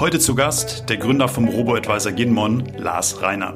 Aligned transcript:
Heute 0.00 0.20
zu 0.20 0.36
Gast 0.36 0.88
der 0.88 0.96
Gründer 0.96 1.26
vom 1.26 1.48
Robo-Advisor 1.48 2.12
Ginmon, 2.12 2.64
Lars 2.76 3.20
Reiner. 3.20 3.54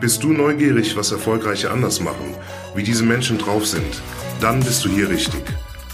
Bist 0.00 0.24
du 0.24 0.32
neugierig, 0.32 0.96
was 0.96 1.12
Erfolgreiche 1.12 1.70
anders 1.70 2.00
machen, 2.00 2.34
wie 2.74 2.82
diese 2.82 3.04
Menschen 3.04 3.38
drauf 3.38 3.64
sind? 3.64 4.02
Dann 4.40 4.58
bist 4.58 4.84
du 4.84 4.88
hier 4.88 5.08
richtig. 5.08 5.40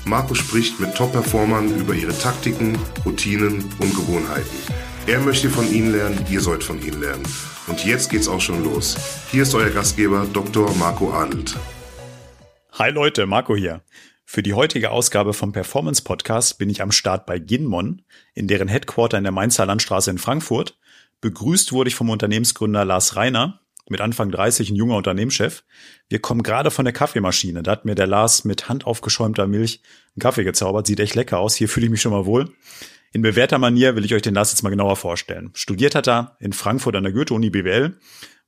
Marco 0.06 0.32
spricht 0.32 0.80
mit 0.80 0.94
Top-Performern 0.94 1.68
über 1.78 1.92
ihre 1.92 2.18
Taktiken, 2.18 2.78
Routinen 3.04 3.70
und 3.78 3.94
Gewohnheiten. 3.94 4.56
Er 5.06 5.20
möchte 5.20 5.50
von 5.50 5.70
ihnen 5.70 5.92
lernen, 5.92 6.24
ihr 6.30 6.40
sollt 6.40 6.64
von 6.64 6.80
ihnen 6.80 7.02
lernen. 7.02 7.28
Und 7.66 7.84
jetzt 7.84 8.08
geht's 8.08 8.26
auch 8.26 8.40
schon 8.40 8.64
los. 8.64 8.96
Hier 9.30 9.42
ist 9.42 9.54
euer 9.54 9.68
Gastgeber 9.68 10.26
Dr. 10.32 10.74
Marco 10.76 11.12
Adelt. 11.12 11.58
Hi 12.72 12.90
Leute, 12.90 13.26
Marco 13.26 13.54
hier. 13.54 13.82
Für 14.28 14.42
die 14.42 14.54
heutige 14.54 14.90
Ausgabe 14.90 15.32
vom 15.32 15.52
Performance 15.52 16.02
Podcast 16.02 16.58
bin 16.58 16.68
ich 16.68 16.82
am 16.82 16.90
Start 16.90 17.26
bei 17.26 17.38
Ginmon, 17.38 18.02
in 18.34 18.48
deren 18.48 18.66
Headquarter 18.66 19.16
in 19.16 19.22
der 19.22 19.32
Mainzer 19.32 19.64
Landstraße 19.64 20.10
in 20.10 20.18
Frankfurt. 20.18 20.76
Begrüßt 21.20 21.70
wurde 21.70 21.88
ich 21.88 21.94
vom 21.94 22.10
Unternehmensgründer 22.10 22.84
Lars 22.84 23.14
Reiner, 23.14 23.60
mit 23.88 24.00
Anfang 24.00 24.32
30 24.32 24.70
ein 24.70 24.74
junger 24.74 24.96
Unternehmenschef. 24.96 25.62
Wir 26.08 26.18
kommen 26.18 26.42
gerade 26.42 26.72
von 26.72 26.84
der 26.84 26.92
Kaffeemaschine. 26.92 27.62
Da 27.62 27.70
hat 27.70 27.84
mir 27.84 27.94
der 27.94 28.08
Lars 28.08 28.44
mit 28.44 28.68
handaufgeschäumter 28.68 29.46
Milch 29.46 29.80
einen 30.16 30.20
Kaffee 30.20 30.42
gezaubert. 30.42 30.88
Sieht 30.88 30.98
echt 30.98 31.14
lecker 31.14 31.38
aus. 31.38 31.54
Hier 31.54 31.68
fühle 31.68 31.86
ich 31.86 31.90
mich 31.92 32.02
schon 32.02 32.12
mal 32.12 32.26
wohl. 32.26 32.52
In 33.12 33.22
bewährter 33.22 33.58
Manier 33.58 33.94
will 33.94 34.04
ich 34.04 34.12
euch 34.12 34.22
den 34.22 34.34
Lars 34.34 34.50
jetzt 34.50 34.62
mal 34.64 34.70
genauer 34.70 34.96
vorstellen. 34.96 35.50
Studiert 35.54 35.94
hat 35.94 36.08
er 36.08 36.36
in 36.40 36.52
Frankfurt 36.52 36.96
an 36.96 37.04
der 37.04 37.12
Goethe-Uni 37.12 37.50
BWL, 37.50 37.96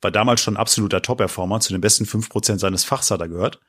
war 0.02 0.10
damals 0.10 0.40
schon 0.40 0.56
absoluter 0.56 1.02
Top-Performer, 1.02 1.60
zu 1.60 1.72
den 1.72 1.80
besten 1.80 2.04
fünf 2.04 2.28
Prozent 2.28 2.60
seines 2.60 2.84
Fachs 2.84 3.10
hat 3.10 3.20
er 3.20 3.28
gehört, 3.28 3.60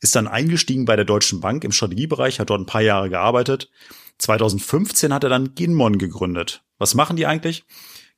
ist 0.00 0.16
dann 0.16 0.28
eingestiegen 0.28 0.84
bei 0.84 0.96
der 0.96 1.04
Deutschen 1.04 1.40
Bank 1.40 1.64
im 1.64 1.72
Strategiebereich, 1.72 2.40
hat 2.40 2.50
dort 2.50 2.60
ein 2.60 2.66
paar 2.66 2.82
Jahre 2.82 3.10
gearbeitet. 3.10 3.70
2015 4.18 5.12
hat 5.12 5.24
er 5.24 5.30
dann 5.30 5.54
Ginmon 5.54 5.98
gegründet. 5.98 6.62
Was 6.78 6.94
machen 6.94 7.16
die 7.16 7.26
eigentlich? 7.26 7.64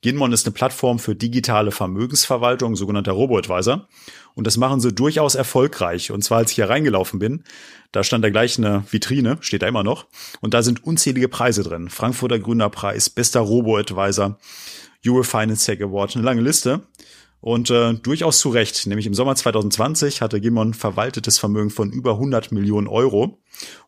Ginmon 0.02 0.32
ist 0.32 0.46
eine 0.46 0.54
Plattform 0.54 0.98
für 0.98 1.14
digitale 1.14 1.72
Vermögensverwaltung, 1.72 2.74
sogenannter 2.74 3.12
Robo-Advisor. 3.12 3.86
Und 4.34 4.46
das 4.46 4.56
machen 4.56 4.80
sie 4.80 4.94
durchaus 4.94 5.34
erfolgreich. 5.34 6.10
Und 6.10 6.22
zwar, 6.22 6.38
als 6.38 6.52
ich 6.52 6.56
hier 6.56 6.70
reingelaufen 6.70 7.18
bin, 7.18 7.44
da 7.92 8.02
stand 8.02 8.24
da 8.24 8.30
gleich 8.30 8.56
eine 8.56 8.84
Vitrine, 8.90 9.36
steht 9.40 9.60
da 9.60 9.68
immer 9.68 9.82
noch. 9.82 10.06
Und 10.40 10.54
da 10.54 10.62
sind 10.62 10.84
unzählige 10.84 11.28
Preise 11.28 11.62
drin. 11.62 11.90
Frankfurter 11.90 12.38
Gründerpreis, 12.38 13.10
bester 13.10 13.40
Robo-Advisor, 13.40 14.38
Euro 15.06 15.22
Finance 15.22 15.66
Tech 15.66 15.82
Award, 15.82 16.16
eine 16.16 16.24
lange 16.24 16.40
Liste. 16.40 16.80
Und 17.40 17.70
äh, 17.70 17.94
durchaus 17.94 18.38
zu 18.38 18.50
Recht, 18.50 18.86
nämlich 18.86 19.06
im 19.06 19.14
Sommer 19.14 19.34
2020 19.34 20.20
hatte 20.20 20.40
Gimon 20.40 20.74
verwaltetes 20.74 21.38
Vermögen 21.38 21.70
von 21.70 21.90
über 21.90 22.12
100 22.12 22.52
Millionen 22.52 22.86
Euro 22.86 23.38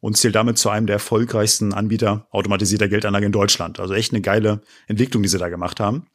und 0.00 0.16
zählt 0.16 0.34
damit 0.34 0.56
zu 0.56 0.70
einem 0.70 0.86
der 0.86 0.94
erfolgreichsten 0.94 1.74
Anbieter 1.74 2.26
automatisierter 2.30 2.88
Geldanlage 2.88 3.26
in 3.26 3.32
Deutschland. 3.32 3.78
Also 3.78 3.92
echt 3.92 4.12
eine 4.12 4.22
geile 4.22 4.62
Entwicklung, 4.86 5.22
die 5.22 5.28
sie 5.28 5.38
da 5.38 5.50
gemacht 5.50 5.80
haben. 5.80 6.06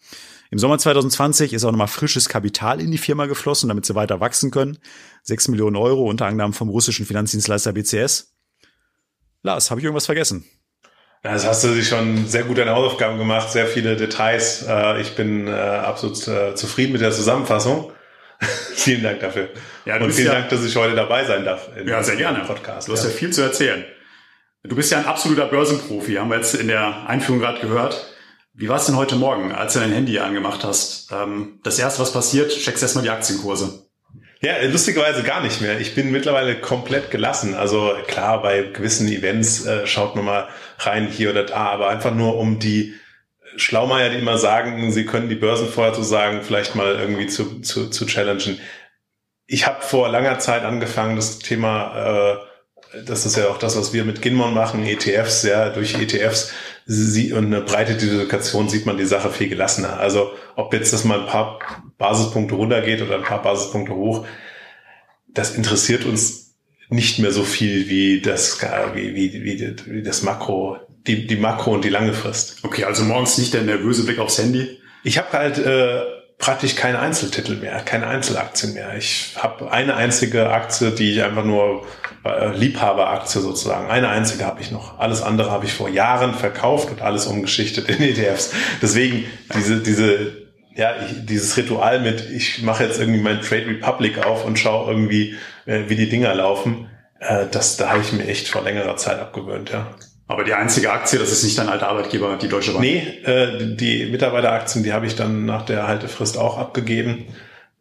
Im 0.50 0.58
Sommer 0.58 0.80
2020 0.80 1.54
ist 1.54 1.64
auch 1.64 1.72
nochmal 1.72 1.88
frisches 1.88 2.30
Kapital 2.30 2.82
in 2.82 2.90
die 2.90 2.98
Firma 2.98 3.26
geflossen, 3.26 3.68
damit 3.68 3.86
sie 3.86 3.96
weiter 3.96 4.20
wachsen 4.20 4.50
können. 4.50 4.80
6 5.24 5.50
Millionen 5.50 5.76
Euro, 5.76 6.10
unter 6.10 6.26
anderem 6.26 6.54
vom 6.54 6.70
russischen 6.70 7.06
Finanzdienstleister 7.06 7.74
BCS. 7.74 8.34
Lars, 9.44 9.70
habe 9.70 9.80
ich 9.80 9.86
irgendwas 9.86 10.06
vergessen? 10.06 10.46
Das 11.24 11.46
hast 11.46 11.64
du 11.64 11.74
dich 11.74 11.88
schon 11.88 12.28
sehr 12.28 12.44
gut 12.44 12.58
deine 12.58 12.72
Hausaufgaben 12.72 13.18
gemacht, 13.18 13.52
sehr 13.52 13.68
viele 13.68 13.96
Details. 13.96 14.66
Äh, 14.68 15.02
ich 15.02 15.16
bin 15.16 15.48
äh, 15.48 15.52
absolut 15.52 16.28
äh, 16.28 16.56
zufrieden 16.56 16.94
mit 16.94 17.02
der 17.02 17.12
Zusammenfassung. 17.12 17.92
vielen 18.76 19.04
Dank 19.04 19.20
dafür. 19.20 19.50
Ja, 19.86 19.98
Und 19.98 20.12
vielen 20.14 20.28
ja, 20.28 20.34
Dank, 20.34 20.50
dass 20.50 20.64
ich 20.64 20.76
heute 20.76 20.96
dabei 20.96 21.26
sein 21.26 21.44
darf. 21.44 21.70
ja, 21.86 22.04
sehr 22.04 22.16
gerne. 22.16 22.40
Podcast. 22.46 22.88
Du 22.88 22.94
hast 22.94 23.04
ja. 23.04 23.10
ja 23.10 23.16
viel 23.16 23.32
zu 23.32 23.42
erzählen. 23.42 23.84
Du 24.64 24.76
bist 24.76 24.92
ja 24.92 25.00
ein 25.00 25.06
absoluter 25.06 25.46
Börsenprofi, 25.46 26.16
haben 26.16 26.30
wir 26.30 26.38
jetzt 26.38 26.54
in 26.54 26.68
der 26.68 27.08
Einführung 27.08 27.40
gerade 27.40 27.60
gehört. 27.60 28.14
Wie 28.54 28.68
war 28.70 28.78
es 28.78 28.86
denn 28.86 28.96
heute 28.96 29.16
Morgen, 29.16 29.52
als 29.52 29.74
du 29.74 29.80
dein 29.80 29.92
Handy 29.92 30.20
angemacht 30.20 30.64
hast? 30.64 31.12
Ähm, 31.12 31.60
das 31.64 31.80
erste, 31.80 32.02
was 32.02 32.12
passiert, 32.12 32.52
checkst 32.52 32.84
erstmal 32.84 33.04
die 33.04 33.10
Aktienkurse. 33.10 33.87
Ja, 34.40 34.54
lustigerweise 34.64 35.24
gar 35.24 35.42
nicht 35.42 35.62
mehr. 35.62 35.80
Ich 35.80 35.96
bin 35.96 36.12
mittlerweile 36.12 36.56
komplett 36.56 37.10
gelassen. 37.10 37.56
Also 37.56 37.96
klar, 38.08 38.42
bei 38.42 38.62
gewissen 38.62 39.08
Events 39.08 39.66
äh, 39.66 39.88
schaut 39.88 40.16
man 40.16 40.26
mal 40.26 40.48
rein 40.80 41.08
hier 41.08 41.32
oder 41.32 41.44
da, 41.44 41.70
aber 41.70 41.90
einfach 41.90 42.14
nur 42.14 42.38
um 42.38 42.60
die 42.60 42.94
Schlaumeier, 43.56 44.10
die 44.10 44.20
immer 44.20 44.38
sagen, 44.38 44.92
sie 44.92 45.06
können 45.06 45.30
die 45.30 45.36
Börsen 45.36 45.68
vorher 45.68 45.94
zu 45.94 46.04
sagen, 46.04 46.42
vielleicht 46.44 46.76
mal 46.76 46.96
irgendwie 46.96 47.26
zu, 47.26 47.62
zu, 47.62 47.90
zu 47.90 48.06
challengen. 48.06 48.60
Ich 49.48 49.66
habe 49.66 49.82
vor 49.82 50.10
langer 50.10 50.38
Zeit 50.38 50.64
angefangen, 50.64 51.16
das 51.16 51.40
Thema, 51.40 52.36
äh, 52.36 52.47
das 53.06 53.26
ist 53.26 53.38
ja 53.38 53.48
auch 53.48 53.58
das, 53.58 53.78
was 53.78 53.94
wir 53.94 54.06
mit 54.06 54.22
Ginmon 54.22 54.54
machen, 54.54 54.86
ETFs, 54.86 55.44
ja, 55.44 55.70
durch 55.70 55.96
ETFs 55.96 56.52
sie, 56.86 57.34
und 57.34 57.48
eine 57.48 57.62
breite 57.62 57.96
Diversifikation 57.96 58.70
sieht 58.70 58.86
man 58.86 58.98
die 58.98 59.06
Sache 59.06 59.30
viel 59.30 59.50
gelassener. 59.50 60.00
Also 60.00 60.32
ob 60.56 60.74
jetzt 60.74 60.94
das 60.94 61.04
mal 61.04 61.22
ein 61.22 61.28
paar 61.28 61.60
Basispunkte 61.98 62.56
runtergeht 62.56 63.02
oder 63.02 63.16
ein 63.16 63.24
paar 63.24 63.42
Basispunkte 63.42 63.94
hoch, 63.94 64.26
das 65.28 65.56
interessiert 65.56 66.06
uns 66.06 66.56
nicht 66.90 67.20
mehr 67.20 67.32
so 67.32 67.44
viel 67.44 67.90
wie 67.90 68.22
das, 68.22 68.62
wie, 68.94 69.14
wie, 69.14 69.44
wie, 69.44 69.76
wie 69.86 70.04
das 70.04 70.24
Makro, 70.24 70.78
die, 71.06 71.28
die 71.28 71.36
Makro 71.36 71.74
und 71.74 71.84
die 71.84 71.90
lange 71.90 72.14
Frist. 72.14 72.64
Okay, 72.64 72.86
also 72.86 73.04
morgens 73.04 73.38
nicht 73.38 73.54
der 73.54 73.64
nervöse 73.64 74.06
Blick 74.06 74.20
aufs 74.20 74.38
Handy? 74.38 74.80
Ich 75.04 75.18
habe 75.18 75.32
halt 75.34 75.58
äh, 75.58 76.02
praktisch 76.38 76.76
keine 76.76 77.00
Einzeltitel 77.00 77.56
mehr, 77.56 77.82
keine 77.82 78.08
Einzelaktien 78.08 78.74
mehr. 78.74 78.96
Ich 78.98 79.34
habe 79.36 79.72
eine 79.72 79.96
einzige 79.96 80.50
Aktie, 80.50 80.92
die 80.92 81.12
ich 81.12 81.24
einfach 81.24 81.44
nur 81.44 81.86
Liebhaberaktie 82.24 83.40
sozusagen. 83.40 83.90
Eine 83.90 84.10
einzige 84.10 84.46
habe 84.46 84.62
ich 84.62 84.72
noch. 84.72 85.00
Alles 85.00 85.22
andere 85.22 85.52
habe 85.52 85.66
ich 85.66 85.74
vor 85.74 85.90
Jahren 85.90 86.34
verkauft 86.34 86.90
und 86.92 87.02
alles 87.02 87.26
umgeschichtet 87.26 87.90
in 87.90 88.02
ETFs. 88.02 88.52
Deswegen 88.82 89.26
diese 89.56 89.78
diese 89.78 90.48
ja, 90.78 90.94
ich, 91.04 91.26
dieses 91.26 91.58
Ritual 91.58 92.00
mit, 92.02 92.30
ich 92.30 92.62
mache 92.62 92.84
jetzt 92.84 93.00
irgendwie 93.00 93.20
mein 93.20 93.42
Trade 93.42 93.66
Republic 93.66 94.24
auf 94.24 94.46
und 94.46 94.60
schaue 94.60 94.92
irgendwie, 94.92 95.36
äh, 95.66 95.84
wie 95.88 95.96
die 95.96 96.08
Dinger 96.08 96.36
laufen, 96.36 96.88
äh, 97.20 97.46
das, 97.50 97.78
da 97.78 97.90
habe 97.90 98.02
ich 98.02 98.14
mir 98.14 98.28
echt 98.28 98.48
vor 98.48 98.64
längerer 98.64 98.96
Zeit 98.96 99.20
abgewöhnt, 99.20 99.72
ja. 99.72 99.96
Aber 100.28 100.44
die 100.44 100.54
einzige 100.54 100.92
Aktie, 100.92 101.18
das 101.18 101.32
ist 101.32 101.44
nicht 101.44 101.58
dein 101.58 101.70
alter 101.70 101.88
Arbeitgeber, 101.88 102.38
die 102.40 102.50
Deutsche 102.50 102.74
Bank? 102.74 102.84
Nee, 102.84 103.00
äh, 103.24 103.76
die 103.76 104.06
Mitarbeiteraktien, 104.08 104.84
die 104.84 104.94
habe 104.94 105.08
ich 105.08 105.16
dann 105.16 105.46
nach 105.46 105.64
der 105.64 105.88
Haltefrist 105.88 106.38
auch 106.38 106.58
abgegeben. 106.58 107.28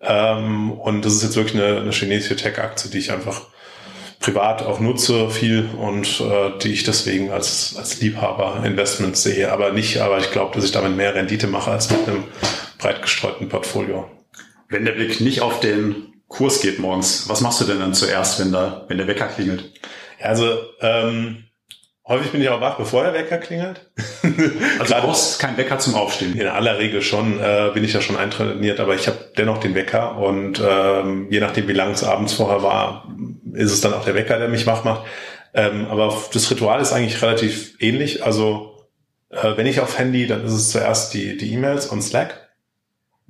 Ähm, 0.00 0.70
und 0.70 1.04
das 1.04 1.14
ist 1.14 1.22
jetzt 1.24 1.36
wirklich 1.36 1.60
eine, 1.60 1.80
eine 1.80 1.90
chinesische 1.90 2.36
Tech-Aktie, 2.36 2.90
die 2.90 2.98
ich 2.98 3.10
einfach 3.10 3.48
privat 4.26 4.64
auch 4.64 4.80
nutze 4.80 5.30
viel 5.30 5.68
und 5.78 6.20
äh, 6.20 6.58
die 6.60 6.72
ich 6.72 6.82
deswegen 6.82 7.30
als, 7.30 7.76
als 7.78 8.00
Liebhaber-Investment 8.00 9.16
sehe, 9.16 9.52
aber 9.52 9.70
nicht, 9.70 10.00
aber 10.00 10.18
ich 10.18 10.32
glaube, 10.32 10.52
dass 10.56 10.64
ich 10.64 10.72
damit 10.72 10.96
mehr 10.96 11.14
Rendite 11.14 11.46
mache 11.46 11.70
als 11.70 11.88
mit 11.92 12.08
einem 12.08 12.24
breit 12.76 13.02
gestreuten 13.02 13.48
Portfolio. 13.48 14.10
Wenn 14.68 14.84
der 14.84 14.92
Blick 14.92 15.20
nicht 15.20 15.42
auf 15.42 15.60
den 15.60 16.14
Kurs 16.26 16.60
geht 16.60 16.80
morgens, 16.80 17.28
was 17.28 17.40
machst 17.40 17.60
du 17.60 17.66
denn 17.66 17.78
dann 17.78 17.94
zuerst, 17.94 18.40
wenn 18.40 18.50
da, 18.50 18.84
wenn 18.88 18.98
der 18.98 19.06
Wecker 19.06 19.28
klingelt? 19.28 19.72
Also 20.20 20.58
ähm, 20.80 21.44
häufig 22.08 22.32
bin 22.32 22.42
ich 22.42 22.48
auch 22.48 22.60
wach, 22.60 22.78
bevor 22.78 23.04
der 23.04 23.14
Wecker 23.14 23.38
klingelt. 23.38 23.88
Also 24.78 24.94
du 24.94 25.00
brauchst 25.00 25.38
keinen 25.38 25.56
Wecker 25.56 25.78
zum 25.78 25.94
Aufstehen. 25.94 26.38
In 26.38 26.48
aller 26.48 26.78
Regel 26.78 27.00
schon, 27.00 27.40
äh, 27.40 27.70
bin 27.72 27.84
ich 27.84 27.92
ja 27.92 28.00
schon 28.00 28.16
eintrainiert, 28.16 28.80
aber 28.80 28.94
ich 28.94 29.06
habe 29.06 29.30
dennoch 29.38 29.58
den 29.58 29.74
Wecker 29.74 30.18
und 30.18 30.60
ähm, 30.62 31.28
je 31.30 31.40
nachdem, 31.40 31.68
wie 31.68 31.72
lang 31.72 31.92
es 31.92 32.04
abends 32.04 32.34
vorher 32.34 32.62
war, 32.62 33.06
ist 33.56 33.72
es 33.72 33.80
dann 33.80 33.94
auch 33.94 34.04
der 34.04 34.14
Wecker, 34.14 34.38
der 34.38 34.48
mich 34.48 34.66
wach 34.66 34.84
macht. 34.84 35.06
Ähm, 35.54 35.86
aber 35.86 36.16
das 36.32 36.50
Ritual 36.50 36.80
ist 36.80 36.92
eigentlich 36.92 37.22
relativ 37.22 37.74
ähnlich. 37.80 38.24
Also 38.24 38.86
äh, 39.30 39.56
wenn 39.56 39.66
ich 39.66 39.80
auf 39.80 39.98
Handy, 39.98 40.26
dann 40.26 40.44
ist 40.44 40.52
es 40.52 40.70
zuerst 40.70 41.14
die 41.14 41.36
die 41.36 41.52
E-Mails 41.52 41.86
und 41.86 42.02
Slack 42.02 42.46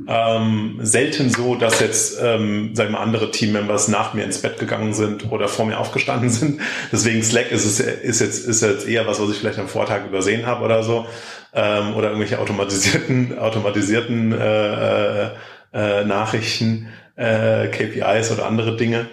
ähm, 0.07 0.79
selten 0.83 1.31
so, 1.31 1.55
dass 1.55 1.81
jetzt, 1.81 2.21
ähm, 2.23 2.75
sagen 2.75 2.93
wir, 2.93 3.01
andere 3.01 3.31
Teammembers 3.31 3.89
nach 3.89 4.13
mir 4.13 4.25
ins 4.25 4.43
Bett 4.43 4.59
gegangen 4.59 4.93
sind 4.93 5.33
oder 5.33 5.49
vor 5.49 5.65
mir 5.65 5.79
aufgestanden 5.79 6.29
sind. 6.31 6.61
Deswegen 6.93 7.23
Slack 7.23 7.51
ist 7.51 7.65
es 7.65 7.81
ist 7.81 8.21
jetzt 8.21 8.47
ist 8.47 8.63
jetzt 8.63 8.87
eher 8.87 9.07
was, 9.07 9.21
was 9.21 9.31
ich 9.31 9.39
vielleicht 9.39 9.59
am 9.59 9.69
Vortag 9.69 10.05
übersehen 10.05 10.47
habe 10.47 10.65
oder 10.65 10.83
so 10.83 11.07
ähm, 11.55 11.95
oder 11.95 12.09
irgendwelche 12.09 12.39
automatisierten 12.39 13.39
automatisierten 13.39 14.33
äh, 14.33 15.25
äh, 15.25 15.31
äh 15.73 16.05
Nachrichten, 16.05 16.89
äh, 17.17 17.69
KPIs 17.69 18.31
oder 18.33 18.47
andere 18.47 18.77
Dinge. 18.77 19.09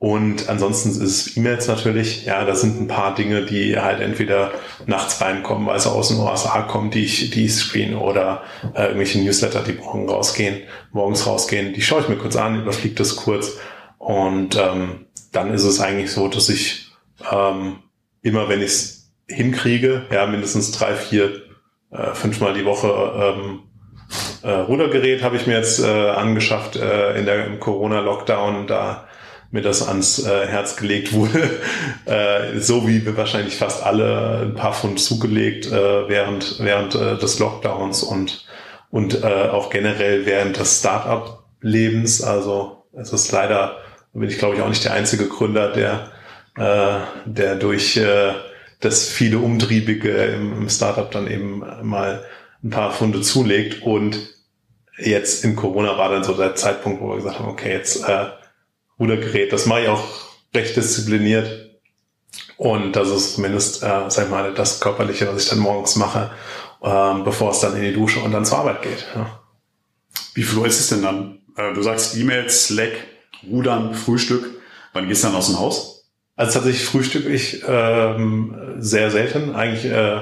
Und 0.00 0.48
ansonsten 0.48 0.90
ist 1.02 1.36
E-Mails 1.36 1.66
natürlich. 1.66 2.24
Ja, 2.24 2.44
das 2.44 2.60
sind 2.60 2.80
ein 2.80 2.86
paar 2.86 3.16
Dinge, 3.16 3.44
die 3.44 3.76
halt 3.76 4.00
entweder 4.00 4.52
nachts 4.86 5.20
reinkommen, 5.20 5.66
weil 5.66 5.80
sie 5.80 5.90
aus 5.90 6.08
den 6.08 6.18
USA 6.18 6.62
kommen, 6.62 6.92
die 6.92 7.04
ich, 7.04 7.30
die 7.30 7.46
ich 7.46 7.54
screen 7.54 7.96
oder 7.96 8.42
äh, 8.74 8.84
irgendwelche 8.84 9.18
Newsletter, 9.18 9.62
die 9.62 9.72
morgen 9.72 10.08
rausgehen, 10.08 10.62
morgens 10.92 11.26
rausgehen. 11.26 11.72
Die 11.72 11.82
schaue 11.82 12.02
ich 12.02 12.08
mir 12.08 12.16
kurz 12.16 12.36
an, 12.36 12.62
überfliege 12.62 12.94
das 12.94 13.16
kurz. 13.16 13.58
Und 13.98 14.54
ähm, 14.54 15.06
dann 15.32 15.52
ist 15.52 15.64
es 15.64 15.80
eigentlich 15.80 16.12
so, 16.12 16.28
dass 16.28 16.48
ich 16.48 16.92
ähm, 17.32 17.80
immer, 18.22 18.48
wenn 18.48 18.60
ich 18.60 18.66
es 18.66 19.10
hinkriege, 19.26 20.06
ja, 20.12 20.26
mindestens 20.26 20.70
drei, 20.70 20.94
vier, 20.94 21.42
äh, 21.90 22.14
fünfmal 22.14 22.54
die 22.54 22.64
Woche 22.64 23.34
ähm, 23.36 23.60
äh, 24.42 24.50
Rudergerät 24.50 25.22
habe 25.22 25.36
ich 25.36 25.46
mir 25.46 25.56
jetzt 25.56 25.80
äh, 25.80 26.10
angeschafft 26.10 26.76
äh, 26.76 27.18
in 27.18 27.26
der 27.26 27.46
im 27.46 27.58
Corona-Lockdown. 27.58 28.68
Da 28.68 29.07
mir 29.50 29.62
das 29.62 29.86
ans 29.86 30.24
äh, 30.24 30.46
Herz 30.46 30.76
gelegt 30.76 31.12
wurde, 31.12 31.60
äh, 32.04 32.58
so 32.58 32.86
wie 32.86 33.04
wir 33.04 33.16
wahrscheinlich 33.16 33.56
fast 33.56 33.82
alle 33.82 34.40
ein 34.42 34.54
paar 34.54 34.74
Pfund 34.74 35.00
zugelegt 35.00 35.66
äh, 35.66 36.08
während 36.08 36.58
während 36.60 36.94
äh, 36.94 37.16
des 37.16 37.38
Lockdowns 37.38 38.02
und 38.02 38.46
und 38.90 39.22
äh, 39.22 39.26
auch 39.26 39.70
generell 39.70 40.26
während 40.26 40.58
des 40.58 40.78
Startup-Lebens. 40.78 42.22
Also 42.22 42.84
es 42.92 43.12
ist 43.12 43.32
leider 43.32 43.78
bin 44.12 44.28
ich 44.28 44.38
glaube 44.38 44.56
ich 44.56 44.62
auch 44.62 44.68
nicht 44.68 44.84
der 44.84 44.94
einzige 44.94 45.28
Gründer, 45.28 45.72
der 45.72 46.10
äh, 46.56 47.00
der 47.24 47.56
durch 47.56 47.96
äh, 47.96 48.32
das 48.80 49.08
viele 49.08 49.38
Umtriebige 49.38 50.10
im, 50.10 50.52
im 50.52 50.68
Startup 50.68 51.10
dann 51.10 51.30
eben 51.30 51.64
mal 51.82 52.24
ein 52.62 52.70
paar 52.70 52.92
Funde 52.92 53.22
zulegt 53.22 53.82
und 53.82 54.18
jetzt 54.98 55.44
in 55.44 55.56
Corona 55.56 55.96
war 55.96 56.10
dann 56.10 56.24
so 56.24 56.34
der 56.34 56.54
Zeitpunkt, 56.54 57.00
wo 57.00 57.10
wir 57.10 57.16
gesagt 57.16 57.38
haben, 57.38 57.48
okay, 57.48 57.72
jetzt 57.72 58.08
äh, 58.08 58.26
Rudergerät, 58.98 59.52
das 59.52 59.66
mache 59.66 59.82
ich 59.82 59.88
auch 59.88 60.04
recht 60.54 60.76
diszipliniert. 60.76 61.68
Und 62.56 62.96
das 62.96 63.08
ist 63.10 63.34
zumindest, 63.34 63.82
äh, 63.82 64.08
sag 64.08 64.24
ich 64.24 64.30
mal, 64.30 64.52
das 64.52 64.80
Körperliche, 64.80 65.28
was 65.28 65.44
ich 65.44 65.48
dann 65.48 65.60
morgens 65.60 65.96
mache, 65.96 66.30
äh, 66.82 67.22
bevor 67.22 67.52
es 67.52 67.60
dann 67.60 67.76
in 67.76 67.82
die 67.82 67.92
Dusche 67.92 68.20
und 68.20 68.32
dann 68.32 68.44
zur 68.44 68.58
Arbeit 68.58 68.82
geht. 68.82 69.06
Ja. 69.14 69.40
Wie 70.34 70.42
viel 70.42 70.58
Uhr 70.58 70.66
ist 70.66 70.80
es 70.80 70.88
denn 70.88 71.02
dann? 71.02 71.40
Äh, 71.56 71.72
du 71.74 71.82
sagst 71.82 72.16
E-Mails, 72.16 72.66
Slack, 72.66 72.92
Rudern, 73.48 73.94
Frühstück. 73.94 74.60
Wann 74.92 75.08
gehst 75.08 75.22
du 75.22 75.28
dann 75.28 75.36
aus 75.36 75.46
dem 75.46 75.58
Haus? 75.60 75.98
Also 76.34 76.52
tatsächlich 76.54 76.84
frühstücke 76.84 77.28
ich 77.28 77.62
ähm, 77.66 78.76
sehr 78.78 79.10
selten, 79.10 79.54
eigentlich 79.54 79.90
äh, 79.90 80.20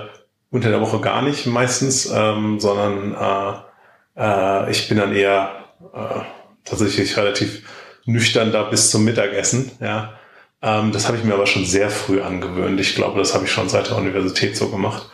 unter 0.50 0.70
der 0.70 0.80
Woche 0.80 1.00
gar 1.00 1.22
nicht 1.22 1.46
meistens, 1.46 2.06
ähm, 2.06 2.58
sondern 2.58 3.14
äh, 3.14 4.20
äh, 4.22 4.70
ich 4.70 4.88
bin 4.88 4.96
dann 4.96 5.14
eher 5.14 5.50
äh, 5.94 6.20
tatsächlich 6.64 7.16
relativ 7.16 7.62
nüchtern 8.06 8.52
da 8.52 8.62
bis 8.62 8.90
zum 8.90 9.04
Mittagessen. 9.04 9.72
Ja, 9.80 10.14
ähm, 10.62 10.92
das 10.92 11.06
habe 11.06 11.16
ich 11.18 11.24
mir 11.24 11.34
aber 11.34 11.46
schon 11.46 11.64
sehr 11.64 11.90
früh 11.90 12.22
angewöhnt. 12.22 12.80
Ich 12.80 12.94
glaube, 12.94 13.18
das 13.18 13.34
habe 13.34 13.44
ich 13.44 13.52
schon 13.52 13.68
seit 13.68 13.90
der 13.90 13.98
Universität 13.98 14.56
so 14.56 14.68
gemacht 14.68 15.10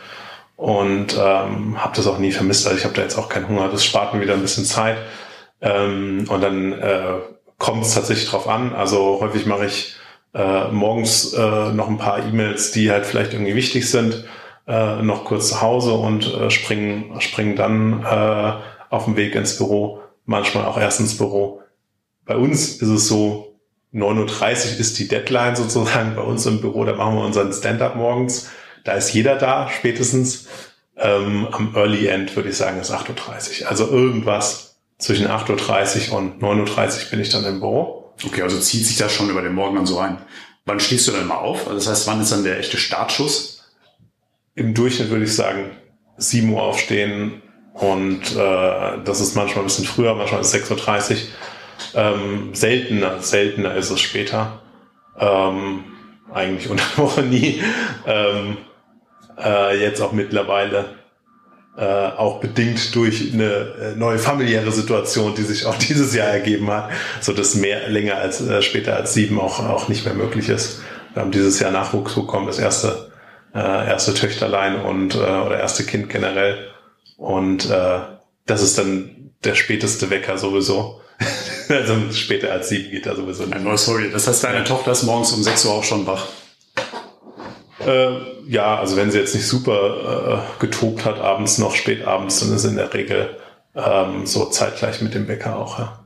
und 0.57 1.17
ähm, 1.19 1.83
habe 1.83 1.97
das 1.97 2.07
auch 2.07 2.19
nie 2.19 2.33
vermisst. 2.33 2.67
Also 2.67 2.79
ich 2.79 2.85
habe 2.85 2.95
da 2.95 3.03
jetzt 3.03 3.19
auch 3.19 3.29
keinen 3.29 3.49
Hunger. 3.49 3.69
Das 3.69 3.85
spart 3.85 4.15
mir 4.15 4.21
wieder 4.21 4.35
ein 4.35 4.43
bisschen 4.43 4.65
Zeit 4.65 4.99
ähm, 5.61 6.27
und 6.29 6.41
dann 6.41 6.73
äh, 6.73 7.15
kommt 7.59 7.85
es 7.85 7.95
tatsächlich 7.95 8.29
drauf 8.29 8.49
an. 8.49 8.75
Also 8.75 9.19
häufig 9.21 9.47
mache 9.47 9.67
ich 9.67 9.97
äh, 10.35 10.69
morgens 10.69 11.33
äh, 11.33 11.73
noch 11.73 11.89
ein 11.89 11.99
paar 11.99 12.19
E-Mails, 12.19 12.73
die 12.73 12.91
halt 12.91 13.07
vielleicht 13.07 13.33
irgendwie 13.33 13.55
wichtig 13.55 13.89
sind, 13.91 14.25
äh, 14.67 15.03
noch 15.03 15.25
kurz 15.25 15.49
zu 15.49 15.61
Hause 15.61 15.93
und 15.93 16.33
äh, 16.33 16.51
springen, 16.51 17.21
springen 17.21 17.57
dann 17.57 18.05
äh, 18.05 18.53
auf 18.91 19.05
dem 19.05 19.17
Weg 19.17 19.35
ins 19.35 19.57
Büro, 19.57 20.01
manchmal 20.25 20.67
auch 20.67 20.79
erst 20.79 21.01
ins 21.01 21.17
Büro. 21.17 21.62
Bei 22.33 22.39
uns 22.39 22.77
ist 22.77 22.89
es 22.89 23.09
so, 23.09 23.59
9.30 23.93 24.73
Uhr 24.73 24.81
ist 24.81 24.99
die 24.99 25.07
Deadline 25.07 25.55
sozusagen 25.55 26.15
bei 26.17 26.23
uns 26.23 26.47
im 26.47 26.63
Büro, 26.63 26.87
da 26.87 26.95
machen 26.95 27.17
wir 27.17 27.27
unseren 27.27 27.53
Stand-up 27.53 27.95
morgens. 27.95 28.49
Da 28.85 28.93
ist 28.95 29.13
jeder 29.13 29.37
da, 29.37 29.69
spätestens. 29.69 30.47
Ähm, 30.97 31.47
am 31.53 31.77
Early 31.77 32.07
End 32.07 32.35
würde 32.35 32.49
ich 32.49 32.57
sagen, 32.57 32.81
ist 32.81 32.91
8.30 32.91 33.65
Uhr. 33.65 33.69
Also 33.69 33.87
irgendwas 33.87 34.79
zwischen 34.97 35.27
8.30 35.27 36.11
Uhr 36.11 36.17
und 36.17 36.43
9.30 36.43 37.05
Uhr 37.05 37.11
bin 37.11 37.21
ich 37.21 37.29
dann 37.29 37.45
im 37.45 37.61
Büro. 37.61 38.15
Okay, 38.25 38.41
also 38.41 38.59
zieht 38.59 38.87
sich 38.87 38.97
das 38.97 39.13
schon 39.13 39.29
über 39.29 39.43
den 39.43 39.53
Morgen 39.53 39.77
dann 39.77 39.85
so 39.85 39.99
rein. 39.99 40.17
Wann 40.65 40.81
stehst 40.81 41.09
du 41.09 41.13
denn 41.13 41.27
mal 41.27 41.37
auf? 41.37 41.67
Also 41.67 41.75
das 41.75 41.87
heißt, 41.87 42.07
wann 42.07 42.23
ist 42.23 42.33
dann 42.33 42.45
der 42.45 42.59
echte 42.59 42.79
Startschuss? 42.79 43.75
Im 44.55 44.73
Durchschnitt 44.73 45.11
würde 45.11 45.27
ich 45.27 45.35
sagen, 45.35 45.73
7 46.17 46.51
Uhr 46.51 46.63
aufstehen 46.63 47.43
und 47.75 48.23
äh, 48.35 49.03
das 49.05 49.21
ist 49.21 49.37
manchmal 49.37 49.65
ein 49.65 49.67
bisschen 49.67 49.85
früher, 49.85 50.15
manchmal 50.15 50.41
ist 50.41 50.55
es 50.55 50.71
6.30 50.71 51.11
Uhr. 51.11 51.19
Ähm, 51.95 52.51
seltener, 52.55 53.21
seltener 53.21 53.75
ist 53.75 53.91
es 53.91 54.01
später. 54.01 54.63
Ähm, 55.19 55.85
eigentlich 56.33 56.71
unter 56.71 56.85
der 56.97 57.05
Woche 57.05 57.23
nie. 57.23 57.63
Ähm, 58.07 58.57
äh, 59.39 59.81
jetzt 59.81 60.01
auch 60.01 60.13
mittlerweile 60.13 60.97
äh, 61.77 61.85
auch 61.85 62.41
bedingt 62.41 62.95
durch 62.95 63.33
eine 63.33 63.45
äh, 63.45 63.97
neue 63.97 64.19
familiäre 64.19 64.71
Situation, 64.73 65.35
die 65.35 65.43
sich 65.43 65.67
auch 65.67 65.77
dieses 65.89 66.15
Jahr 66.15 66.29
ergeben 66.29 66.71
hat, 66.71 66.91
so 67.21 67.33
dass 67.33 67.55
mehr 67.55 67.89
länger 67.89 68.17
als 68.17 68.41
äh, 68.41 68.63
später 68.63 68.97
als 68.97 69.15
sieben 69.15 69.41
auch 69.41 69.59
auch 69.61 69.89
nicht 69.89 70.05
mehr 70.05 70.15
möglich 70.15 70.49
ist. 70.49 70.83
Wir 71.15 71.23
haben 71.23 71.31
dieses 71.31 71.61
Jahr 71.61 71.71
Nachwuchs 71.71 72.15
bekommen, 72.15 72.47
das 72.47 72.59
erste 72.59 73.11
äh, 73.55 73.59
erste 73.59 74.15
Töchterlein 74.15 74.81
und 74.81 75.15
äh, 75.15 75.19
oder 75.19 75.59
erste 75.59 75.85
Kind 75.85 76.09
generell 76.09 76.71
und 77.17 77.71
äh, 77.71 78.01
das 78.47 78.63
ist 78.63 78.79
dann 78.79 79.31
der 79.45 79.55
späteste 79.55 80.11
Wecker 80.11 80.39
sowieso. 80.39 81.01
also 81.69 81.95
später 82.13 82.53
als 82.53 82.69
sieben 82.69 82.91
geht 82.91 83.07
er 83.07 83.17
sowieso 83.17 83.45
nicht. 83.45 83.61
No, 83.61 83.77
sorry. 83.77 84.11
Das 84.11 84.27
heißt, 84.27 84.45
deine 84.45 84.59
ja. 84.59 84.65
Tochter 84.65 84.93
ist 84.93 85.03
morgens 85.05 85.33
um 85.33 85.43
sechs 85.43 85.65
Uhr 85.65 85.73
auch 85.73 85.85
schon 85.85 86.07
wach. 86.07 86.27
Äh, 87.87 88.11
ja, 88.49 88.79
also 88.79 88.97
wenn 88.97 89.11
sie 89.11 89.19
jetzt 89.19 89.35
nicht 89.35 89.47
super 89.47 90.45
äh, 90.59 90.61
getobt 90.61 91.05
hat, 91.05 91.19
abends 91.19 91.59
noch, 91.59 91.75
spät 91.75 92.05
abends, 92.07 92.41
dann 92.41 92.55
ist 92.55 92.65
in 92.65 92.77
der 92.77 92.93
Regel 92.95 93.37
ähm, 93.75 94.27
so 94.27 94.47
zeitgleich 94.47 95.01
mit 95.01 95.15
dem 95.15 95.29
Wecker 95.29 95.57
auch. 95.57 95.79
Ja, 95.79 96.05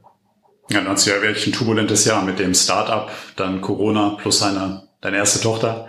ja 0.71 0.81
dann 0.81 0.89
hast 0.89 1.07
du 1.07 1.11
ja 1.11 1.21
wirklich 1.21 1.47
ein 1.47 1.53
turbulentes 1.53 2.05
Jahr 2.05 2.23
mit 2.23 2.39
dem 2.39 2.55
Start-up, 2.55 3.11
dann 3.37 3.61
Corona 3.61 4.17
plus 4.21 4.41
deine, 4.41 4.89
deine 5.01 5.19
erste 5.19 5.41
Tochter. 5.41 5.89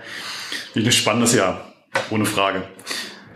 Wie 0.74 0.86
ein 0.86 0.92
spannendes 0.92 1.34
Jahr, 1.34 1.74
ohne 2.10 2.26
Frage. 2.26 2.64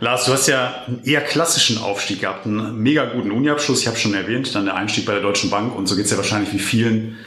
Lars, 0.02 0.24
du 0.24 0.32
hast 0.32 0.48
ja 0.48 0.82
einen 0.88 1.04
eher 1.04 1.20
klassischen 1.20 1.78
Aufstieg 1.78 2.22
gehabt, 2.22 2.44
einen 2.44 2.76
mega 2.82 3.04
guten 3.04 3.30
Uni-Abschluss, 3.30 3.82
ich 3.82 3.86
habe 3.86 3.96
schon 3.96 4.14
erwähnt, 4.14 4.52
dann 4.52 4.64
der 4.64 4.74
Einstieg 4.74 5.06
bei 5.06 5.12
der 5.12 5.22
Deutschen 5.22 5.48
Bank 5.48 5.76
und 5.76 5.86
so 5.86 5.94
geht's 5.94 6.10
ja 6.10 6.16
wahrscheinlich 6.16 6.52
wie 6.52 6.58
vielen 6.58 7.18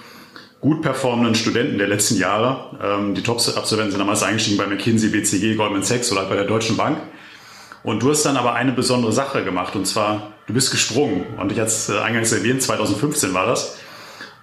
gut 0.60 0.82
performenden 0.82 1.36
Studenten 1.36 1.78
der 1.78 1.88
letzten 1.88 2.18
Jahre. 2.18 2.78
Ähm, 2.84 3.16
die 3.16 3.24
Top-Absolventen 3.24 3.92
sind 3.92 4.00
damals 4.00 4.24
eingestiegen 4.24 4.58
bei 4.58 4.68
McKinsey, 4.68 5.08
BCG, 5.08 5.56
Goldman 5.56 5.84
Sachs 5.84 6.12
oder 6.12 6.26
bei 6.26 6.36
der 6.36 6.44
Deutschen 6.44 6.76
Bank. 6.76 6.98
Und 7.84 8.04
du 8.04 8.10
hast 8.10 8.26
dann 8.26 8.36
aber 8.36 8.56
eine 8.56 8.74
besondere 8.74 9.14
Sache 9.14 9.46
gemacht 9.46 9.78
und 9.78 9.88
zwar, 9.88 10.34
du 10.46 10.54
bist 10.54 10.70
gesprungen. 10.70 11.28
Und 11.38 11.54
ich 11.54 11.60
hatte 11.60 11.70
es 11.70 11.88
äh, 11.88 12.00
eingangs 12.00 12.34
erwähnt, 12.34 12.62
2015 12.62 13.34
war 13.34 13.46
das. 13.46 13.78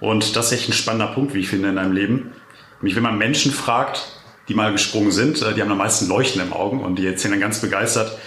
Und 0.01 0.37
das 0.37 0.47
ist 0.47 0.59
echt 0.59 0.71
ein 0.71 0.73
spannender 0.73 1.09
Punkt, 1.13 1.35
wie 1.35 1.41
ich 1.41 1.49
finde, 1.49 1.69
in 1.69 1.77
deinem 1.77 1.93
Leben. 1.93 2.33
Nämlich, 2.81 2.97
wenn 2.97 3.03
man 3.03 3.19
Menschen 3.19 3.53
fragt, 3.53 4.12
die 4.49 4.55
mal 4.55 4.73
gesprungen 4.73 5.13
sind, 5.13 5.43
äh, 5.43 5.55
die 5.55 5.63
haben 5.63 5.71
am 5.71 5.79
meisten 5.79 6.09
Leuchten 6.09 6.41
im 6.43 6.53
Augen 6.53 6.81
und 6.81 6.97
die 6.97 7.07
erzählen 7.07 7.33
dann 7.33 7.41
ganz 7.41 7.61
begeistert, 7.61 8.19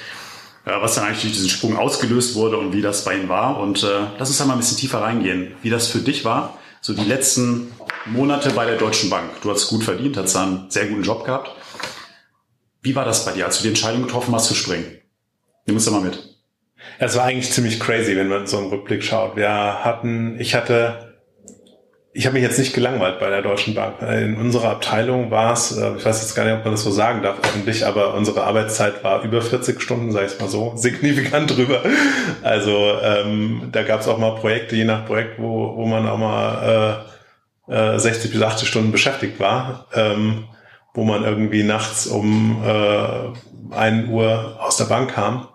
äh, 0.65 0.71
was 0.81 0.95
dann 0.95 1.05
eigentlich 1.05 1.21
durch 1.21 1.33
diesen 1.33 1.49
Sprung 1.49 1.77
ausgelöst 1.77 2.35
wurde 2.35 2.57
und 2.57 2.73
wie 2.73 2.81
das 2.81 3.03
bei 3.03 3.15
ihnen 3.15 3.29
war. 3.29 3.59
Und 3.59 3.83
äh, 3.83 4.07
lass 4.17 4.29
uns 4.29 4.37
da 4.37 4.45
mal 4.45 4.53
ein 4.53 4.59
bisschen 4.59 4.77
tiefer 4.77 5.01
reingehen, 5.01 5.53
wie 5.61 5.69
das 5.69 5.87
für 5.87 5.99
dich 5.99 6.25
war 6.25 6.57
so 6.85 6.93
die 6.93 7.03
letzten 7.03 7.71
Monate 8.05 8.51
bei 8.51 8.65
der 8.65 8.77
Deutschen 8.77 9.09
Bank. 9.09 9.41
Du 9.41 9.49
hast 9.49 9.69
gut 9.69 9.83
verdient, 9.83 10.17
hast 10.17 10.35
einen 10.35 10.69
sehr 10.69 10.85
guten 10.85 11.01
Job 11.01 11.25
gehabt. 11.25 11.49
Wie 12.83 12.95
war 12.95 13.05
das 13.05 13.25
bei 13.25 13.31
dir, 13.31 13.45
als 13.45 13.57
du 13.57 13.63
die 13.63 13.69
Entscheidung 13.69 14.03
getroffen 14.03 14.35
hast 14.35 14.45
zu 14.45 14.53
springen? 14.53 14.85
Nimm 15.65 15.77
uns 15.77 15.85
da 15.85 15.91
mal 15.91 16.01
mit. 16.01 16.37
Es 16.99 17.15
war 17.15 17.23
eigentlich 17.23 17.51
ziemlich 17.51 17.79
crazy, 17.79 18.15
wenn 18.15 18.27
man 18.27 18.45
so 18.45 18.59
einen 18.59 18.69
Rückblick 18.69 19.03
schaut. 19.03 19.35
Wir 19.35 19.49
hatten, 19.49 20.39
ich 20.39 20.53
hatte 20.53 21.04
ich 22.17 22.25
habe 22.25 22.35
mich 22.35 22.43
jetzt 22.43 22.57
nicht 22.57 22.73
gelangweilt 22.73 23.19
bei 23.19 23.29
der 23.29 23.41
Deutschen 23.41 23.75
Bank. 23.75 24.01
In 24.01 24.37
unserer 24.37 24.69
Abteilung 24.69 25.31
war 25.31 25.51
es, 25.51 25.75
äh, 25.75 25.97
ich 25.97 26.05
weiß 26.05 26.21
jetzt 26.21 26.33
gar 26.33 26.45
nicht, 26.45 26.53
ob 26.53 26.63
man 26.63 26.73
das 26.73 26.83
so 26.83 26.89
sagen 26.89 27.21
darf 27.21 27.39
öffentlich, 27.43 27.85
aber 27.85 28.13
unsere 28.13 28.45
Arbeitszeit 28.45 29.03
war 29.03 29.23
über 29.23 29.41
40 29.41 29.81
Stunden, 29.81 30.13
sage 30.13 30.27
ich 30.27 30.39
mal 30.39 30.47
so, 30.47 30.71
signifikant 30.77 31.57
drüber. 31.57 31.81
Also 32.41 32.93
ähm, 33.03 33.67
da 33.73 33.83
gab 33.83 33.99
es 33.99 34.07
auch 34.07 34.17
mal 34.17 34.35
Projekte, 34.35 34.77
je 34.77 34.85
nach 34.85 35.05
Projekt, 35.05 35.39
wo, 35.39 35.75
wo 35.75 35.85
man 35.85 36.07
auch 36.07 36.17
mal 36.17 37.03
äh, 37.69 37.95
äh, 37.95 37.99
60 37.99 38.31
bis 38.31 38.41
80 38.41 38.65
Stunden 38.65 38.93
beschäftigt 38.93 39.37
war, 39.41 39.87
ähm, 39.93 40.45
wo 40.93 41.03
man 41.03 41.25
irgendwie 41.25 41.63
nachts 41.63 42.07
um 42.07 42.63
äh, 42.65 43.75
1 43.75 44.07
Uhr 44.07 44.57
aus 44.61 44.77
der 44.77 44.85
Bank 44.85 45.15
kam. 45.15 45.49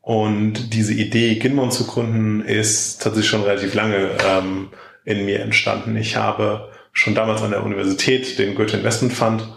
Und 0.00 0.74
diese 0.74 0.92
Idee, 0.92 1.36
Ginmon 1.36 1.70
zu 1.70 1.86
gründen, 1.86 2.40
ist 2.40 3.00
tatsächlich 3.00 3.30
schon 3.30 3.44
relativ 3.44 3.74
lange 3.74 4.08
ähm, 4.28 4.70
in 5.04 5.24
mir 5.24 5.40
entstanden. 5.40 5.96
Ich 5.96 6.16
habe 6.16 6.70
schon 6.92 7.14
damals 7.14 7.42
an 7.42 7.50
der 7.50 7.64
Universität 7.64 8.38
den 8.38 8.54
Goethe 8.54 8.76
Investment 8.76 9.12
Fund 9.12 9.48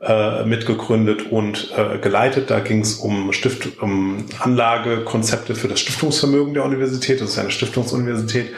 äh, 0.00 0.44
mitgegründet 0.44 1.30
und 1.30 1.72
äh, 1.76 1.98
geleitet. 1.98 2.50
Da 2.50 2.60
ging 2.60 2.80
es 2.80 2.94
um, 2.94 3.32
Stift 3.32 3.80
um 3.82 4.24
Anlagekonzepte 4.38 5.54
für 5.54 5.68
das 5.68 5.80
Stiftungsvermögen 5.80 6.54
der 6.54 6.64
Universität. 6.64 7.20
Das 7.20 7.30
ist 7.30 7.38
eine 7.38 7.50
Stiftungsuniversität. 7.50 8.48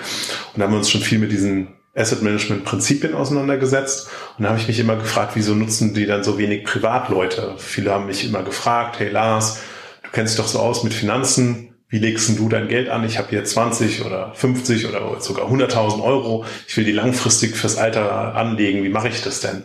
Und 0.52 0.60
da 0.60 0.64
haben 0.64 0.72
wir 0.72 0.78
uns 0.78 0.90
schon 0.90 1.00
viel 1.00 1.18
mit 1.18 1.32
diesen 1.32 1.74
Asset 1.94 2.22
Management 2.22 2.64
Prinzipien 2.64 3.14
auseinandergesetzt. 3.14 4.08
Und 4.38 4.44
da 4.44 4.50
habe 4.50 4.60
ich 4.60 4.68
mich 4.68 4.78
immer 4.78 4.96
gefragt, 4.96 5.32
wieso 5.34 5.54
nutzen 5.54 5.94
die 5.94 6.06
dann 6.06 6.24
so 6.24 6.38
wenig 6.38 6.64
Privatleute? 6.64 7.54
Viele 7.58 7.90
haben 7.90 8.06
mich 8.06 8.24
immer 8.24 8.42
gefragt, 8.42 8.98
hey 8.98 9.10
Lars, 9.10 9.60
du 10.02 10.10
kennst 10.12 10.34
dich 10.34 10.44
doch 10.44 10.48
so 10.48 10.58
aus 10.60 10.84
mit 10.84 10.94
Finanzen 10.94 11.71
wie 11.92 11.98
legst 11.98 12.38
du 12.38 12.48
dein 12.48 12.68
Geld 12.68 12.88
an? 12.88 13.04
Ich 13.04 13.18
habe 13.18 13.28
hier 13.28 13.44
20 13.44 14.02
oder 14.06 14.32
50 14.34 14.88
oder 14.88 15.20
sogar 15.20 15.52
100.000 15.52 16.02
Euro. 16.02 16.46
Ich 16.66 16.74
will 16.78 16.84
die 16.84 16.92
langfristig 16.92 17.54
fürs 17.54 17.76
Alter 17.76 18.34
anlegen. 18.34 18.82
Wie 18.82 18.88
mache 18.88 19.08
ich 19.08 19.20
das 19.20 19.40
denn? 19.40 19.64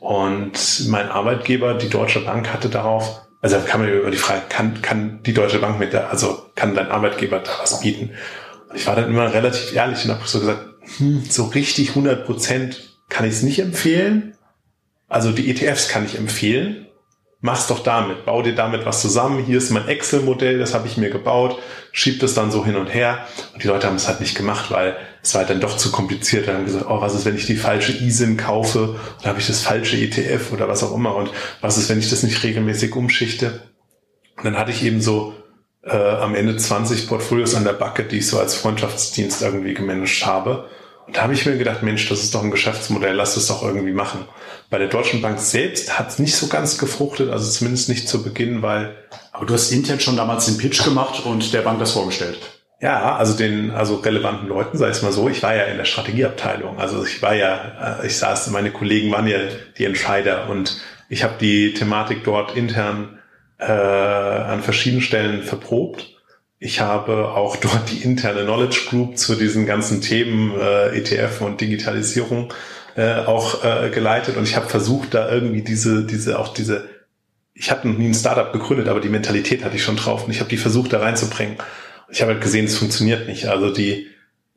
Und 0.00 0.88
mein 0.88 1.08
Arbeitgeber, 1.08 1.74
die 1.74 1.88
Deutsche 1.88 2.22
Bank, 2.22 2.52
hatte 2.52 2.70
darauf, 2.70 3.22
also 3.40 3.56
kann 3.64 3.82
man 3.82 3.88
über 3.88 4.10
die 4.10 4.16
Frage, 4.16 4.42
kann, 4.48 4.82
kann 4.82 5.22
die 5.22 5.32
Deutsche 5.32 5.60
Bank 5.60 5.78
mit 5.78 5.92
der, 5.92 6.10
also 6.10 6.42
kann 6.56 6.74
dein 6.74 6.88
Arbeitgeber 6.88 7.38
da 7.38 7.52
was 7.60 7.80
bieten? 7.80 8.10
Und 8.68 8.74
ich 8.74 8.88
war 8.88 8.96
dann 8.96 9.08
immer 9.08 9.32
relativ 9.32 9.72
ehrlich 9.72 10.04
und 10.04 10.10
habe 10.10 10.26
so 10.26 10.40
gesagt, 10.40 10.64
hm, 10.96 11.22
so 11.28 11.44
richtig 11.44 11.90
100 11.90 12.26
Prozent 12.26 12.98
kann 13.08 13.24
ich 13.24 13.34
es 13.34 13.42
nicht 13.42 13.60
empfehlen. 13.60 14.34
Also 15.08 15.30
die 15.30 15.48
ETFs 15.48 15.86
kann 15.86 16.04
ich 16.04 16.18
empfehlen. 16.18 16.88
Mach's 17.42 17.68
doch 17.68 17.82
damit. 17.82 18.26
Bau 18.26 18.42
dir 18.42 18.54
damit 18.54 18.84
was 18.84 19.00
zusammen. 19.00 19.42
Hier 19.42 19.56
ist 19.56 19.70
mein 19.70 19.88
Excel-Modell, 19.88 20.58
das 20.58 20.74
habe 20.74 20.86
ich 20.86 20.98
mir 20.98 21.08
gebaut. 21.08 21.58
Schieb 21.90 22.20
das 22.20 22.34
dann 22.34 22.50
so 22.50 22.66
hin 22.66 22.76
und 22.76 22.88
her. 22.88 23.26
Und 23.54 23.62
die 23.64 23.68
Leute 23.68 23.86
haben 23.86 23.96
es 23.96 24.08
halt 24.08 24.20
nicht 24.20 24.36
gemacht, 24.36 24.70
weil 24.70 24.96
es 25.22 25.32
war 25.32 25.40
halt 25.40 25.50
dann 25.50 25.60
doch 25.60 25.76
zu 25.78 25.90
kompliziert. 25.90 26.48
Dann 26.48 26.56
haben 26.56 26.64
gesagt, 26.66 26.86
oh, 26.88 27.00
was 27.00 27.14
ist, 27.14 27.24
wenn 27.24 27.36
ich 27.36 27.46
die 27.46 27.56
falsche 27.56 27.92
ISIN 27.92 28.36
kaufe? 28.36 28.96
Oder 29.20 29.28
habe 29.30 29.40
ich 29.40 29.46
das 29.46 29.62
falsche 29.62 29.96
ETF 29.96 30.52
oder 30.52 30.68
was 30.68 30.82
auch 30.82 30.94
immer? 30.94 31.14
Und 31.14 31.30
was 31.62 31.78
ist, 31.78 31.88
wenn 31.88 31.98
ich 31.98 32.10
das 32.10 32.22
nicht 32.22 32.42
regelmäßig 32.42 32.94
umschichte? 32.94 33.62
Und 34.36 34.44
dann 34.44 34.58
hatte 34.58 34.70
ich 34.70 34.84
eben 34.84 35.00
so 35.00 35.34
äh, 35.82 35.96
am 35.96 36.34
Ende 36.34 36.58
20 36.58 37.08
Portfolios 37.08 37.54
an 37.54 37.64
der 37.64 37.72
Backe, 37.72 38.04
die 38.04 38.18
ich 38.18 38.26
so 38.26 38.38
als 38.38 38.54
Freundschaftsdienst 38.54 39.40
irgendwie 39.40 39.72
gemanagt 39.72 40.26
habe. 40.26 40.68
Und 41.10 41.16
da 41.16 41.22
habe 41.22 41.34
ich 41.34 41.44
mir 41.44 41.58
gedacht, 41.58 41.82
Mensch, 41.82 42.08
das 42.08 42.22
ist 42.22 42.36
doch 42.36 42.44
ein 42.44 42.52
Geschäftsmodell, 42.52 43.16
lass 43.16 43.36
es 43.36 43.48
doch 43.48 43.64
irgendwie 43.64 43.90
machen. 43.90 44.26
Bei 44.70 44.78
der 44.78 44.86
Deutschen 44.86 45.20
Bank 45.20 45.40
selbst 45.40 45.98
hat 45.98 46.08
es 46.08 46.20
nicht 46.20 46.36
so 46.36 46.46
ganz 46.46 46.78
gefruchtet, 46.78 47.30
also 47.30 47.50
zumindest 47.50 47.88
nicht 47.88 48.08
zu 48.08 48.22
Beginn, 48.22 48.62
weil. 48.62 48.94
Aber 49.32 49.44
du 49.44 49.52
hast 49.52 49.72
intern 49.72 49.98
schon 49.98 50.16
damals 50.16 50.46
den 50.46 50.56
Pitch 50.56 50.84
gemacht 50.84 51.26
und 51.26 51.52
der 51.52 51.62
Bank 51.62 51.80
das 51.80 51.90
vorgestellt. 51.90 52.38
Ja, 52.80 53.16
also 53.16 53.36
den 53.36 53.72
also 53.72 53.96
relevanten 53.96 54.46
Leuten, 54.46 54.78
sag 54.78 54.94
ich 54.94 55.02
mal 55.02 55.10
so, 55.10 55.28
ich 55.28 55.42
war 55.42 55.52
ja 55.52 55.64
in 55.64 55.78
der 55.78 55.84
Strategieabteilung. 55.84 56.78
Also 56.78 57.04
ich 57.04 57.20
war 57.20 57.34
ja, 57.34 57.98
äh, 58.02 58.06
ich 58.06 58.16
saß, 58.16 58.48
meine 58.50 58.70
Kollegen 58.70 59.10
waren 59.10 59.26
ja 59.26 59.38
die 59.78 59.86
Entscheider 59.86 60.48
und 60.48 60.80
ich 61.08 61.24
habe 61.24 61.34
die 61.40 61.74
Thematik 61.74 62.22
dort 62.22 62.56
intern 62.56 63.18
äh, 63.58 63.64
an 63.64 64.62
verschiedenen 64.62 65.02
Stellen 65.02 65.42
verprobt. 65.42 66.19
Ich 66.62 66.80
habe 66.80 67.30
auch 67.30 67.56
dort 67.56 67.90
die 67.90 68.02
interne 68.02 68.42
Knowledge 68.42 68.82
Group 68.90 69.16
zu 69.16 69.34
diesen 69.34 69.64
ganzen 69.64 70.02
Themen 70.02 70.52
äh, 70.60 70.94
ETF 70.98 71.40
und 71.40 71.60
Digitalisierung 71.60 72.52
äh, 72.96 73.14
auch 73.14 73.64
äh, 73.64 73.88
geleitet 73.88 74.36
und 74.36 74.44
ich 74.44 74.56
habe 74.56 74.68
versucht, 74.68 75.14
da 75.14 75.32
irgendwie 75.32 75.62
diese, 75.62 76.04
diese, 76.04 76.38
auch 76.38 76.52
diese, 76.52 76.86
ich 77.54 77.70
hatte 77.70 77.88
noch 77.88 77.96
nie 77.96 78.08
ein 78.08 78.14
Startup 78.14 78.52
gegründet, 78.52 78.88
aber 78.88 79.00
die 79.00 79.08
Mentalität 79.08 79.64
hatte 79.64 79.76
ich 79.76 79.82
schon 79.82 79.96
drauf 79.96 80.26
und 80.26 80.32
ich 80.32 80.40
habe 80.40 80.50
die 80.50 80.58
versucht, 80.58 80.92
da 80.92 80.98
reinzubringen. 81.00 81.56
Ich 82.10 82.20
habe 82.20 82.32
halt 82.32 82.42
gesehen, 82.42 82.66
es 82.66 82.76
funktioniert 82.76 83.26
nicht. 83.26 83.46
Also 83.46 83.72
die, 83.72 84.08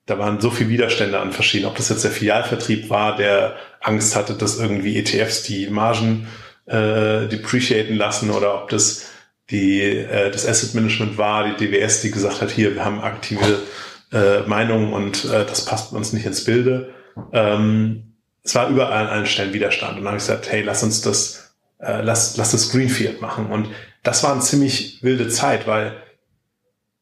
da 0.06 0.20
waren 0.20 0.42
so 0.42 0.52
viele 0.52 0.72
Widerstände 0.72 1.22
an 1.22 1.32
verschiedenen, 1.32 1.72
ob 1.72 1.78
das 1.78 1.88
jetzt 1.88 2.04
der 2.04 2.12
Filialvertrieb 2.12 2.90
war, 2.90 3.16
der 3.16 3.56
Angst 3.80 4.18
hatte, 4.18 4.34
dass 4.34 4.60
irgendwie 4.60 4.98
ETFs 4.98 5.44
die 5.44 5.68
Margen 5.68 6.28
äh, 6.66 7.28
depreciaten 7.28 7.96
lassen 7.96 8.30
oder 8.30 8.62
ob 8.62 8.70
das 8.70 9.13
die 9.50 9.82
äh, 9.82 10.32
das 10.32 10.48
Asset 10.48 10.74
Management 10.74 11.18
war, 11.18 11.54
die 11.54 11.68
DWS, 11.68 12.02
die 12.02 12.12
gesagt 12.12 12.42
hat, 12.42 12.52
hier, 12.52 12.76
wir 12.76 12.86
haben 12.86 13.02
aktive 13.02 13.62
äh, 14.12 14.42
Meinungen 14.42 14.94
und 14.94 15.26
äh, 15.26 15.46
das 15.46 15.66
passt 15.66 15.94
uns 15.94 16.14
nicht 16.14 16.26
ins 16.26 16.44
Bilde. 16.44 16.94
Ähm, 17.32 18.14
es 18.44 18.56
war 18.56 18.70
überall 18.70 19.08
an 19.08 19.08
allen 19.08 19.26
Stellen 19.26 19.54
Widerstand. 19.54 19.98
Und 19.98 20.04
dann 20.04 20.14
habe 20.14 20.18
ich 20.18 20.24
gesagt, 20.24 20.52
hey, 20.52 20.62
lass 20.62 20.84
uns 20.84 21.02
das, 21.02 21.56
äh, 21.80 22.02
lass, 22.02 22.38
lass 22.38 22.52
das 22.52 22.72
Greenfield 22.72 23.22
machen. 23.22 23.48
Und 23.48 23.70
das 24.04 24.24
war 24.24 24.32
eine 24.32 24.42
ziemlich 24.42 25.02
wilde 25.02 25.30
Zeit, 25.30 25.68
weil 25.68 25.96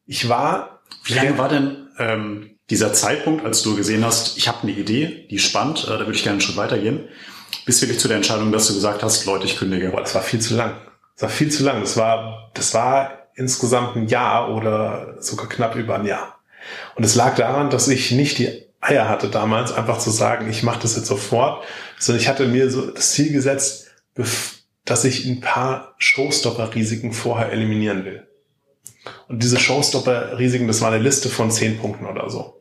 ich 0.06 0.28
war. 0.28 0.82
Wie 1.04 1.14
lange 1.14 1.36
war 1.38 1.48
denn 1.48 1.88
ähm, 1.98 2.58
dieser 2.70 2.92
Zeitpunkt, 2.92 3.44
als 3.44 3.62
du 3.62 3.76
gesehen 3.76 4.04
hast, 4.04 4.38
ich 4.38 4.46
habe 4.46 4.62
eine 4.62 4.72
Idee, 4.72 5.26
die 5.30 5.38
spannend, 5.38 5.84
äh, 5.84 5.90
da 5.90 6.00
würde 6.00 6.12
ich 6.12 6.22
gerne 6.22 6.34
einen 6.34 6.40
Schritt 6.40 6.56
weitergehen, 6.56 7.08
bis 7.66 7.82
wirklich 7.82 7.98
zu 7.98 8.08
der 8.08 8.18
Entscheidung, 8.18 8.52
dass 8.52 8.68
du 8.68 8.74
gesagt 8.74 9.02
hast, 9.02 9.24
Leute, 9.26 9.46
ich 9.46 9.56
kündige. 9.56 9.88
Boah, 9.90 10.00
das 10.00 10.14
war 10.14 10.22
viel 10.22 10.40
zu 10.40 10.54
lang. 10.54 10.76
Das 11.14 11.22
war 11.22 11.28
viel 11.28 11.50
zu 11.50 11.64
lang. 11.64 11.80
Das 11.80 11.96
war, 11.96 12.50
das 12.54 12.74
war 12.74 13.28
insgesamt 13.34 13.96
ein 13.96 14.08
Jahr 14.08 14.54
oder 14.54 15.16
sogar 15.20 15.48
knapp 15.48 15.74
über 15.76 15.96
ein 15.96 16.06
Jahr. 16.06 16.38
Und 16.94 17.04
es 17.04 17.14
lag 17.14 17.34
daran, 17.34 17.70
dass 17.70 17.88
ich 17.88 18.12
nicht 18.12 18.38
die 18.38 18.66
Eier 18.80 19.08
hatte 19.08 19.28
damals, 19.28 19.72
einfach 19.72 19.98
zu 19.98 20.10
sagen, 20.10 20.50
ich 20.50 20.62
mache 20.62 20.80
das 20.82 20.96
jetzt 20.96 21.06
sofort, 21.06 21.64
sondern 21.98 22.20
ich 22.20 22.28
hatte 22.28 22.46
mir 22.46 22.70
so 22.70 22.90
das 22.90 23.12
Ziel 23.12 23.32
gesetzt, 23.32 23.90
dass 24.84 25.04
ich 25.04 25.24
ein 25.24 25.40
paar 25.40 25.94
Showstopper-Risiken 25.98 27.12
vorher 27.12 27.52
eliminieren 27.52 28.04
will. 28.04 28.26
Und 29.28 29.42
diese 29.42 29.58
Showstopper-Risiken, 29.58 30.66
das 30.66 30.80
war 30.80 30.92
eine 30.92 31.02
Liste 31.02 31.28
von 31.28 31.50
zehn 31.50 31.78
Punkten 31.78 32.06
oder 32.06 32.28
so. 32.28 32.60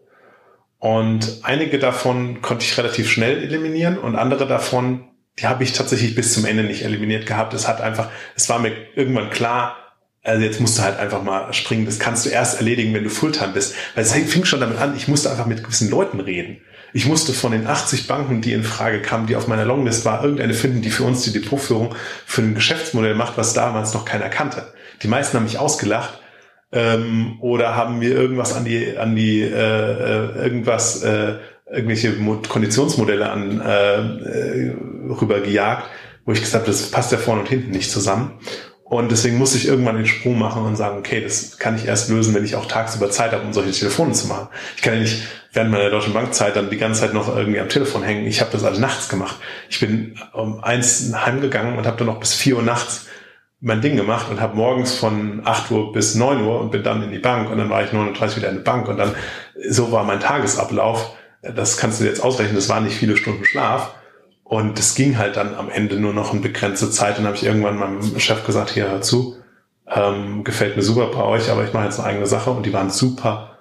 Und 0.77 1.39
einige 1.43 1.77
davon 1.79 2.41
konnte 2.41 2.65
ich 2.65 2.77
relativ 2.77 3.09
schnell 3.09 3.43
eliminieren 3.43 3.97
und 3.97 4.15
andere 4.15 4.47
davon, 4.47 5.10
die 5.39 5.47
habe 5.47 5.63
ich 5.63 5.73
tatsächlich 5.73 6.15
bis 6.15 6.33
zum 6.33 6.45
Ende 6.45 6.63
nicht 6.63 6.83
eliminiert 6.83 7.25
gehabt. 7.25 7.53
Es 7.53 7.67
hat 7.67 7.81
einfach, 7.81 8.09
es 8.35 8.49
war 8.49 8.59
mir 8.59 8.73
irgendwann 8.95 9.29
klar, 9.29 9.77
also 10.23 10.43
jetzt 10.43 10.59
musst 10.59 10.77
du 10.77 10.83
halt 10.83 10.99
einfach 10.99 11.23
mal 11.23 11.51
springen. 11.53 11.85
Das 11.85 11.97
kannst 11.97 12.25
du 12.25 12.29
erst 12.29 12.57
erledigen, 12.57 12.93
wenn 12.93 13.03
du 13.03 13.09
Fulltime 13.09 13.53
bist. 13.53 13.73
Weil 13.95 14.03
es 14.03 14.13
fing 14.13 14.45
schon 14.45 14.59
damit 14.59 14.77
an, 14.77 14.95
ich 14.95 15.07
musste 15.07 15.31
einfach 15.31 15.47
mit 15.47 15.63
gewissen 15.63 15.89
Leuten 15.89 16.19
reden. 16.19 16.61
Ich 16.93 17.07
musste 17.07 17.33
von 17.33 17.53
den 17.53 17.65
80 17.65 18.07
Banken, 18.07 18.41
die 18.41 18.53
in 18.53 18.63
Frage 18.63 19.01
kamen, 19.01 19.25
die 19.25 19.35
auf 19.35 19.47
meiner 19.47 19.65
Longlist 19.65 20.05
war, 20.05 20.23
irgendeine 20.23 20.53
finden, 20.53 20.81
die 20.81 20.91
für 20.91 21.03
uns 21.03 21.23
die 21.23 21.31
Depotführung 21.31 21.95
für 22.25 22.41
ein 22.41 22.53
Geschäftsmodell 22.53 23.15
macht, 23.15 23.37
was 23.37 23.53
damals 23.53 23.93
noch 23.93 24.05
keiner 24.05 24.29
kannte. 24.29 24.73
Die 25.01 25.07
meisten 25.07 25.37
haben 25.37 25.45
mich 25.45 25.57
ausgelacht 25.57 26.19
ähm, 26.71 27.37
oder 27.41 27.75
haben 27.75 27.99
mir 27.99 28.11
irgendwas 28.11 28.53
an 28.53 28.65
die 28.65 28.97
an 28.97 29.15
die 29.15 29.41
äh, 29.41 29.47
äh 29.53 30.43
irgendwas 30.43 31.01
äh, 31.01 31.37
irgendwelche 31.71 32.13
Konditionsmodelle 32.47 33.29
an 33.29 33.61
äh, 33.61 34.73
rübergejagt, 35.09 35.89
wo 36.25 36.31
ich 36.31 36.41
gesagt 36.41 36.63
habe, 36.63 36.71
das 36.71 36.91
passt 36.91 37.11
ja 37.11 37.17
vorne 37.17 37.41
und 37.41 37.49
hinten 37.49 37.71
nicht 37.71 37.91
zusammen. 37.91 38.33
Und 38.83 39.09
deswegen 39.09 39.37
musste 39.37 39.57
ich 39.57 39.67
irgendwann 39.67 39.95
den 39.95 40.05
Sprung 40.05 40.37
machen 40.37 40.65
und 40.65 40.75
sagen, 40.75 40.97
okay, 40.97 41.21
das 41.21 41.57
kann 41.57 41.77
ich 41.77 41.85
erst 41.85 42.09
lösen, 42.09 42.33
wenn 42.33 42.43
ich 42.43 42.57
auch 42.57 42.65
tagsüber 42.65 43.09
Zeit 43.09 43.31
habe, 43.31 43.45
um 43.45 43.53
solche 43.53 43.71
Telefone 43.71 44.11
zu 44.11 44.27
machen. 44.27 44.49
Ich 44.75 44.81
kann 44.81 44.95
ja 44.95 44.99
nicht 44.99 45.23
während 45.53 45.71
meiner 45.71 45.89
Deutschen 45.89 46.11
Bankzeit 46.11 46.57
dann 46.57 46.69
die 46.69 46.77
ganze 46.77 46.99
Zeit 46.99 47.13
noch 47.13 47.33
irgendwie 47.33 47.61
am 47.61 47.69
Telefon 47.69 48.03
hängen. 48.03 48.27
Ich 48.27 48.41
habe 48.41 48.51
das 48.51 48.65
alles 48.65 48.79
nachts 48.79 49.07
gemacht. 49.07 49.37
Ich 49.69 49.79
bin 49.79 50.19
um 50.33 50.61
eins 50.61 51.13
heimgegangen 51.13 51.77
und 51.77 51.87
habe 51.87 51.95
dann 51.97 52.07
noch 52.07 52.19
bis 52.19 52.33
vier 52.33 52.57
Uhr 52.57 52.63
nachts 52.63 53.05
mein 53.61 53.79
Ding 53.79 53.95
gemacht 53.95 54.27
und 54.29 54.41
habe 54.41 54.57
morgens 54.57 54.95
von 54.95 55.41
acht 55.45 55.69
Uhr 55.71 55.93
bis 55.93 56.15
neun 56.15 56.43
Uhr 56.43 56.59
und 56.59 56.71
bin 56.71 56.83
dann 56.83 57.03
in 57.03 57.11
die 57.11 57.19
Bank 57.19 57.49
und 57.49 57.59
dann 57.59 57.69
war 57.69 57.83
ich 57.83 57.93
39 57.93 58.37
wieder 58.37 58.49
in 58.49 58.55
der 58.55 58.63
Bank 58.63 58.87
und 58.87 58.97
dann 58.97 59.15
so 59.69 59.91
war 59.91 60.03
mein 60.03 60.19
Tagesablauf. 60.19 61.15
Das 61.41 61.77
kannst 61.77 61.99
du 61.99 62.05
jetzt 62.05 62.23
ausrechnen, 62.23 62.55
das 62.55 62.69
waren 62.69 62.83
nicht 62.83 62.97
viele 62.97 63.17
Stunden 63.17 63.45
Schlaf. 63.45 63.95
Und 64.43 64.77
es 64.77 64.95
ging 64.95 65.17
halt 65.17 65.37
dann 65.37 65.55
am 65.55 65.69
Ende 65.69 65.95
nur 65.95 66.13
noch 66.13 66.31
eine 66.31 66.41
begrenzte 66.41 66.91
Zeit. 66.91 67.17
Und 67.17 67.25
habe 67.25 67.37
ich 67.37 67.43
irgendwann 67.43 67.77
meinem 67.77 68.19
Chef 68.19 68.45
gesagt, 68.45 68.71
hier 68.71 68.89
hör 68.89 69.01
zu, 69.01 69.37
ähm, 69.87 70.43
gefällt 70.43 70.75
mir 70.75 70.83
super 70.83 71.07
bei 71.07 71.23
euch, 71.23 71.49
aber 71.49 71.63
ich 71.63 71.73
mache 71.73 71.85
jetzt 71.85 71.99
eine 71.99 72.09
eigene 72.09 72.27
Sache. 72.27 72.51
Und 72.51 72.65
die 72.65 72.73
waren 72.73 72.89
super 72.89 73.57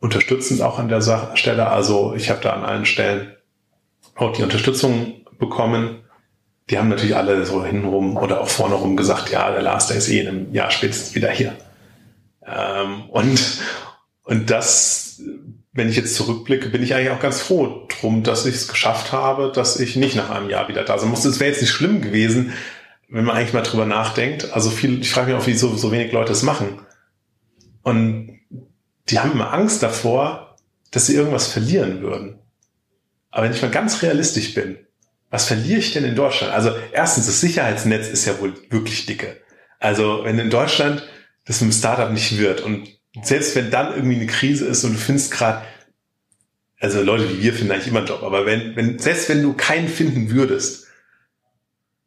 unterstützend 0.00 0.62
auch 0.62 0.78
an 0.78 0.88
der 0.88 1.00
Sache, 1.00 1.36
Stelle. 1.36 1.68
Also 1.68 2.14
ich 2.14 2.30
habe 2.30 2.40
da 2.42 2.50
an 2.50 2.64
allen 2.64 2.84
Stellen 2.84 3.34
auch 4.16 4.32
die 4.32 4.42
Unterstützung 4.42 5.24
bekommen. 5.38 6.02
Die 6.70 6.78
haben 6.78 6.88
natürlich 6.88 7.16
alle 7.16 7.46
so 7.46 7.64
hinrum 7.64 8.16
oder 8.16 8.42
auch 8.42 8.48
vorne 8.48 8.74
rum 8.74 8.96
gesagt, 8.96 9.30
ja, 9.30 9.50
der 9.50 9.62
Lars, 9.62 9.86
der 9.86 9.96
ist 9.96 10.10
eh 10.10 10.20
in 10.20 10.28
einem 10.28 10.52
Jahr 10.52 10.70
spätestens 10.70 11.14
wieder 11.14 11.30
hier. 11.30 11.54
Ähm, 12.46 13.08
und, 13.08 13.60
und 14.24 14.50
das 14.50 15.07
wenn 15.78 15.88
ich 15.88 15.96
jetzt 15.96 16.16
zurückblicke, 16.16 16.68
bin 16.68 16.82
ich 16.82 16.94
eigentlich 16.94 17.10
auch 17.10 17.20
ganz 17.20 17.40
froh 17.40 17.86
drum, 17.88 18.24
dass 18.24 18.44
ich 18.46 18.56
es 18.56 18.68
geschafft 18.68 19.12
habe, 19.12 19.52
dass 19.54 19.78
ich 19.78 19.96
nicht 19.96 20.16
nach 20.16 20.28
einem 20.28 20.50
Jahr 20.50 20.68
wieder 20.68 20.84
da 20.84 20.98
sein 20.98 21.08
musste. 21.08 21.28
Es 21.28 21.38
wäre 21.40 21.50
jetzt 21.50 21.60
nicht 21.60 21.70
schlimm 21.70 22.02
gewesen, 22.02 22.52
wenn 23.08 23.24
man 23.24 23.36
eigentlich 23.36 23.54
mal 23.54 23.62
drüber 23.62 23.86
nachdenkt. 23.86 24.52
Also 24.52 24.70
viel, 24.70 25.00
ich 25.00 25.10
frage 25.10 25.32
mich 25.32 25.40
auch, 25.40 25.46
wie 25.46 25.54
so, 25.54 25.74
so 25.76 25.92
wenig 25.92 26.12
Leute 26.12 26.32
es 26.32 26.42
machen. 26.42 26.80
Und 27.82 28.40
die 29.08 29.20
haben 29.20 29.32
immer 29.32 29.52
Angst 29.52 29.82
davor, 29.82 30.56
dass 30.90 31.06
sie 31.06 31.14
irgendwas 31.14 31.46
verlieren 31.46 32.02
würden. 32.02 32.40
Aber 33.30 33.44
wenn 33.44 33.52
ich 33.52 33.62
mal 33.62 33.70
ganz 33.70 34.02
realistisch 34.02 34.54
bin, 34.54 34.78
was 35.30 35.46
verliere 35.46 35.78
ich 35.78 35.92
denn 35.92 36.04
in 36.04 36.16
Deutschland? 36.16 36.52
Also 36.52 36.72
erstens, 36.92 37.26
das 37.26 37.40
Sicherheitsnetz 37.40 38.08
ist 38.08 38.24
ja 38.26 38.40
wohl 38.40 38.54
wirklich 38.70 39.06
dicke. 39.06 39.36
Also 39.78 40.24
wenn 40.24 40.38
in 40.38 40.50
Deutschland 40.50 41.06
das 41.44 41.60
mit 41.60 41.70
dem 41.70 41.76
Startup 41.76 42.10
nicht 42.10 42.36
wird 42.36 42.62
und 42.62 42.97
selbst 43.22 43.54
wenn 43.56 43.70
dann 43.70 43.94
irgendwie 43.94 44.16
eine 44.16 44.26
Krise 44.26 44.66
ist 44.66 44.84
und 44.84 44.94
du 44.94 44.98
findest 44.98 45.30
gerade, 45.30 45.64
also 46.80 47.02
Leute 47.02 47.28
wie 47.30 47.42
wir 47.42 47.54
finden 47.54 47.72
eigentlich 47.72 47.88
immer 47.88 48.00
einen 48.00 48.08
Job, 48.08 48.22
aber 48.22 48.46
wenn, 48.46 48.76
wenn, 48.76 48.98
selbst 48.98 49.28
wenn 49.28 49.42
du 49.42 49.52
keinen 49.54 49.88
finden 49.88 50.30
würdest, 50.30 50.86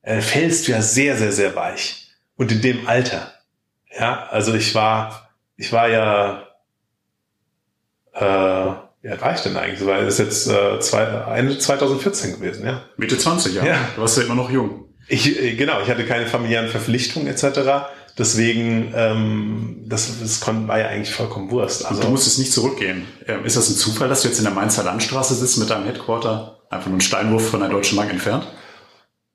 äh, 0.01 0.21
fällst 0.21 0.67
du 0.67 0.71
ja 0.71 0.81
sehr, 0.81 1.17
sehr, 1.17 1.31
sehr 1.31 1.55
weich. 1.55 2.07
Und 2.35 2.51
in 2.51 2.61
dem 2.61 2.87
Alter. 2.87 3.33
Ja, 3.97 4.27
also 4.27 4.53
ich 4.53 4.73
war, 4.73 5.29
ich 5.57 5.71
war 5.71 5.89
ja, 5.89 6.47
äh, 8.13 8.73
wie 9.01 9.09
alt 9.09 9.21
war 9.21 9.35
ich 9.35 9.41
denn 9.41 9.57
eigentlich? 9.57 9.85
Weil 9.85 10.05
das 10.05 10.19
ist 10.19 10.25
jetzt 10.25 10.47
äh, 10.47 10.79
zwei, 10.79 11.03
Ende 11.37 11.57
2014 11.57 12.33
gewesen, 12.33 12.65
ja. 12.65 12.83
Mitte 12.97 13.17
20, 13.17 13.53
ja. 13.55 13.65
ja. 13.65 13.89
Du 13.95 14.01
warst 14.01 14.17
ja 14.17 14.23
immer 14.23 14.35
noch 14.35 14.49
jung. 14.49 14.85
Ich, 15.07 15.39
äh, 15.39 15.55
genau, 15.55 15.81
ich 15.81 15.89
hatte 15.89 16.05
keine 16.05 16.25
familiären 16.25 16.69
Verpflichtungen 16.69 17.27
etc. 17.27 17.43
Deswegen, 18.17 18.93
ähm, 18.95 19.83
das, 19.85 20.19
das 20.19 20.45
war 20.45 20.79
ja 20.79 20.87
eigentlich 20.87 21.13
vollkommen 21.13 21.49
Wurst. 21.51 21.85
Also, 21.85 22.01
du 22.01 22.09
musstest 22.09 22.39
nicht 22.39 22.51
zurückgehen. 22.51 23.07
Ähm, 23.27 23.45
ist 23.45 23.57
das 23.57 23.69
ein 23.69 23.75
Zufall, 23.75 24.09
dass 24.09 24.21
du 24.21 24.27
jetzt 24.27 24.37
in 24.37 24.43
der 24.43 24.53
Mainzer 24.53 24.83
Landstraße 24.83 25.35
sitzt 25.35 25.57
mit 25.57 25.69
deinem 25.69 25.85
Headquarter, 25.85 26.59
einfach 26.69 26.87
nur 26.87 26.95
einen 26.95 27.01
Steinwurf 27.01 27.49
von 27.49 27.61
der 27.61 27.69
Deutschen 27.69 27.97
Bank 27.97 28.11
entfernt? 28.11 28.47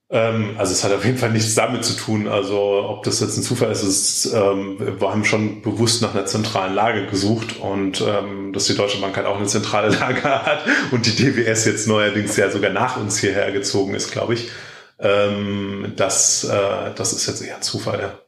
Ähm, 0.09 0.55
also 0.57 0.73
es 0.73 0.85
hat 0.85 0.93
auf 0.93 1.05
jeden 1.05 1.19
Fall 1.19 1.33
nichts 1.33 1.55
damit 1.55 1.85
zu 1.85 1.95
tun. 1.95 2.29
Also 2.29 2.85
ob 2.89 3.03
das 3.03 3.21
jetzt 3.21 3.37
ein 3.37 3.43
Zufall 3.43 3.73
ist, 3.73 3.83
ist 3.83 4.27
ähm, 4.33 4.77
wir 4.79 5.11
haben 5.11 5.25
schon 5.25 5.63
bewusst 5.63 6.03
nach 6.03 6.15
einer 6.15 6.27
zentralen 6.27 6.75
Lage 6.75 7.07
gesucht 7.07 7.59
und 7.59 8.05
ähm, 8.07 8.53
dass 8.53 8.67
die 8.67 8.77
Deutsche 8.77 9.01
Bank 9.01 9.17
halt 9.17 9.27
auch 9.27 9.37
eine 9.37 9.47
zentrale 9.47 9.89
Lage 9.99 10.23
hat 10.23 10.61
und 10.93 11.07
die 11.07 11.17
DWS 11.17 11.65
jetzt 11.65 11.89
neuerdings 11.89 12.37
ja 12.37 12.51
sogar 12.51 12.71
nach 12.71 12.97
uns 12.97 13.19
hierher 13.19 13.51
gezogen 13.51 13.95
ist, 13.95 14.13
glaube 14.13 14.35
ich. 14.35 14.51
Ähm, 14.99 15.93
das, 15.97 16.45
äh, 16.45 16.95
das 16.95 17.13
ist 17.13 17.27
jetzt 17.27 17.43
eher 17.43 17.61
Zufall, 17.61 18.01
ja. 18.01 18.26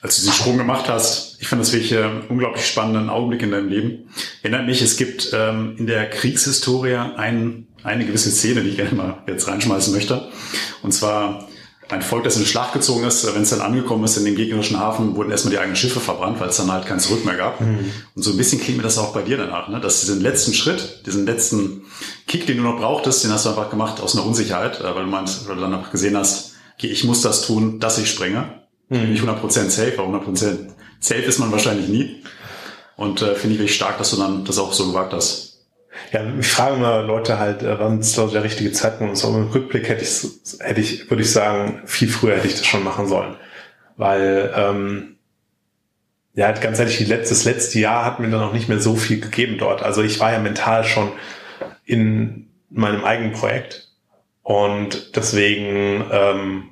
Als 0.00 0.16
du 0.16 0.22
diesen 0.22 0.34
Sprung 0.34 0.58
gemacht 0.58 0.88
hast, 0.88 1.36
ich 1.40 1.48
fand 1.48 1.60
das 1.60 1.72
wirklich 1.72 1.96
einen 1.96 2.22
unglaublich 2.28 2.66
spannenden 2.66 3.10
Augenblick 3.10 3.42
in 3.42 3.50
deinem 3.50 3.68
Leben. 3.68 4.10
Erinnert 4.42 4.66
mich, 4.66 4.80
es 4.80 4.96
gibt 4.96 5.30
ähm, 5.32 5.74
in 5.76 5.86
der 5.86 6.08
Kriegshistorie 6.08 6.94
ein, 6.94 7.66
eine 7.82 8.06
gewisse 8.06 8.30
Szene, 8.30 8.62
die 8.62 8.70
ich 8.70 8.76
gerne 8.76 8.94
mal 8.94 9.22
jetzt 9.26 9.48
reinschmeißen 9.48 9.92
möchte. 9.92 10.28
Und 10.82 10.92
zwar 10.92 11.48
ein 11.90 12.02
Volk, 12.02 12.24
das 12.24 12.36
in 12.36 12.42
die 12.42 12.48
Schlacht 12.48 12.74
gezogen 12.74 13.04
ist, 13.04 13.34
wenn 13.34 13.42
es 13.42 13.50
dann 13.50 13.60
angekommen 13.60 14.04
ist 14.04 14.16
in 14.18 14.24
den 14.24 14.36
gegnerischen 14.36 14.78
Hafen, 14.78 15.16
wurden 15.16 15.30
erstmal 15.30 15.52
die 15.52 15.58
eigenen 15.58 15.76
Schiffe 15.76 16.00
verbrannt, 16.00 16.38
weil 16.38 16.50
es 16.50 16.58
dann 16.58 16.70
halt 16.70 16.86
kein 16.86 17.00
Zurück 17.00 17.24
mehr 17.24 17.36
gab. 17.36 17.60
Mhm. 17.60 17.90
Und 18.14 18.22
so 18.22 18.30
ein 18.30 18.36
bisschen 18.36 18.60
klingt 18.60 18.76
mir 18.76 18.84
das 18.84 18.98
auch 18.98 19.14
bei 19.14 19.22
dir 19.22 19.38
danach, 19.38 19.68
ne? 19.68 19.80
dass 19.80 20.00
diesen 20.00 20.20
letzten 20.20 20.52
Schritt, 20.52 21.06
diesen 21.06 21.24
letzten 21.24 21.82
Kick, 22.26 22.46
den 22.46 22.58
du 22.58 22.62
noch 22.62 22.78
brauchtest, 22.78 23.24
den 23.24 23.32
hast 23.32 23.46
du 23.46 23.50
einfach 23.50 23.70
gemacht 23.70 24.00
aus 24.00 24.14
einer 24.14 24.26
Unsicherheit, 24.26 24.80
äh, 24.80 24.94
weil 24.94 25.04
du 25.04 25.10
meinst, 25.10 25.48
weil 25.48 25.56
du 25.56 25.62
dann 25.62 25.74
auch 25.74 25.90
gesehen 25.90 26.16
hast, 26.16 26.52
okay, 26.76 26.88
ich 26.88 27.04
muss 27.04 27.22
das 27.22 27.46
tun, 27.46 27.80
dass 27.80 27.98
ich 27.98 28.10
springe. 28.10 28.57
Mhm. 28.88 29.12
Nicht 29.12 29.22
100% 29.22 29.70
safe, 29.70 29.94
aber 29.98 30.18
100% 30.18 30.68
safe 31.00 31.20
ist 31.20 31.38
man 31.38 31.52
wahrscheinlich 31.52 31.88
nie. 31.88 32.22
Und 32.96 33.22
äh, 33.22 33.34
finde 33.34 33.54
ich 33.54 33.60
wirklich 33.60 33.76
stark, 33.76 33.98
dass 33.98 34.10
du 34.10 34.16
dann 34.16 34.44
das 34.44 34.58
auch 34.58 34.72
so 34.72 34.88
gewagt 34.88 35.12
hast. 35.12 35.48
Ja, 36.12 36.22
ich 36.38 36.48
frage 36.48 36.76
immer 36.76 37.02
Leute 37.02 37.38
halt, 37.38 37.62
äh, 37.62 37.78
wann 37.78 38.00
ist 38.00 38.16
der 38.16 38.42
richtige 38.42 38.72
Zeitpunkt? 38.72 39.10
Und 39.10 39.16
so 39.16 39.28
im 39.28 39.48
Rückblick 39.48 39.88
hätte 39.88 40.02
ich, 40.02 40.26
hätte 40.60 40.80
ich, 40.80 41.10
würde 41.10 41.22
ich 41.22 41.30
sagen, 41.30 41.82
viel 41.86 42.08
früher 42.08 42.36
hätte 42.36 42.48
ich 42.48 42.56
das 42.56 42.66
schon 42.66 42.84
machen 42.84 43.06
sollen. 43.06 43.36
Weil, 43.96 44.52
ähm, 44.56 45.16
ja, 46.34 46.52
ganz 46.52 46.78
ehrlich, 46.78 46.98
die 46.98 47.04
letzte, 47.04 47.34
das 47.34 47.44
letzte 47.44 47.80
Jahr 47.80 48.04
hat 48.04 48.20
mir 48.20 48.30
dann 48.30 48.40
noch 48.40 48.52
nicht 48.52 48.68
mehr 48.68 48.80
so 48.80 48.96
viel 48.96 49.20
gegeben 49.20 49.58
dort. 49.58 49.82
Also 49.82 50.02
ich 50.02 50.20
war 50.20 50.32
ja 50.32 50.38
mental 50.38 50.84
schon 50.84 51.12
in 51.84 52.48
meinem 52.70 53.04
eigenen 53.04 53.32
Projekt. 53.32 53.88
Und 54.42 55.16
deswegen, 55.16 56.04
ähm, 56.10 56.70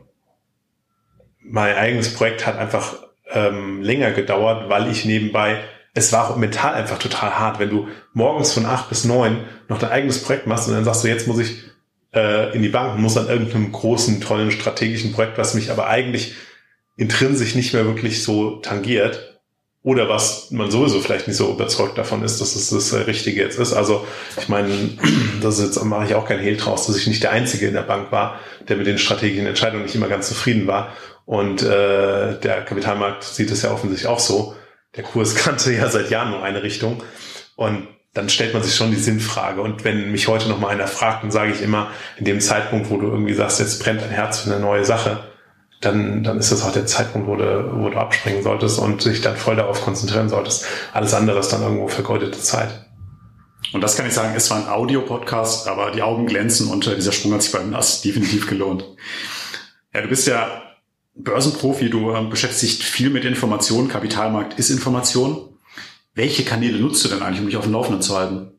mein 1.48 1.74
eigenes 1.76 2.12
Projekt 2.14 2.46
hat 2.46 2.58
einfach 2.58 2.96
ähm, 3.30 3.82
länger 3.82 4.12
gedauert, 4.12 4.68
weil 4.68 4.90
ich 4.90 5.04
nebenbei 5.04 5.60
es 5.96 6.12
war 6.12 6.30
auch 6.30 6.36
mental 6.36 6.74
einfach 6.74 6.98
total 6.98 7.38
hart, 7.38 7.58
wenn 7.58 7.70
du 7.70 7.88
morgens 8.12 8.52
von 8.52 8.66
acht 8.66 8.90
bis 8.90 9.04
neun 9.04 9.46
noch 9.68 9.78
dein 9.78 9.90
eigenes 9.90 10.22
Projekt 10.22 10.46
machst 10.46 10.68
und 10.68 10.74
dann 10.74 10.84
sagst 10.84 11.02
du, 11.02 11.08
jetzt 11.08 11.26
muss 11.26 11.38
ich 11.38 11.62
äh, 12.14 12.54
in 12.54 12.62
die 12.62 12.68
Bank, 12.68 12.98
muss 12.98 13.16
an 13.16 13.28
irgendeinem 13.28 13.72
großen, 13.72 14.20
tollen, 14.20 14.50
strategischen 14.50 15.14
Projekt, 15.14 15.38
was 15.38 15.54
mich 15.54 15.70
aber 15.70 15.86
eigentlich 15.86 16.34
intrinsisch 16.98 17.54
nicht 17.54 17.72
mehr 17.72 17.86
wirklich 17.86 18.22
so 18.22 18.56
tangiert 18.56 19.40
oder 19.82 20.06
was 20.10 20.50
man 20.50 20.70
sowieso 20.70 21.00
vielleicht 21.00 21.28
nicht 21.28 21.36
so 21.38 21.50
überzeugt 21.50 21.96
davon 21.96 22.22
ist, 22.22 22.42
dass 22.42 22.56
es 22.56 22.68
das 22.68 22.92
Richtige 23.06 23.40
jetzt 23.40 23.58
ist. 23.58 23.72
Also 23.72 24.06
ich 24.36 24.50
meine, 24.50 24.68
das 25.40 25.58
ist 25.58 25.64
jetzt 25.64 25.84
mache 25.84 26.04
ich 26.04 26.14
auch 26.14 26.28
kein 26.28 26.40
Hehl 26.40 26.58
draus, 26.58 26.86
dass 26.86 26.98
ich 26.98 27.06
nicht 27.06 27.22
der 27.22 27.32
Einzige 27.32 27.68
in 27.68 27.74
der 27.74 27.82
Bank 27.82 28.12
war, 28.12 28.38
der 28.68 28.76
mit 28.76 28.86
den 28.86 28.98
strategischen 28.98 29.46
Entscheidungen 29.46 29.84
nicht 29.84 29.94
immer 29.94 30.08
ganz 30.08 30.28
zufrieden 30.28 30.66
war. 30.66 30.92
Und 31.26 31.62
äh, 31.62 32.38
der 32.40 32.64
Kapitalmarkt 32.64 33.24
sieht 33.24 33.50
es 33.50 33.62
ja 33.62 33.72
offensichtlich 33.72 34.08
auch 34.08 34.20
so 34.20 34.54
der 34.96 35.04
Kurs 35.04 35.34
kannte 35.36 35.72
ja 35.72 35.88
seit 35.88 36.10
Jahren 36.10 36.30
nur 36.30 36.42
eine 36.42 36.62
Richtung. 36.62 37.02
Und 37.54 37.88
dann 38.14 38.28
stellt 38.28 38.54
man 38.54 38.62
sich 38.62 38.74
schon 38.74 38.90
die 38.90 38.96
Sinnfrage. 38.96 39.60
Und 39.60 39.84
wenn 39.84 40.10
mich 40.10 40.26
heute 40.28 40.48
noch 40.48 40.58
mal 40.58 40.68
einer 40.68 40.86
fragt, 40.86 41.22
dann 41.22 41.30
sage 41.30 41.52
ich 41.52 41.60
immer, 41.60 41.90
in 42.16 42.24
dem 42.24 42.40
Zeitpunkt, 42.40 42.90
wo 42.90 42.96
du 42.96 43.08
irgendwie 43.08 43.34
sagst, 43.34 43.60
jetzt 43.60 43.82
brennt 43.82 44.00
dein 44.00 44.10
Herz 44.10 44.40
für 44.40 44.50
eine 44.50 44.60
neue 44.60 44.84
Sache, 44.84 45.24
dann, 45.82 46.24
dann 46.24 46.38
ist 46.38 46.50
das 46.50 46.64
auch 46.64 46.72
der 46.72 46.86
Zeitpunkt, 46.86 47.28
wo 47.28 47.36
du, 47.36 47.70
wo 47.74 47.90
du 47.90 47.98
abspringen 47.98 48.42
solltest 48.42 48.78
und 48.78 49.04
dich 49.04 49.20
dann 49.20 49.36
voll 49.36 49.56
darauf 49.56 49.82
konzentrieren 49.82 50.30
solltest. 50.30 50.64
Alles 50.94 51.12
andere 51.12 51.38
ist 51.38 51.52
dann 51.52 51.62
irgendwo 51.62 51.88
vergeudete 51.88 52.40
Zeit. 52.40 52.86
Und 53.74 53.82
das 53.82 53.96
kann 53.96 54.06
ich 54.06 54.14
sagen, 54.14 54.32
es 54.34 54.50
war 54.50 54.58
ein 54.58 54.68
Audio-Podcast, 54.68 55.68
aber 55.68 55.90
die 55.90 56.00
Augen 56.00 56.26
glänzen 56.26 56.68
und 56.68 56.86
dieser 56.86 57.12
Sprung 57.12 57.34
hat 57.34 57.42
sich 57.42 57.52
bei 57.52 57.58
uns 57.58 58.00
definitiv 58.00 58.48
gelohnt. 58.48 58.84
Ja, 59.92 60.00
du 60.00 60.08
bist 60.08 60.26
ja 60.26 60.65
Börsenprofi, 61.16 61.90
du 61.90 62.12
äh, 62.12 62.22
beschäftigst 62.28 62.80
dich 62.80 62.86
viel 62.86 63.10
mit 63.10 63.24
Informationen, 63.24 63.88
Kapitalmarkt 63.88 64.58
ist 64.58 64.70
Information. 64.70 65.48
Welche 66.14 66.44
Kanäle 66.44 66.78
nutzt 66.78 67.04
du 67.04 67.08
denn 67.08 67.22
eigentlich, 67.22 67.40
um 67.40 67.46
dich 67.46 67.56
auf 67.56 67.64
dem 67.64 67.72
Laufenden 67.72 68.02
zu 68.02 68.16
halten? 68.16 68.52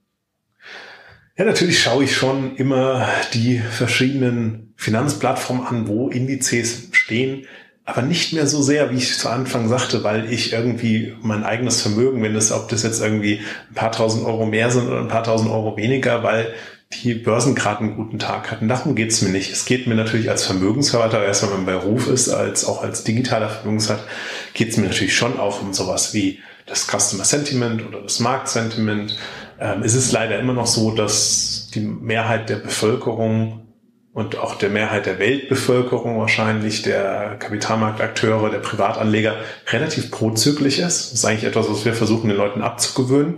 Ja, 1.38 1.46
natürlich 1.46 1.80
schaue 1.80 2.04
ich 2.04 2.16
schon 2.16 2.56
immer 2.56 3.08
die 3.34 3.60
verschiedenen 3.60 4.74
Finanzplattformen 4.76 5.66
an, 5.66 5.88
wo 5.88 6.10
Indizes 6.10 6.90
stehen, 6.94 7.46
aber 7.86 8.02
nicht 8.02 8.34
mehr 8.34 8.48
so 8.48 8.62
sehr, 8.62 8.92
wie 8.92 8.98
ich 8.98 9.18
zu 9.18 9.30
Anfang 9.30 9.70
sagte, 9.70 10.04
weil 10.04 10.32
ich 10.32 10.52
irgendwie 10.52 11.14
mein 11.22 11.44
eigenes 11.44 11.82
Vermögen, 11.82 12.22
wenn 12.24 12.34
das, 12.34 12.52
ob 12.52 12.70
das 12.70 12.84
jetzt 12.84 13.02
irgendwie 13.02 13.42
ein 13.70 13.76
paar 13.76 13.92
tausend 13.92 14.26
Euro 14.26 14.46
mehr 14.46 14.72
sind 14.72 14.88
oder 14.88 15.00
ein 15.00 15.08
paar 15.08 15.24
tausend 15.24 15.52
Euro 15.52 15.78
weniger, 15.78 16.24
weil 16.24 16.54
die 16.94 17.14
Börsen 17.16 17.54
gerade 17.54 17.82
einen 17.82 17.96
guten 17.96 18.18
Tag 18.18 18.50
hatten. 18.50 18.68
Darum 18.70 18.96
geht's 18.96 19.22
mir 19.22 19.30
nicht. 19.30 19.52
Es 19.52 19.66
geht 19.66 19.88
mir 19.88 19.96
natürlich 19.96 20.30
als 20.30 20.46
Vermögensverwalter, 20.46 21.24
erst 21.24 21.44
wenn 21.44 21.50
man 21.50 21.66
bei 21.66 21.76
Ruf 21.76 22.08
ist, 22.08 22.30
als 22.30 22.66
auch 22.66 22.82
als 22.82 23.04
digitaler 23.04 23.50
Vermögensverwalter, 23.50 24.08
geht's 24.54 24.78
mir 24.78 24.88
natürlich 24.88 25.16
schon 25.16 25.38
auch 25.38 25.62
um 25.62 25.74
sowas 25.74 26.14
wie 26.14 26.40
das 26.66 26.88
Customer 26.88 27.26
Sentiment 27.26 27.86
oder 27.86 28.02
das 28.02 28.20
Marktsentiment. 28.20 29.18
Ähm, 29.60 29.84
es 29.84 29.96
ist 29.96 30.12
leider 30.12 30.40
immer 30.40 30.54
noch 30.54 30.68
so, 30.68 30.92
dass 30.92 31.70
die 31.74 31.82
Mehrheit 31.82 32.50
der 32.50 32.58
Bevölkerung 32.58 33.68
und 34.14 34.38
auch 34.38 34.56
der 34.56 34.70
Mehrheit 34.70 35.06
der 35.06 35.20
Weltbevölkerung 35.20 36.18
wahrscheinlich, 36.20 36.82
der 36.82 37.36
Kapitalmarktakteure, 37.38 38.50
der 38.50 38.60
Privatanleger 38.60 39.36
relativ 39.68 40.10
prozyklisch 40.10 40.80
ist. 40.80 41.12
Das 41.12 41.14
ist 41.14 41.26
eigentlich 41.26 41.44
etwas, 41.44 41.70
was 41.70 41.86
wir 41.86 41.94
versuchen, 41.94 42.30
den 42.30 42.38
Leuten 42.38 42.62
abzugewöhnen 42.62 43.38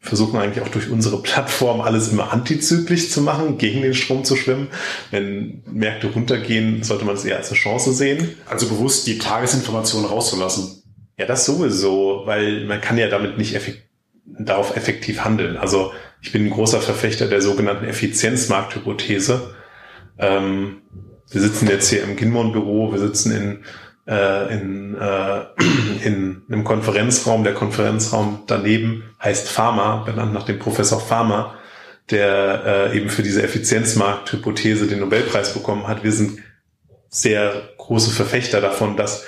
versuchen 0.00 0.40
eigentlich 0.40 0.64
auch 0.64 0.70
durch 0.70 0.90
unsere 0.90 1.22
Plattform 1.22 1.82
alles 1.82 2.08
immer 2.08 2.32
antizyklisch 2.32 3.10
zu 3.10 3.20
machen, 3.20 3.58
gegen 3.58 3.82
den 3.82 3.94
Strom 3.94 4.24
zu 4.24 4.34
schwimmen. 4.34 4.68
Wenn 5.10 5.62
Märkte 5.66 6.08
runtergehen, 6.08 6.82
sollte 6.82 7.04
man 7.04 7.16
es 7.16 7.24
eher 7.24 7.36
als 7.36 7.50
eine 7.50 7.58
Chance 7.58 7.92
sehen. 7.92 8.36
Also 8.46 8.68
bewusst 8.68 9.06
die 9.06 9.18
Tagesinformation 9.18 10.06
rauszulassen. 10.06 10.82
Ja, 11.18 11.26
das 11.26 11.44
sowieso, 11.44 12.22
weil 12.24 12.64
man 12.64 12.80
kann 12.80 12.96
ja 12.96 13.08
damit 13.08 13.36
nicht 13.36 13.54
effekt 13.54 13.90
darauf 14.24 14.76
effektiv 14.76 15.24
handeln. 15.24 15.56
Also 15.56 15.92
ich 16.22 16.32
bin 16.32 16.46
ein 16.46 16.50
großer 16.50 16.80
Verfechter 16.80 17.26
der 17.26 17.42
sogenannten 17.42 17.84
Effizienzmarkthypothese. 17.84 19.54
Ähm, 20.18 20.82
wir 21.30 21.40
sitzen 21.40 21.68
jetzt 21.68 21.90
hier 21.90 22.02
im 22.02 22.16
Ginmon-Büro, 22.16 22.92
wir 22.92 22.98
sitzen 22.98 23.32
in 23.32 23.64
äh, 24.10 24.52
in, 24.52 24.96
äh, 24.98 25.44
in 26.04 26.42
einem 26.48 26.64
Konferenzraum. 26.64 27.44
Der 27.44 27.54
Konferenzraum 27.54 28.42
daneben 28.46 29.04
heißt 29.22 29.48
Pharma, 29.48 30.02
benannt 30.04 30.34
nach 30.34 30.44
dem 30.44 30.58
Professor 30.58 31.00
Pharma, 31.00 31.54
der 32.10 32.90
äh, 32.92 32.96
eben 32.96 33.08
für 33.08 33.22
diese 33.22 33.42
Effizienzmarkthypothese 33.42 34.88
den 34.88 34.98
Nobelpreis 35.00 35.54
bekommen 35.54 35.86
hat. 35.86 36.02
Wir 36.02 36.12
sind 36.12 36.40
sehr 37.08 37.70
große 37.78 38.10
Verfechter 38.10 38.60
davon, 38.60 38.96
dass 38.96 39.24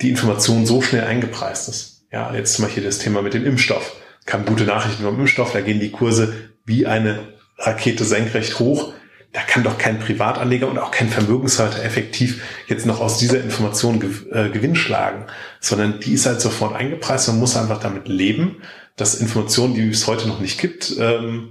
die 0.00 0.10
Information 0.10 0.66
so 0.66 0.82
schnell 0.82 1.04
eingepreist 1.04 1.68
ist. 1.68 2.06
Ja, 2.12 2.34
jetzt 2.34 2.54
zum 2.54 2.64
Beispiel 2.64 2.84
das 2.84 2.98
Thema 2.98 3.22
mit 3.22 3.34
dem 3.34 3.46
Impfstoff. 3.46 3.96
Kam 4.26 4.44
gute 4.44 4.64
Nachrichten 4.64 5.04
vom 5.04 5.18
Impfstoff, 5.18 5.52
da 5.52 5.60
gehen 5.60 5.80
die 5.80 5.90
Kurse 5.90 6.34
wie 6.64 6.86
eine 6.86 7.20
Rakete 7.58 8.04
senkrecht 8.04 8.58
hoch 8.58 8.92
da 9.32 9.42
kann 9.42 9.62
doch 9.62 9.76
kein 9.76 9.98
Privatanleger 9.98 10.68
und 10.68 10.78
auch 10.78 10.90
kein 10.90 11.08
Vermögenshalter 11.10 11.84
effektiv 11.84 12.42
jetzt 12.66 12.86
noch 12.86 13.00
aus 13.00 13.18
dieser 13.18 13.42
Information 13.42 13.96
äh, 14.32 14.48
Gewinn 14.48 14.74
schlagen, 14.74 15.26
sondern 15.60 16.00
die 16.00 16.14
ist 16.14 16.26
halt 16.26 16.40
sofort 16.40 16.74
eingepreist. 16.74 17.28
Und 17.28 17.38
muss 17.38 17.56
einfach 17.56 17.78
damit 17.78 18.08
leben, 18.08 18.62
dass 18.96 19.14
Informationen, 19.14 19.74
die 19.74 19.88
es 19.88 20.06
heute 20.06 20.28
noch 20.28 20.40
nicht 20.40 20.58
gibt, 20.58 20.94
ähm, 20.98 21.50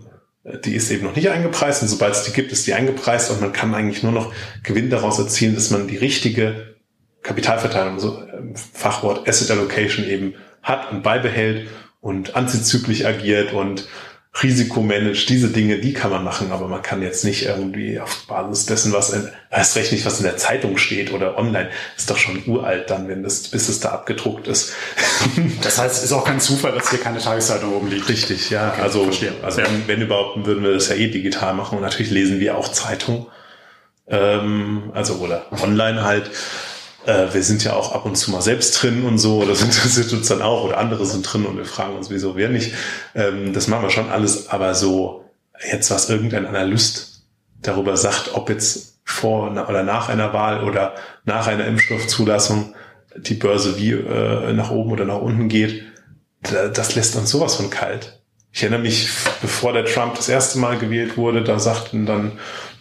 die 0.66 0.76
ist 0.76 0.90
eben 0.90 1.06
noch 1.06 1.16
nicht 1.16 1.30
eingepreist. 1.30 1.84
Und 1.84 1.90
sobald 1.90 2.14
es 2.14 2.24
die 2.24 2.32
gibt, 2.32 2.52
ist 2.52 2.66
die 2.66 2.74
eingepreist. 2.74 3.30
Und 3.30 3.42
man 3.42 3.54
kann 3.54 3.76
eigentlich 3.76 4.02
nur 4.02 4.12
noch 4.12 4.34
Gewinn 4.64 4.90
daraus 4.90 5.20
erzielen, 5.20 5.54
dass 5.54 5.70
man 5.70 5.88
die 5.88 5.98
richtige 5.98 6.76
Kapitalverteilung, 7.22 7.96
also 7.96 8.24
Fachwort 8.74 9.28
Asset 9.28 9.52
Allocation 9.52 10.06
eben 10.08 10.34
hat 10.64 10.92
und 10.92 11.04
beibehält 11.04 11.68
und 12.00 12.36
antizyklisch 12.36 13.06
agiert 13.06 13.54
und 13.54 13.88
Risikomanage, 14.44 15.26
diese 15.28 15.50
Dinge, 15.50 15.80
die 15.80 15.94
kann 15.94 16.12
man 16.12 16.24
machen, 16.24 16.52
aber 16.52 16.68
man 16.68 16.82
kann 16.82 17.02
jetzt 17.02 17.26
nicht 17.26 17.46
irgendwie 17.46 18.00
auf 18.00 18.26
Basis 18.28 18.66
dessen, 18.68 18.94
was 18.94 19.10
in, 19.10 19.30
erst 19.50 19.76
recht 19.76 19.92
nicht, 19.92 20.06
was 20.06 20.20
in 20.20 20.26
der 20.26 20.38
Zeitung 20.38 20.78
steht 20.78 21.12
oder 21.12 21.38
online, 21.38 21.70
ist 21.96 22.10
doch 22.10 22.18
schon 22.18 22.44
uralt 22.46 22.90
dann, 22.90 23.08
wenn 23.08 23.24
das, 23.24 23.48
bis 23.48 23.68
es 23.68 23.80
da 23.80 23.90
abgedruckt 23.90 24.48
ist. 24.48 24.74
Das 25.62 25.80
heißt, 25.80 25.98
es 25.98 26.04
ist 26.04 26.12
auch 26.12 26.24
kein 26.24 26.40
Zufall, 26.40 26.72
dass 26.72 26.90
hier 26.90 27.00
keine 27.00 27.20
Tageszeitung 27.20 27.74
oben 27.74 27.90
liegt. 27.90 28.08
Richtig, 28.10 28.50
ja. 28.50 28.72
Okay, 28.72 28.82
also, 28.82 29.04
verstehe. 29.06 29.34
also 29.42 29.62
ja. 29.62 29.68
Wenn, 29.68 29.88
wenn 29.88 30.02
überhaupt, 30.02 30.46
würden 30.46 30.64
wir 30.64 30.74
das 30.74 30.90
ja 30.90 30.96
eh 30.96 31.10
digital 31.10 31.54
machen 31.54 31.78
und 31.78 31.84
natürlich 31.84 32.12
lesen 32.12 32.40
wir 32.40 32.58
auch 32.58 32.70
Zeitung. 32.70 33.28
Ähm, 34.08 34.92
also 34.94 35.16
oder 35.16 35.46
online 35.62 36.04
halt. 36.04 36.30
Äh, 37.08 37.34
wir 37.34 37.42
sind 37.42 37.64
ja 37.64 37.74
auch 37.74 37.94
ab 37.94 38.06
und 38.06 38.18
zu 38.18 38.32
mal 38.32 38.42
selbst 38.42 38.82
drin 38.82 39.06
und 39.06 39.18
so, 39.18 39.46
das 39.46 39.62
interessiert 39.64 40.12
uns 40.12 40.28
dann 40.28 40.42
auch, 40.42 40.66
oder 40.66 40.78
andere 40.78 41.06
sind 41.06 41.24
drin 41.24 41.46
und 41.46 41.58
wir 41.58 41.66
fragen 41.66 41.96
uns, 41.96 42.10
wieso 42.10 42.36
wir 42.36 42.50
nicht. 42.50 42.74
Ähm, 43.16 43.54
das 43.54 43.68
machen 43.68 43.84
wir 43.84 43.90
schon 43.90 44.10
alles, 44.10 44.50
aber 44.50 44.76
so 44.76 45.24
jetzt 45.72 45.90
was 45.90 46.10
irgendein 46.10 46.46
Analyst 46.46 47.24
darüber 47.62 47.96
sagt, 47.96 48.36
ob 48.36 48.50
jetzt 48.50 49.00
vor 49.06 49.50
oder 49.50 49.84
nach 49.84 50.10
einer 50.10 50.34
Wahl 50.34 50.66
oder 50.66 50.96
nach 51.24 51.48
einer 51.48 51.66
Impfstoffzulassung 51.66 52.76
die 53.16 53.36
Börse 53.36 53.78
wie 53.80 53.92
äh, 53.94 54.52
nach 54.52 54.70
oben 54.70 54.92
oder 54.92 55.06
nach 55.06 55.22
unten 55.22 55.48
geht, 55.48 55.86
das 56.42 56.94
lässt 56.96 57.16
uns 57.16 57.32
sowas 57.32 57.56
von 57.56 57.70
kalt. 57.70 58.20
Ich 58.52 58.64
erinnere 58.64 58.82
mich, 58.82 59.10
bevor 59.42 59.72
der 59.72 59.86
Trump 59.86 60.16
das 60.16 60.30
erste 60.30 60.60
Mal 60.60 60.78
gewählt 60.78 61.16
wurde, 61.16 61.44
da 61.44 61.58
sagten 61.58 62.06
dann 62.06 62.34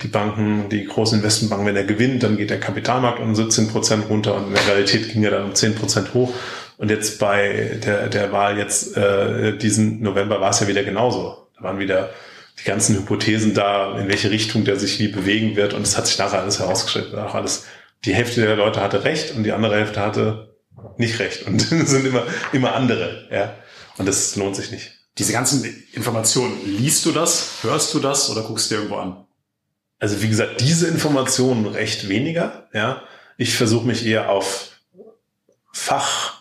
die 0.02 0.08
Banken, 0.08 0.68
die 0.68 0.84
großen 0.84 1.18
Investmentbanken, 1.18 1.66
wenn 1.66 1.76
er 1.76 1.84
gewinnt, 1.84 2.22
dann 2.22 2.36
geht 2.36 2.50
der 2.50 2.60
Kapitalmarkt 2.60 3.20
um 3.20 3.34
17 3.34 3.68
Prozent 3.68 4.08
runter 4.08 4.34
und 4.34 4.48
in 4.48 4.54
der 4.54 4.66
Realität 4.66 5.12
ging 5.12 5.24
er 5.24 5.30
dann 5.30 5.44
um 5.44 5.54
10 5.54 5.74
Prozent 5.74 6.14
hoch. 6.14 6.32
Und 6.78 6.90
jetzt 6.90 7.18
bei 7.18 7.78
der, 7.84 8.08
der 8.08 8.32
Wahl 8.32 8.58
jetzt 8.58 8.96
äh, 8.96 9.56
diesen 9.56 10.02
November 10.02 10.40
war 10.40 10.50
es 10.50 10.60
ja 10.60 10.68
wieder 10.68 10.84
genauso. 10.84 11.48
Da 11.56 11.64
waren 11.64 11.78
wieder 11.78 12.10
die 12.60 12.64
ganzen 12.64 12.96
Hypothesen 12.96 13.54
da, 13.54 13.98
in 13.98 14.08
welche 14.08 14.30
Richtung 14.30 14.64
der 14.64 14.78
sich 14.78 14.98
wie 14.98 15.08
bewegen 15.08 15.56
wird. 15.56 15.72
Und 15.72 15.82
es 15.82 15.96
hat 15.96 16.06
sich 16.06 16.18
nachher 16.18 16.40
alles 16.40 16.58
herausgestellt. 16.58 17.14
Auch 17.14 17.34
alles, 17.34 17.64
die 18.04 18.14
Hälfte 18.14 18.42
der 18.42 18.56
Leute 18.56 18.82
hatte 18.82 19.04
recht 19.04 19.34
und 19.34 19.44
die 19.44 19.52
andere 19.52 19.76
Hälfte 19.76 20.00
hatte 20.00 20.54
nicht 20.98 21.18
recht. 21.18 21.46
Und 21.46 21.62
es 21.62 21.68
sind 21.90 22.06
immer, 22.06 22.24
immer 22.52 22.74
andere. 22.74 23.26
Ja. 23.30 23.54
Und 23.96 24.06
das 24.06 24.36
lohnt 24.36 24.56
sich 24.56 24.70
nicht. 24.70 24.92
Diese 25.16 25.32
ganzen 25.32 25.64
Informationen, 25.92 26.58
liest 26.66 27.06
du 27.06 27.12
das, 27.12 27.58
hörst 27.62 27.94
du 27.94 28.00
das 28.00 28.28
oder 28.28 28.42
guckst 28.42 28.70
du 28.70 28.74
dir 28.74 28.80
irgendwo 28.82 28.98
an? 28.98 29.24
Also 29.98 30.22
wie 30.22 30.28
gesagt, 30.28 30.60
diese 30.60 30.88
Informationen 30.88 31.66
recht 31.66 32.08
weniger. 32.08 32.68
Ja, 32.72 33.02
ich 33.36 33.54
versuche 33.54 33.86
mich 33.86 34.06
eher 34.06 34.30
auf 34.30 34.72
Fach, 35.72 36.34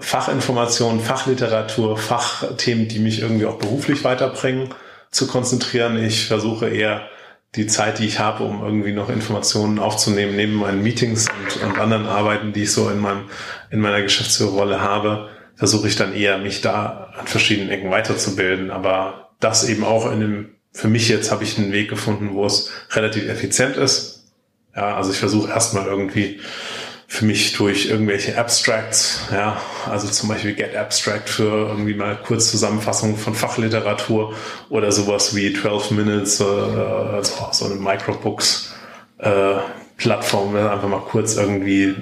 Fachinformationen, 0.00 1.00
Fachliteratur, 1.00 1.96
Fachthemen, 1.96 2.88
die 2.88 2.98
mich 2.98 3.20
irgendwie 3.20 3.46
auch 3.46 3.58
beruflich 3.58 4.04
weiterbringen, 4.04 4.74
zu 5.10 5.26
konzentrieren. 5.26 6.02
Ich 6.02 6.26
versuche 6.26 6.68
eher 6.68 7.08
die 7.54 7.66
Zeit, 7.66 7.98
die 7.98 8.06
ich 8.06 8.18
habe, 8.18 8.44
um 8.44 8.62
irgendwie 8.62 8.92
noch 8.92 9.08
Informationen 9.08 9.78
aufzunehmen, 9.78 10.36
neben 10.36 10.54
meinen 10.54 10.82
Meetings 10.82 11.26
und, 11.28 11.62
und 11.62 11.78
anderen 11.78 12.06
Arbeiten, 12.06 12.52
die 12.52 12.64
ich 12.64 12.72
so 12.72 12.90
in 12.90 12.98
meinem 12.98 13.30
in 13.70 13.80
meiner 13.80 14.02
Geschäftsführerrolle 14.02 14.80
habe, 14.80 15.30
versuche 15.54 15.88
ich 15.88 15.96
dann 15.96 16.14
eher, 16.14 16.38
mich 16.38 16.60
da 16.60 17.12
an 17.18 17.26
verschiedenen 17.26 17.70
Ecken 17.70 17.90
weiterzubilden. 17.90 18.70
Aber 18.70 19.30
das 19.40 19.68
eben 19.68 19.84
auch 19.84 20.10
in 20.10 20.20
dem, 20.20 20.54
für 20.72 20.88
mich 20.88 21.08
jetzt 21.08 21.30
habe 21.30 21.44
ich 21.44 21.58
einen 21.58 21.72
Weg 21.72 21.88
gefunden, 21.88 22.34
wo 22.34 22.46
es 22.46 22.70
relativ 22.90 23.28
effizient 23.28 23.76
ist. 23.76 24.24
Ja, 24.76 24.96
also 24.96 25.10
ich 25.10 25.18
versuche 25.18 25.50
erstmal 25.50 25.86
irgendwie 25.86 26.40
für 27.10 27.24
mich 27.24 27.54
durch 27.54 27.86
irgendwelche 27.86 28.36
Abstracts, 28.36 29.22
ja, 29.32 29.58
also 29.90 30.06
zum 30.08 30.28
Beispiel 30.28 30.54
Get 30.54 30.76
Abstract 30.76 31.30
für 31.30 31.68
irgendwie 31.68 31.94
mal 31.94 32.16
Kurzzusammenfassung 32.16 33.16
von 33.16 33.34
Fachliteratur 33.34 34.34
oder 34.68 34.92
sowas 34.92 35.34
wie 35.34 35.54
12 35.54 35.92
Minutes, 35.92 36.40
äh, 36.40 36.44
also 36.44 37.48
so 37.50 37.64
eine 37.64 37.76
Microbooks 37.76 38.74
äh, 39.18 39.54
Plattform, 39.96 40.54
einfach 40.54 40.88
mal 40.88 41.00
kurz 41.00 41.36
irgendwie 41.36 41.96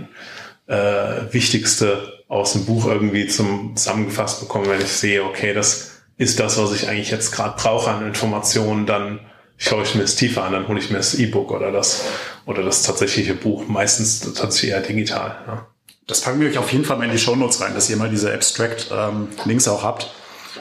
äh, 0.67 1.33
wichtigste 1.33 2.25
aus 2.29 2.55
dem 2.55 2.67
Buch 2.67 2.87
irgendwie 2.87 3.29
zum 3.29 3.77
zusammengefasst 3.77 4.41
bekommen, 4.41 4.67
wenn 4.69 4.81
ich 4.81 4.89
sehe, 4.89 5.25
okay, 5.25 5.55
das 5.55 5.96
ist 6.19 6.41
das, 6.41 6.59
was 6.59 6.73
ich 6.73 6.89
eigentlich 6.89 7.11
jetzt 7.11 7.33
gerade 7.33 7.55
brauche 7.57 7.91
an 7.91 8.07
Informationen, 8.07 8.87
dann 8.87 9.21
schaue 9.59 9.83
ich 9.83 9.95
mir 9.95 10.03
es 10.03 10.17
tiefer 10.17 10.45
an, 10.45 10.53
dann 10.53 10.69
hole 10.69 10.79
ich 10.79 10.91
mir 10.91 10.99
das 10.99 11.15
E-Book 11.15 11.51
oder 11.51 11.73
das 11.73 12.05
oder 12.45 12.63
das 12.63 12.83
tatsächliche 12.83 13.35
Buch, 13.35 13.67
meistens 13.69 14.21
tatsächlich 14.35 14.73
eher 14.73 14.81
digital. 14.81 15.37
Ja. 15.47 15.67
Das 16.07 16.21
packen 16.21 16.41
wir 16.41 16.49
euch 16.49 16.59
auf 16.59 16.73
jeden 16.73 16.85
Fall 16.85 16.99
mal 16.99 17.05
in 17.05 17.11
die 17.11 17.19
Show 17.19 17.35
Notes 17.35 17.61
rein, 17.61 17.75
dass 17.75 17.91
ihr 17.91 17.97
mal 17.97 18.09
diese 18.09 18.33
Abstract-Links 18.33 19.67
ähm, 19.67 19.73
auch 19.73 19.83
habt, 19.83 20.11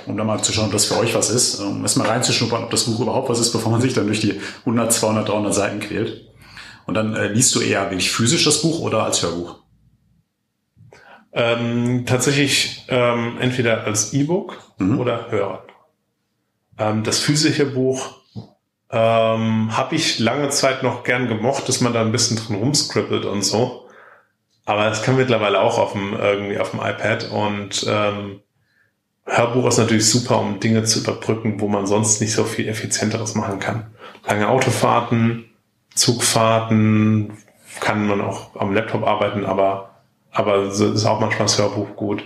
um 0.08 0.18
dann 0.18 0.26
mal 0.26 0.42
zu 0.42 0.52
schauen, 0.52 0.66
ob 0.66 0.72
das 0.72 0.86
für 0.86 0.98
euch 0.98 1.14
was 1.14 1.30
ist, 1.30 1.60
um 1.60 1.84
erstmal 1.84 2.08
reinzuschnuppern, 2.08 2.64
ob 2.64 2.72
das 2.72 2.86
Buch 2.86 3.00
überhaupt 3.00 3.30
was 3.30 3.40
ist, 3.40 3.52
bevor 3.52 3.72
man 3.72 3.82
sich 3.82 3.94
dann 3.94 4.08
durch 4.08 4.22
die 4.22 4.42
100, 4.62 4.92
200, 4.92 5.30
300 5.30 5.54
Seiten 5.54 5.80
quält. 5.80 6.26
Und 6.88 6.96
dann 6.96 7.16
äh, 7.16 7.28
liest 7.28 7.54
du 7.54 7.62
eher 7.62 7.84
wirklich 7.92 8.12
physisch 8.12 8.44
das 8.44 8.62
Buch 8.62 8.80
oder 8.80 9.04
als 9.04 9.22
Hörbuch? 9.22 9.58
Ähm, 11.38 12.06
tatsächlich 12.06 12.86
ähm, 12.88 13.38
entweder 13.42 13.84
als 13.84 14.14
E-Book 14.14 14.58
mhm. 14.78 15.00
oder 15.00 15.32
hören. 15.32 15.60
Ähm, 16.78 17.04
das 17.04 17.20
physische 17.20 17.66
Buch 17.66 18.22
ähm, 18.90 19.76
habe 19.76 19.96
ich 19.96 20.20
lange 20.20 20.48
Zeit 20.50 20.82
noch 20.82 21.04
gern 21.04 21.28
gemocht, 21.28 21.68
dass 21.68 21.82
man 21.82 21.92
da 21.92 22.00
ein 22.00 22.14
bisschen 22.14 22.38
drin 22.38 22.56
rumscribbelt 22.56 23.26
und 23.26 23.42
so. 23.42 23.90
Aber 24.64 24.88
es 24.88 25.04
kann 25.04 25.18
mittlerweile 25.18 25.60
auch 25.60 25.78
auf 25.78 25.92
dem 25.92 26.14
irgendwie 26.14 26.58
auf 26.58 26.72
dem 26.72 26.80
iPad 26.80 27.30
und 27.30 27.86
ähm, 27.88 28.40
Hörbuch 29.26 29.68
ist 29.68 29.78
natürlich 29.78 30.10
super, 30.10 30.40
um 30.40 30.60
Dinge 30.60 30.84
zu 30.84 31.00
überbrücken, 31.00 31.60
wo 31.60 31.68
man 31.68 31.88
sonst 31.88 32.22
nicht 32.22 32.32
so 32.32 32.46
viel 32.46 32.68
effizienteres 32.68 33.36
machen 33.36 33.60
kann. 33.60 33.88
Lange 34.26 34.48
Autofahrten, 34.48 35.46
Zugfahrten 35.94 37.38
kann 37.80 38.08
man 38.08 38.22
auch 38.22 38.56
am 38.56 38.74
Laptop 38.74 39.06
arbeiten, 39.06 39.46
aber 39.46 39.95
aber 40.36 40.64
es 40.64 40.80
ist 40.80 41.06
auch 41.06 41.22
manchmal 41.22 41.48
das 41.48 41.58
Hörbuch 41.58 41.96
gut. 41.96 42.24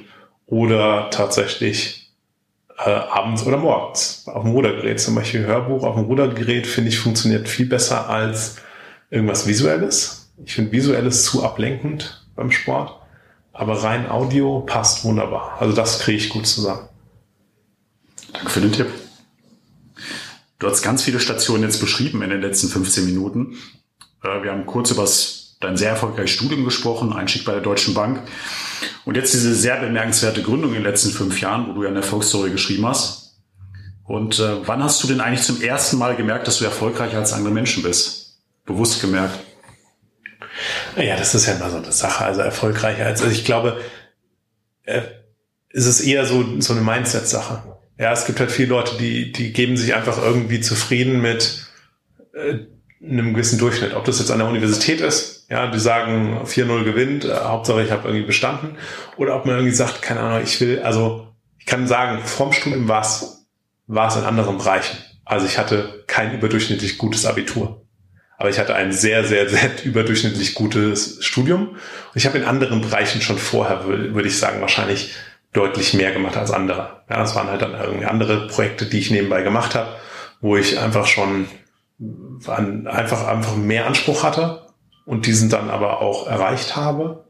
Oder 0.47 1.11
tatsächlich 1.11 2.11
äh, 2.79 2.89
abends 2.89 3.45
oder 3.45 3.57
morgens 3.57 4.23
auf 4.25 4.41
dem 4.43 4.51
Rudergerät. 4.51 4.99
Zum 4.99 5.13
Beispiel 5.13 5.45
Hörbuch 5.45 5.83
auf 5.83 5.95
dem 5.95 6.05
Rudergerät 6.05 6.65
finde 6.65 6.89
ich 6.89 6.97
funktioniert 6.97 7.47
viel 7.47 7.67
besser 7.67 8.09
als 8.09 8.57
irgendwas 9.11 9.47
Visuelles. 9.47 10.31
Ich 10.43 10.55
finde 10.55 10.71
Visuelles 10.71 11.23
zu 11.23 11.43
ablenkend 11.43 12.25
beim 12.35 12.51
Sport. 12.51 12.99
Aber 13.53 13.83
rein 13.83 14.09
Audio 14.09 14.61
passt 14.61 15.03
wunderbar. 15.03 15.57
Also 15.59 15.75
das 15.75 15.99
kriege 15.99 16.17
ich 16.17 16.29
gut 16.29 16.47
zusammen. 16.47 16.87
Danke 18.33 18.49
für 18.49 18.61
den 18.61 18.71
Tipp. 18.71 18.87
Du 20.57 20.67
hast 20.67 20.81
ganz 20.81 21.03
viele 21.03 21.19
Stationen 21.19 21.63
jetzt 21.63 21.79
beschrieben 21.79 22.23
in 22.23 22.31
den 22.31 22.41
letzten 22.41 22.69
15 22.69 23.05
Minuten. 23.05 23.55
Äh, 24.23 24.41
wir 24.41 24.51
haben 24.51 24.65
kurz 24.65 24.89
über 24.89 25.03
das 25.03 25.38
dein 25.59 25.77
sehr 25.77 25.89
erfolgreiches 25.89 26.31
Studium 26.31 26.63
gesprochen, 26.63 27.13
Einstieg 27.13 27.45
bei 27.45 27.51
der 27.51 27.61
Deutschen 27.61 27.93
Bank. 27.93 28.21
Und 29.05 29.15
jetzt 29.15 29.33
diese 29.33 29.53
sehr 29.53 29.77
bemerkenswerte 29.77 30.41
Gründung 30.41 30.71
in 30.71 30.77
den 30.77 30.83
letzten 30.83 31.11
fünf 31.11 31.41
Jahren, 31.41 31.67
wo 31.67 31.73
du 31.73 31.83
ja 31.83 31.89
eine 31.89 31.97
Erfolgsstory 31.97 32.51
geschrieben 32.51 32.85
hast. 32.87 33.37
Und 34.05 34.39
äh, 34.39 34.67
wann 34.67 34.83
hast 34.83 35.03
du 35.03 35.07
denn 35.07 35.21
eigentlich 35.21 35.43
zum 35.43 35.61
ersten 35.61 35.97
Mal 35.97 36.15
gemerkt, 36.15 36.47
dass 36.47 36.59
du 36.59 36.65
erfolgreicher 36.65 37.17
als 37.17 37.33
andere 37.33 37.53
Menschen 37.53 37.83
bist? 37.83 38.39
Bewusst 38.65 39.01
gemerkt? 39.01 39.39
Ja, 40.97 41.15
das 41.15 41.35
ist 41.35 41.45
ja 41.45 41.53
immer 41.53 41.69
so 41.69 41.77
eine 41.77 41.91
Sache. 41.91 42.25
Also 42.25 42.41
erfolgreicher 42.41 43.05
als, 43.05 43.21
also 43.21 43.33
ich 43.33 43.45
glaube, 43.45 43.79
äh, 44.83 45.01
ist 45.69 45.85
es 45.85 46.01
eher 46.01 46.25
so, 46.25 46.59
so 46.59 46.73
eine 46.73 46.81
Mindset-Sache. 46.81 47.77
Ja, 47.99 48.13
es 48.13 48.25
gibt 48.25 48.39
halt 48.39 48.51
viele 48.51 48.69
Leute, 48.69 48.97
die, 48.97 49.31
die 49.31 49.53
geben 49.53 49.77
sich 49.77 49.93
einfach 49.93 50.17
irgendwie 50.21 50.61
zufrieden 50.61 51.21
mit 51.21 51.67
äh, 52.33 52.59
einem 53.03 53.33
gewissen 53.33 53.59
Durchschnitt. 53.59 53.93
Ob 53.93 54.05
das 54.05 54.19
jetzt 54.19 54.31
an 54.31 54.39
der 54.39 54.47
Universität 54.47 55.01
ist, 55.01 55.38
ja, 55.49 55.67
die 55.67 55.79
sagen 55.79 56.41
4-0 56.45 56.83
gewinnt, 56.83 57.25
äh, 57.25 57.33
Hauptsache 57.33 57.83
ich 57.83 57.91
habe 57.91 58.07
irgendwie 58.07 58.25
bestanden. 58.25 58.77
Oder 59.17 59.35
ob 59.35 59.45
man 59.45 59.55
irgendwie 59.55 59.75
sagt, 59.75 60.01
keine 60.01 60.19
Ahnung, 60.19 60.41
ich 60.43 60.61
will, 60.61 60.81
also 60.83 61.27
ich 61.57 61.65
kann 61.65 61.87
sagen, 61.87 62.19
vorm 62.23 62.53
Studium 62.53 62.87
war 62.87 63.01
es, 63.01 63.45
in 63.87 64.23
anderen 64.23 64.59
Bereichen. 64.59 64.97
Also 65.25 65.47
ich 65.47 65.57
hatte 65.57 66.03
kein 66.07 66.35
überdurchschnittlich 66.35 66.97
gutes 66.97 67.25
Abitur. 67.25 67.85
Aber 68.37 68.49
ich 68.49 68.59
hatte 68.59 68.75
ein 68.75 68.91
sehr, 68.91 69.25
sehr, 69.25 69.49
sehr 69.49 69.69
überdurchschnittlich 69.83 70.53
gutes 70.53 71.23
Studium. 71.25 71.69
Und 71.69 72.15
ich 72.15 72.27
habe 72.27 72.37
in 72.37 72.45
anderen 72.45 72.81
Bereichen 72.81 73.21
schon 73.21 73.39
vorher, 73.39 73.85
würde 73.85 74.27
ich 74.27 74.37
sagen, 74.37 74.61
wahrscheinlich 74.61 75.15
deutlich 75.51 75.95
mehr 75.95 76.11
gemacht 76.11 76.37
als 76.37 76.51
andere. 76.51 77.01
Ja, 77.09 77.17
das 77.17 77.35
waren 77.35 77.47
halt 77.47 77.63
dann 77.63 77.73
irgendwie 77.73 78.05
andere 78.05 78.47
Projekte, 78.47 78.85
die 78.85 78.99
ich 78.99 79.09
nebenbei 79.09 79.41
gemacht 79.41 79.73
habe, 79.73 79.95
wo 80.41 80.55
ich 80.55 80.77
einfach 80.77 81.07
schon 81.07 81.47
einfach, 82.45 83.27
einfach 83.27 83.55
mehr 83.55 83.87
Anspruch 83.87 84.23
hatte 84.23 84.68
und 85.09 85.25
diesen 85.25 85.49
dann 85.49 85.71
aber 85.71 86.01
auch 86.01 86.27
erreicht 86.27 86.75
habe. 86.75 87.25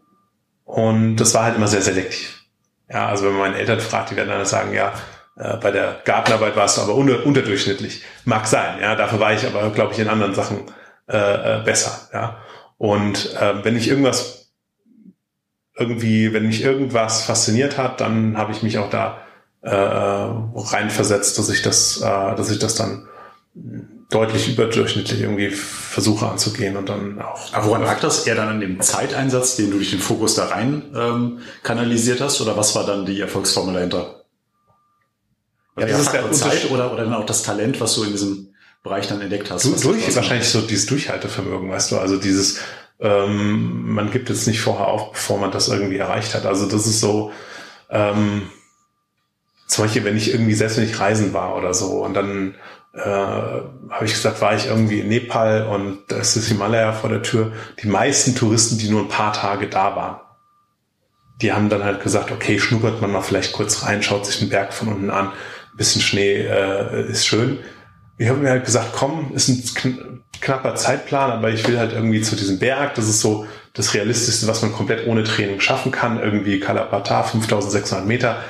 Und 0.66 1.16
das 1.16 1.34
war 1.34 1.46
halt 1.46 1.56
immer 1.56 1.70
sehr 1.70 1.82
selektiv. 1.82 2.44
Ja, 2.90 3.08
also 3.08 3.24
wenn 3.24 3.32
man 3.32 3.52
meine 3.52 3.58
Eltern 3.58 3.80
fragt, 3.80 4.12
die 4.12 4.18
werden 4.18 4.28
dann 4.28 4.46
sagen, 4.46 4.74
ja, 4.74 4.92
äh, 5.38 5.56
bei 5.56 5.72
der 5.72 6.02
Gartenarbeit 6.04 6.58
warst 6.58 6.76
du 6.76 6.82
aber 6.82 6.94
unter, 6.94 7.26
unterdurchschnittlich. 7.26 8.04
Mag 8.26 8.48
sein, 8.48 8.82
ja, 8.82 8.98
dafür 8.98 9.22
war 9.22 9.34
ich 9.34 9.48
aber, 9.48 9.70
glaube 9.70 9.94
ich, 9.94 10.00
in 10.00 10.10
anderen 10.10 10.34
Sachen 10.34 10.64
äh, 11.08 11.16
äh, 11.16 11.64
besser. 11.64 12.10
Ja. 12.12 12.40
Und 12.78 13.34
äh, 13.36 13.64
wenn 13.64 13.78
ich 13.78 13.88
irgendwas 13.88 14.52
irgendwie, 15.78 16.34
wenn 16.34 16.48
mich 16.48 16.62
irgendwas 16.62 17.24
fasziniert 17.24 17.78
hat, 17.78 18.02
dann 18.02 18.38
habe 18.38 18.52
ich 18.52 18.62
mich 18.62 18.78
auch 18.78 18.90
da 18.90 19.20
äh, 19.62 19.70
reinversetzt, 19.74 21.40
dass 21.40 21.48
ich 21.48 21.62
das, 21.62 22.02
äh, 22.02 22.36
dass 22.36 22.52
ich 22.52 22.60
das 22.60 22.76
dann 22.76 23.08
deutlich 24.10 24.50
überdurchschnittlich 24.50 25.22
irgendwie 25.22 25.52
versuche 25.52 26.28
anzugehen 26.28 26.76
und 26.78 26.90
dann 26.90 27.22
auch. 27.22 27.54
Aber 27.54 27.68
woran 27.68 27.84
lag 27.84 28.00
das? 28.00 28.26
Eher 28.26 28.36
dann 28.36 28.50
an 28.50 28.60
dem 28.60 28.82
Zeiteinsatz, 28.82 29.56
den 29.56 29.70
du 29.70 29.78
durch 29.78 29.92
den 29.92 30.00
Fokus 30.00 30.36
da 30.36 30.46
rein 30.46 30.84
ähm, 30.96 31.40
kanalisiert 31.62 32.20
hast? 32.20 32.42
Oder 32.42 32.58
was 32.58 32.76
war 32.76 32.86
dann 32.86 33.06
die 33.06 33.22
Erfolgsformel 33.22 33.76
dahinter? 33.76 34.16
ja, 35.78 35.88
das 35.88 36.02
ist 36.02 36.12
der 36.12 36.32
Zeit 36.32 36.72
oder, 36.72 36.92
oder 36.92 37.06
dann 37.06 37.14
auch 37.14 37.26
das 37.26 37.44
Talent, 37.44 37.80
was 37.80 37.96
du 37.96 38.04
in 38.04 38.12
diesem 38.12 38.54
Bereich 38.84 39.08
dann 39.08 39.22
entdeckt 39.22 39.52
hast. 39.52 39.66
Du, 39.66 39.76
durch, 39.76 40.16
wahrscheinlich 40.16 40.50
so 40.50 40.62
dieses 40.62 40.88
Durchhaltevermögen, 40.88 41.70
weißt 41.70 41.92
du, 41.92 41.98
also 41.98 42.18
dieses, 42.18 42.60
ähm, 43.00 43.94
man 43.94 44.12
gibt 44.12 44.30
jetzt 44.30 44.48
nicht 44.48 44.62
vorher 44.62 44.88
auf, 44.88 45.12
bevor 45.12 45.38
man 45.38 45.52
das 45.52 45.68
irgendwie 45.68 45.98
erreicht 45.98 46.34
hat. 46.34 46.46
Also 46.46 46.66
das 46.66 46.88
ist 46.88 47.00
so, 47.00 47.32
ähm, 47.90 48.50
zum 49.68 49.86
Beispiel, 49.86 50.04
wenn 50.04 50.18
ich 50.18 50.32
irgendwie, 50.32 50.56
selbst 50.56 50.78
wenn 50.78 50.86
ich 50.86 51.00
reisen 51.00 51.34
war 51.34 51.56
oder 51.56 51.74
so, 51.74 52.04
und 52.04 52.14
dann 52.14 52.56
äh, 52.94 53.00
habe 53.00 54.06
ich 54.06 54.14
gesagt, 54.14 54.42
war 54.42 54.56
ich 54.56 54.68
irgendwie 54.68 55.02
in 55.02 55.10
Nepal 55.10 55.68
und 55.68 56.00
da 56.08 56.18
ist 56.18 56.36
das 56.36 56.48
Himalaya 56.48 56.94
vor 56.94 57.10
der 57.10 57.22
Tür. 57.22 57.52
Die 57.82 57.88
meisten 57.88 58.36
Touristen, 58.36 58.78
die 58.78 58.90
nur 58.90 59.02
ein 59.02 59.10
paar 59.10 59.34
Tage 59.34 59.68
da 59.68 59.96
waren, 59.96 60.20
die 61.42 61.54
haben 61.54 61.70
dann 61.70 61.84
halt 61.84 62.04
gesagt, 62.04 62.32
okay, 62.32 62.60
schnuppert 62.60 63.02
man 63.02 63.12
mal 63.12 63.22
vielleicht 63.22 63.54
kurz 63.54 63.84
rein, 63.84 64.04
schaut 64.04 64.26
sich 64.26 64.40
den 64.40 64.50
Berg 64.50 64.74
von 64.74 64.90
unten 64.90 65.10
an, 65.10 65.28
ein 65.28 65.78
bisschen 65.78 66.02
Schnee 66.02 66.42
äh, 66.42 67.10
ist 67.10 67.26
schön. 67.26 67.60
Ich 68.18 68.28
habe 68.28 68.40
mir 68.40 68.50
halt 68.50 68.66
gesagt, 68.66 68.90
komm, 68.94 69.32
ist 69.34 69.48
ein 69.48 69.64
kn 69.74 70.16
knapper 70.42 70.76
Zeitplan, 70.76 71.32
aber 71.32 71.50
ich 71.50 71.68
will 71.68 71.78
halt 71.78 71.92
irgendwie 71.92 72.22
zu 72.22 72.38
diesem 72.38 72.60
Berg. 72.60 72.96
Das 72.96 73.10
ist 73.10 73.20
so 73.20 73.46
das 73.74 73.94
Realistischste, 73.94 74.48
was 74.48 74.62
man 74.62 74.72
komplett 74.72 75.06
ohne 75.06 75.26
Training 75.26 75.60
schaffen 75.60 75.92
kann. 75.92 76.18
Irgendwie 76.18 76.62
Kalapata, 76.62 77.24
5600 77.24 78.06
Meter. 78.06 78.42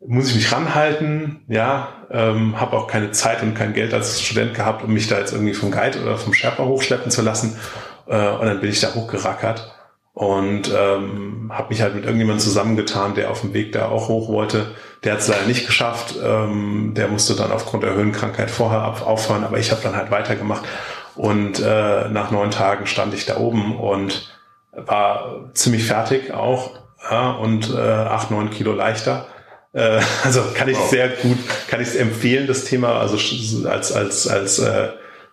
Muss 0.00 0.28
ich 0.28 0.34
mich 0.34 0.52
ranhalten, 0.52 1.40
ja, 1.48 1.88
ähm, 2.10 2.60
habe 2.60 2.76
auch 2.76 2.86
keine 2.86 3.12
Zeit 3.12 3.42
und 3.42 3.54
kein 3.54 3.72
Geld 3.72 3.94
als 3.94 4.22
Student 4.22 4.54
gehabt, 4.54 4.84
um 4.84 4.92
mich 4.92 5.08
da 5.08 5.18
jetzt 5.18 5.32
irgendwie 5.32 5.54
vom 5.54 5.70
Guide 5.70 6.02
oder 6.02 6.18
vom 6.18 6.34
Sherpa 6.34 6.64
hochschleppen 6.64 7.10
zu 7.10 7.22
lassen. 7.22 7.58
Äh, 8.06 8.28
und 8.28 8.46
dann 8.46 8.60
bin 8.60 8.70
ich 8.70 8.80
da 8.80 8.94
hochgerackert 8.94 9.72
und 10.16 10.72
ähm, 10.74 11.52
habe 11.52 11.68
mich 11.68 11.82
halt 11.82 11.94
mit 11.94 12.04
irgendjemandem 12.04 12.42
zusammengetan, 12.42 13.14
der 13.14 13.30
auf 13.30 13.42
dem 13.42 13.52
Weg 13.52 13.72
da 13.72 13.88
auch 13.88 14.08
hoch 14.08 14.28
wollte. 14.28 14.74
Der 15.04 15.12
hat 15.12 15.20
es 15.20 15.28
leider 15.28 15.46
nicht 15.46 15.66
geschafft. 15.66 16.14
Ähm, 16.22 16.94
der 16.94 17.08
musste 17.08 17.34
dann 17.34 17.52
aufgrund 17.52 17.82
der 17.82 17.92
Höhenkrankheit 17.92 18.50
vorher 18.50 18.82
aufhören, 19.06 19.44
aber 19.44 19.58
ich 19.58 19.70
habe 19.72 19.82
dann 19.82 19.94
halt 19.94 20.10
weitergemacht. 20.10 20.64
Und 21.16 21.60
äh, 21.60 22.08
nach 22.08 22.30
neun 22.30 22.50
Tagen 22.50 22.86
stand 22.86 23.12
ich 23.12 23.26
da 23.26 23.36
oben 23.36 23.76
und 23.78 24.34
war 24.72 25.50
ziemlich 25.52 25.84
fertig 25.84 26.32
auch 26.32 26.70
ja, 27.10 27.32
und 27.32 27.74
äh, 27.74 27.78
acht, 27.78 28.30
neun 28.30 28.48
Kilo 28.48 28.72
leichter. 28.72 29.26
Äh, 29.76 30.00
also 30.24 30.42
kann 30.54 30.68
ich 30.68 30.78
wow. 30.78 30.90
sehr 30.90 31.08
gut, 31.10 31.36
kann 31.68 31.82
ich 31.82 31.88
es 31.88 31.96
empfehlen, 31.96 32.46
das 32.46 32.64
Thema. 32.64 32.98
Also 32.98 33.18
als 33.68 33.92
als 33.92 34.26
als 34.26 34.58
äh, 34.58 34.88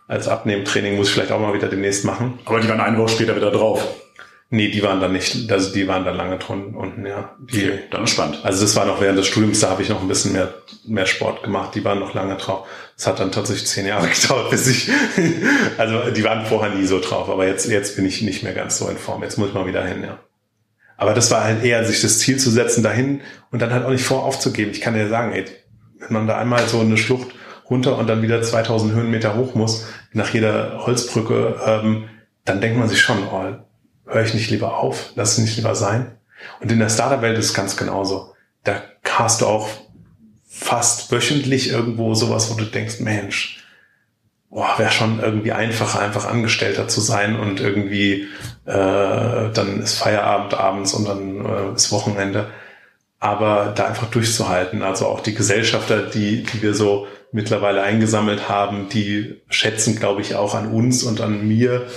als 0.07 0.27
Abnehmtraining 0.27 0.97
muss 0.97 1.07
ich 1.07 1.13
vielleicht 1.13 1.31
auch 1.31 1.39
mal 1.39 1.53
wieder 1.53 1.69
demnächst 1.69 2.03
machen. 2.03 2.39
Aber 2.43 2.59
die 2.59 2.67
waren 2.67 2.81
eine 2.81 2.97
Woche 2.97 3.13
später 3.13 3.35
wieder 3.37 3.51
drauf. 3.51 3.81
Nee, 4.49 4.67
die 4.67 4.83
waren 4.83 4.99
dann 4.99 5.13
nicht, 5.13 5.51
also 5.51 5.73
die 5.73 5.87
waren 5.87 6.05
dann 6.05 6.15
lange 6.15 6.37
drunten 6.37 6.75
unten, 6.75 7.07
ja. 7.07 7.35
Die, 7.39 7.63
okay, 7.63 7.79
dann 7.89 8.05
spannend. 8.05 8.41
Also 8.43 8.61
das 8.61 8.75
war 8.75 8.85
noch 8.85 9.01
während 9.01 9.17
des 9.17 9.25
Studiums, 9.25 9.61
da 9.61 9.71
habe 9.71 9.81
ich 9.81 9.89
noch 9.89 10.01
ein 10.01 10.07
bisschen 10.07 10.33
mehr, 10.33 10.53
mehr 10.85 11.07
Sport 11.07 11.41
gemacht. 11.41 11.73
Die 11.73 11.83
waren 11.83 11.99
noch 11.99 12.13
lange 12.13 12.35
drauf. 12.35 12.67
Es 12.95 13.07
hat 13.07 13.19
dann 13.19 13.31
tatsächlich 13.31 13.67
zehn 13.67 13.87
Jahre 13.87 14.07
gedauert, 14.21 14.51
bis 14.51 14.67
ich, 14.67 14.91
also 15.77 16.11
die 16.11 16.23
waren 16.23 16.45
vorher 16.45 16.75
nie 16.75 16.85
so 16.85 16.99
drauf, 16.99 17.29
aber 17.29 17.47
jetzt, 17.47 17.67
jetzt 17.67 17.95
bin 17.95 18.05
ich 18.05 18.21
nicht 18.21 18.43
mehr 18.43 18.53
ganz 18.53 18.77
so 18.77 18.87
in 18.89 18.97
Form. 18.97 19.23
Jetzt 19.23 19.39
muss 19.39 19.47
ich 19.47 19.53
mal 19.55 19.65
wieder 19.65 19.83
hin, 19.83 20.03
ja. 20.03 20.19
Aber 21.03 21.13
das 21.13 21.31
war 21.31 21.43
halt 21.43 21.65
eher, 21.65 21.83
sich 21.83 22.01
das 22.01 22.19
Ziel 22.19 22.37
zu 22.37 22.49
setzen, 22.49 22.81
dahin 22.81 23.19
und 23.51 23.61
dann 23.61 23.73
halt 23.73 23.83
auch 23.83 23.89
nicht 23.89 24.05
vor 24.05 24.23
aufzugeben. 24.23 24.71
Ich 24.71 24.79
kann 24.79 24.93
dir 24.93 25.09
sagen, 25.09 25.33
ey, 25.33 25.43
wenn 25.99 26.13
man 26.13 26.27
da 26.27 26.37
einmal 26.37 26.65
so 26.69 26.79
eine 26.79 26.95
Schlucht 26.95 27.27
runter 27.69 27.97
und 27.97 28.07
dann 28.07 28.21
wieder 28.21 28.41
2000 28.41 28.93
Höhenmeter 28.93 29.35
hoch 29.35 29.53
muss, 29.53 29.85
nach 30.13 30.33
jeder 30.33 30.85
Holzbrücke, 30.85 31.59
ähm, 31.65 32.05
dann 32.45 32.61
denkt 32.61 32.79
man 32.79 32.87
sich 32.87 33.01
schon, 33.01 33.17
oh, 33.21 33.43
höre 34.05 34.23
ich 34.23 34.33
nicht 34.33 34.49
lieber 34.49 34.77
auf, 34.77 35.11
lass 35.15 35.33
es 35.33 35.39
nicht 35.39 35.57
lieber 35.57 35.75
sein. 35.75 36.15
Und 36.61 36.71
in 36.71 36.79
der 36.79 36.87
Startup-Welt 36.87 37.37
ist 37.37 37.47
es 37.47 37.53
ganz 37.53 37.75
genauso. 37.75 38.33
Da 38.63 38.81
hast 39.03 39.41
du 39.41 39.45
auch 39.45 39.67
fast 40.47 41.11
wöchentlich 41.11 41.69
irgendwo 41.69 42.13
sowas, 42.13 42.49
wo 42.49 42.55
du 42.55 42.63
denkst, 42.63 43.01
Mensch, 43.01 43.62
boah, 44.53 44.75
wäre 44.77 44.91
schon 44.91 45.19
irgendwie 45.19 45.51
einfacher, 45.51 45.99
einfach 45.99 46.25
Angestellter 46.25 46.87
zu 46.87 47.01
sein 47.01 47.39
und 47.39 47.59
irgendwie 47.59 48.27
äh, 48.65 49.51
dann 49.51 49.81
ist 49.81 49.97
Feierabend 49.97 50.53
abends 50.53 50.93
und 50.93 51.07
dann 51.07 51.45
äh, 51.45 51.75
ist 51.75 51.91
Wochenende. 51.91 52.49
Aber 53.19 53.73
da 53.75 53.85
einfach 53.87 54.09
durchzuhalten. 54.11 54.83
Also 54.83 55.07
auch 55.07 55.21
die 55.21 55.33
Gesellschafter, 55.33 56.03
die, 56.03 56.43
die 56.43 56.61
wir 56.61 56.73
so 56.73 57.07
mittlerweile 57.31 57.81
eingesammelt 57.81 58.49
haben, 58.49 58.89
die 58.89 59.41
schätzen, 59.49 59.97
glaube 59.97 60.21
ich, 60.21 60.35
auch 60.35 60.55
an 60.55 60.71
uns 60.71 61.03
und 61.03 61.21
an 61.21 61.47
mir, 61.47 61.87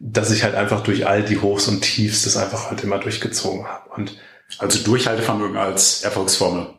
dass 0.00 0.30
ich 0.30 0.42
halt 0.42 0.54
einfach 0.54 0.82
durch 0.82 1.06
all 1.06 1.22
die 1.22 1.40
Hochs 1.40 1.68
und 1.68 1.82
Tiefs 1.82 2.24
das 2.24 2.36
einfach 2.36 2.70
halt 2.70 2.82
immer 2.82 2.98
durchgezogen 2.98 3.66
habe. 3.66 3.90
Und 3.90 4.16
also 4.58 4.82
Durchhaltevermögen 4.82 5.56
als 5.56 6.02
Erfolgsformel. 6.02 6.75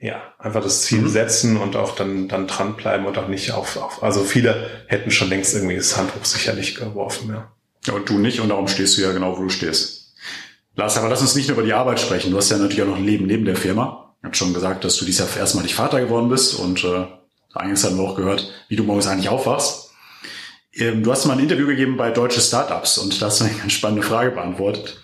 Ja, 0.00 0.22
einfach 0.38 0.62
das 0.62 0.82
Ziel 0.82 1.00
mhm. 1.00 1.08
setzen 1.08 1.56
und 1.56 1.74
auch 1.74 1.96
dann, 1.96 2.28
dann 2.28 2.46
dranbleiben 2.46 3.04
und 3.06 3.18
auch 3.18 3.26
nicht 3.26 3.50
auf, 3.50 3.76
auf, 3.76 4.02
also 4.02 4.22
viele 4.22 4.70
hätten 4.86 5.10
schon 5.10 5.28
längst 5.28 5.54
irgendwie 5.54 5.74
das 5.74 5.96
Handtuch 5.96 6.24
sicherlich 6.24 6.76
geworfen, 6.76 7.30
ja. 7.30 7.52
Ja, 7.86 7.94
und 7.94 8.08
du 8.08 8.18
nicht 8.18 8.40
und 8.40 8.50
darum 8.50 8.68
stehst 8.68 8.96
du 8.96 9.02
ja 9.02 9.12
genau, 9.12 9.38
wo 9.38 9.42
du 9.42 9.48
stehst. 9.48 10.14
Lars, 10.74 10.96
aber 10.96 11.08
lass 11.08 11.20
uns 11.20 11.34
nicht 11.34 11.48
nur 11.48 11.56
über 11.56 11.66
die 11.66 11.72
Arbeit 11.72 11.98
sprechen. 11.98 12.30
Du 12.30 12.36
hast 12.36 12.50
ja 12.50 12.58
natürlich 12.58 12.82
auch 12.82 12.86
noch 12.86 12.96
ein 12.96 13.04
Leben 13.04 13.26
neben 13.26 13.44
der 13.44 13.56
Firma. 13.56 14.14
Ich 14.20 14.24
habe 14.24 14.36
schon 14.36 14.54
gesagt, 14.54 14.84
dass 14.84 14.96
du 14.96 15.04
dieses 15.04 15.26
Jahr 15.26 15.36
erstmalig 15.36 15.74
Vater 15.74 16.00
geworden 16.00 16.28
bist 16.28 16.54
und 16.54 16.84
äh, 16.84 17.06
eigentlich 17.54 17.82
haben 17.82 17.96
wir 17.96 18.04
auch 18.04 18.16
gehört, 18.16 18.52
wie 18.68 18.76
du 18.76 18.84
morgens 18.84 19.06
eigentlich 19.06 19.28
aufwachst. 19.28 19.90
Ähm, 20.74 21.02
du 21.02 21.10
hast 21.10 21.24
mal 21.24 21.32
ein 21.32 21.40
Interview 21.40 21.66
gegeben 21.66 21.96
bei 21.96 22.10
Deutsche 22.10 22.40
Startups 22.40 22.98
und 22.98 23.20
da 23.20 23.26
hast 23.26 23.40
du 23.40 23.44
eine 23.44 23.54
ganz 23.54 23.72
spannende 23.72 24.06
Frage 24.06 24.30
beantwortet. 24.30 25.00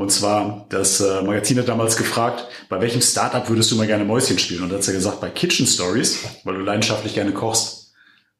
Und 0.00 0.10
zwar, 0.10 0.64
das 0.70 0.98
äh, 1.02 1.20
Magazin 1.20 1.58
hat 1.58 1.68
damals 1.68 1.94
gefragt, 1.98 2.46
bei 2.70 2.80
welchem 2.80 3.02
Startup 3.02 3.46
würdest 3.50 3.70
du 3.70 3.76
mal 3.76 3.86
gerne 3.86 4.02
Mäuschen 4.02 4.38
spielen? 4.38 4.62
Und 4.62 4.70
da 4.70 4.78
hat 4.78 4.88
er 4.88 4.94
gesagt, 4.94 5.20
bei 5.20 5.28
Kitchen 5.28 5.66
Stories, 5.66 6.24
weil 6.44 6.54
du 6.54 6.62
leidenschaftlich 6.62 7.12
gerne 7.12 7.32
kochst. 7.32 7.92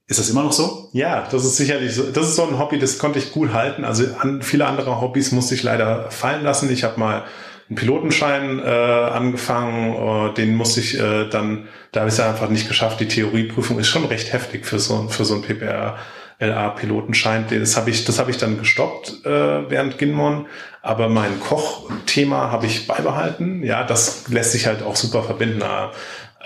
Ist 0.06 0.18
das 0.18 0.30
immer 0.30 0.42
noch 0.42 0.54
so? 0.54 0.88
Ja, 0.94 1.28
das 1.30 1.44
ist 1.44 1.58
sicherlich 1.58 1.94
so. 1.94 2.04
Das 2.04 2.28
ist 2.28 2.36
so 2.36 2.46
ein 2.46 2.58
Hobby, 2.58 2.78
das 2.78 2.96
konnte 2.96 3.18
ich 3.18 3.30
gut 3.30 3.52
halten. 3.52 3.84
Also 3.84 4.04
an 4.20 4.40
viele 4.40 4.64
andere 4.64 5.02
Hobbys 5.02 5.32
musste 5.32 5.54
ich 5.54 5.62
leider 5.62 6.10
fallen 6.10 6.44
lassen. 6.44 6.72
Ich 6.72 6.82
habe 6.82 6.98
mal 6.98 7.24
einen 7.68 7.76
Pilotenschein 7.76 8.58
äh, 8.58 8.62
angefangen, 8.62 10.30
äh, 10.30 10.32
den 10.32 10.56
musste 10.56 10.80
ich 10.80 10.98
äh, 10.98 11.28
dann, 11.28 11.68
da 11.92 12.00
habe 12.00 12.08
ich 12.08 12.14
es 12.14 12.20
einfach 12.20 12.48
nicht 12.48 12.68
geschafft. 12.68 13.00
Die 13.00 13.08
Theorieprüfung 13.08 13.78
ist 13.78 13.88
schon 13.88 14.06
recht 14.06 14.32
heftig 14.32 14.64
für 14.64 14.78
so, 14.78 15.08
für 15.08 15.26
so 15.26 15.34
ein 15.34 15.42
PPR. 15.42 15.98
LA-Pilotenschein. 16.40 17.44
Das 17.50 17.76
habe 17.76 17.90
ich, 17.90 18.04
das 18.04 18.18
habe 18.18 18.30
ich 18.30 18.38
dann 18.38 18.58
gestoppt 18.58 19.24
äh, 19.24 19.70
während 19.70 19.98
Ginmon. 19.98 20.46
Aber 20.82 21.08
mein 21.08 21.38
Kochthema 21.40 22.50
habe 22.50 22.66
ich 22.66 22.86
beibehalten. 22.86 23.62
Ja, 23.62 23.84
das 23.84 24.28
lässt 24.28 24.52
sich 24.52 24.66
halt 24.66 24.82
auch 24.82 24.96
super 24.96 25.22
verbinden. 25.22 25.62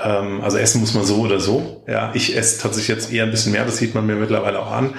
Ähm, 0.02 0.40
also 0.42 0.58
essen 0.58 0.80
muss 0.80 0.94
man 0.94 1.04
so 1.04 1.20
oder 1.20 1.38
so. 1.38 1.84
Ja, 1.86 2.10
ich 2.14 2.36
esse 2.36 2.60
tatsächlich 2.60 2.88
jetzt 2.88 3.12
eher 3.12 3.24
ein 3.24 3.30
bisschen 3.30 3.52
mehr. 3.52 3.64
Das 3.64 3.76
sieht 3.76 3.94
man 3.94 4.06
mir 4.06 4.16
mittlerweile 4.16 4.58
auch 4.58 4.72
an. 4.72 4.94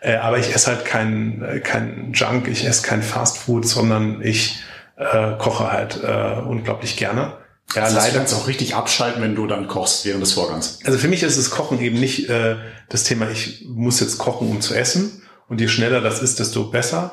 Äh, 0.00 0.16
aber 0.16 0.38
ich 0.38 0.54
esse 0.54 0.68
halt 0.68 0.84
kein, 0.86 1.42
äh, 1.42 1.60
kein 1.60 2.12
Junk. 2.14 2.48
Ich 2.48 2.66
esse 2.66 2.82
kein 2.82 3.02
Fast 3.02 3.38
Food, 3.38 3.66
sondern 3.66 4.22
ich 4.22 4.62
äh, 4.96 5.32
koche 5.38 5.70
halt 5.70 6.02
äh, 6.02 6.40
unglaublich 6.40 6.96
gerne. 6.96 7.34
Ja, 7.74 7.82
das 7.82 7.94
leider. 7.94 8.12
Du 8.12 8.16
kannst 8.18 8.34
auch 8.34 8.48
richtig 8.48 8.74
abschalten, 8.74 9.22
wenn 9.22 9.34
du 9.34 9.46
dann 9.46 9.68
kochst 9.68 10.04
während 10.04 10.22
des 10.22 10.32
Vorgangs. 10.32 10.78
Also 10.84 10.98
für 10.98 11.08
mich 11.08 11.22
ist 11.22 11.38
das 11.38 11.50
Kochen 11.50 11.80
eben 11.80 12.00
nicht 12.00 12.28
äh, 12.28 12.56
das 12.88 13.04
Thema, 13.04 13.30
ich 13.30 13.66
muss 13.68 14.00
jetzt 14.00 14.18
kochen, 14.18 14.48
um 14.48 14.60
zu 14.60 14.74
essen. 14.74 15.22
Und 15.48 15.60
je 15.60 15.68
schneller 15.68 16.00
das 16.00 16.22
ist, 16.22 16.38
desto 16.38 16.64
besser. 16.64 17.12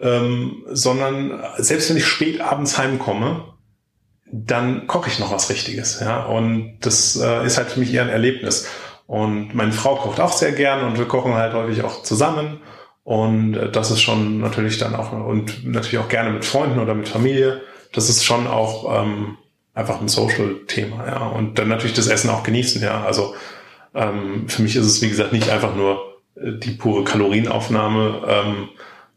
Ähm, 0.00 0.64
sondern 0.70 1.42
selbst 1.58 1.88
wenn 1.88 1.96
ich 1.96 2.06
spät 2.06 2.40
abends 2.40 2.76
heimkomme, 2.76 3.54
dann 4.30 4.86
koche 4.86 5.08
ich 5.08 5.18
noch 5.18 5.32
was 5.32 5.48
Richtiges. 5.48 6.00
Ja? 6.00 6.24
Und 6.24 6.78
das 6.80 7.16
äh, 7.16 7.46
ist 7.46 7.56
halt 7.56 7.70
für 7.70 7.80
mich 7.80 7.92
eher 7.92 8.02
ein 8.02 8.08
Erlebnis. 8.08 8.66
Und 9.06 9.54
meine 9.54 9.72
Frau 9.72 9.96
kocht 9.96 10.20
auch 10.20 10.32
sehr 10.32 10.52
gern 10.52 10.84
und 10.84 10.98
wir 10.98 11.06
kochen 11.06 11.34
halt 11.34 11.54
häufig 11.54 11.82
auch 11.82 12.02
zusammen. 12.02 12.60
Und 13.04 13.54
äh, 13.54 13.70
das 13.70 13.90
ist 13.90 14.02
schon 14.02 14.40
natürlich 14.40 14.78
dann 14.78 14.94
auch, 14.94 15.12
und 15.12 15.66
natürlich 15.66 15.98
auch 15.98 16.08
gerne 16.08 16.30
mit 16.30 16.44
Freunden 16.44 16.78
oder 16.78 16.94
mit 16.94 17.08
Familie. 17.08 17.62
Das 17.92 18.08
ist 18.08 18.24
schon 18.24 18.46
auch 18.46 19.02
ähm, 19.02 19.38
einfach 19.74 20.00
ein 20.00 20.08
Social-Thema, 20.08 21.06
ja. 21.06 21.26
Und 21.26 21.58
dann 21.58 21.68
natürlich 21.68 21.94
das 21.94 22.06
Essen 22.06 22.30
auch 22.30 22.42
genießen, 22.42 22.82
ja. 22.82 23.04
Also 23.04 23.34
ähm, 23.94 24.48
für 24.48 24.62
mich 24.62 24.76
ist 24.76 24.86
es, 24.86 25.02
wie 25.02 25.08
gesagt, 25.08 25.32
nicht 25.32 25.50
einfach 25.50 25.74
nur 25.74 26.20
äh, 26.36 26.52
die 26.52 26.70
pure 26.70 27.04
Kalorienaufnahme, 27.04 28.22
ähm, 28.26 28.68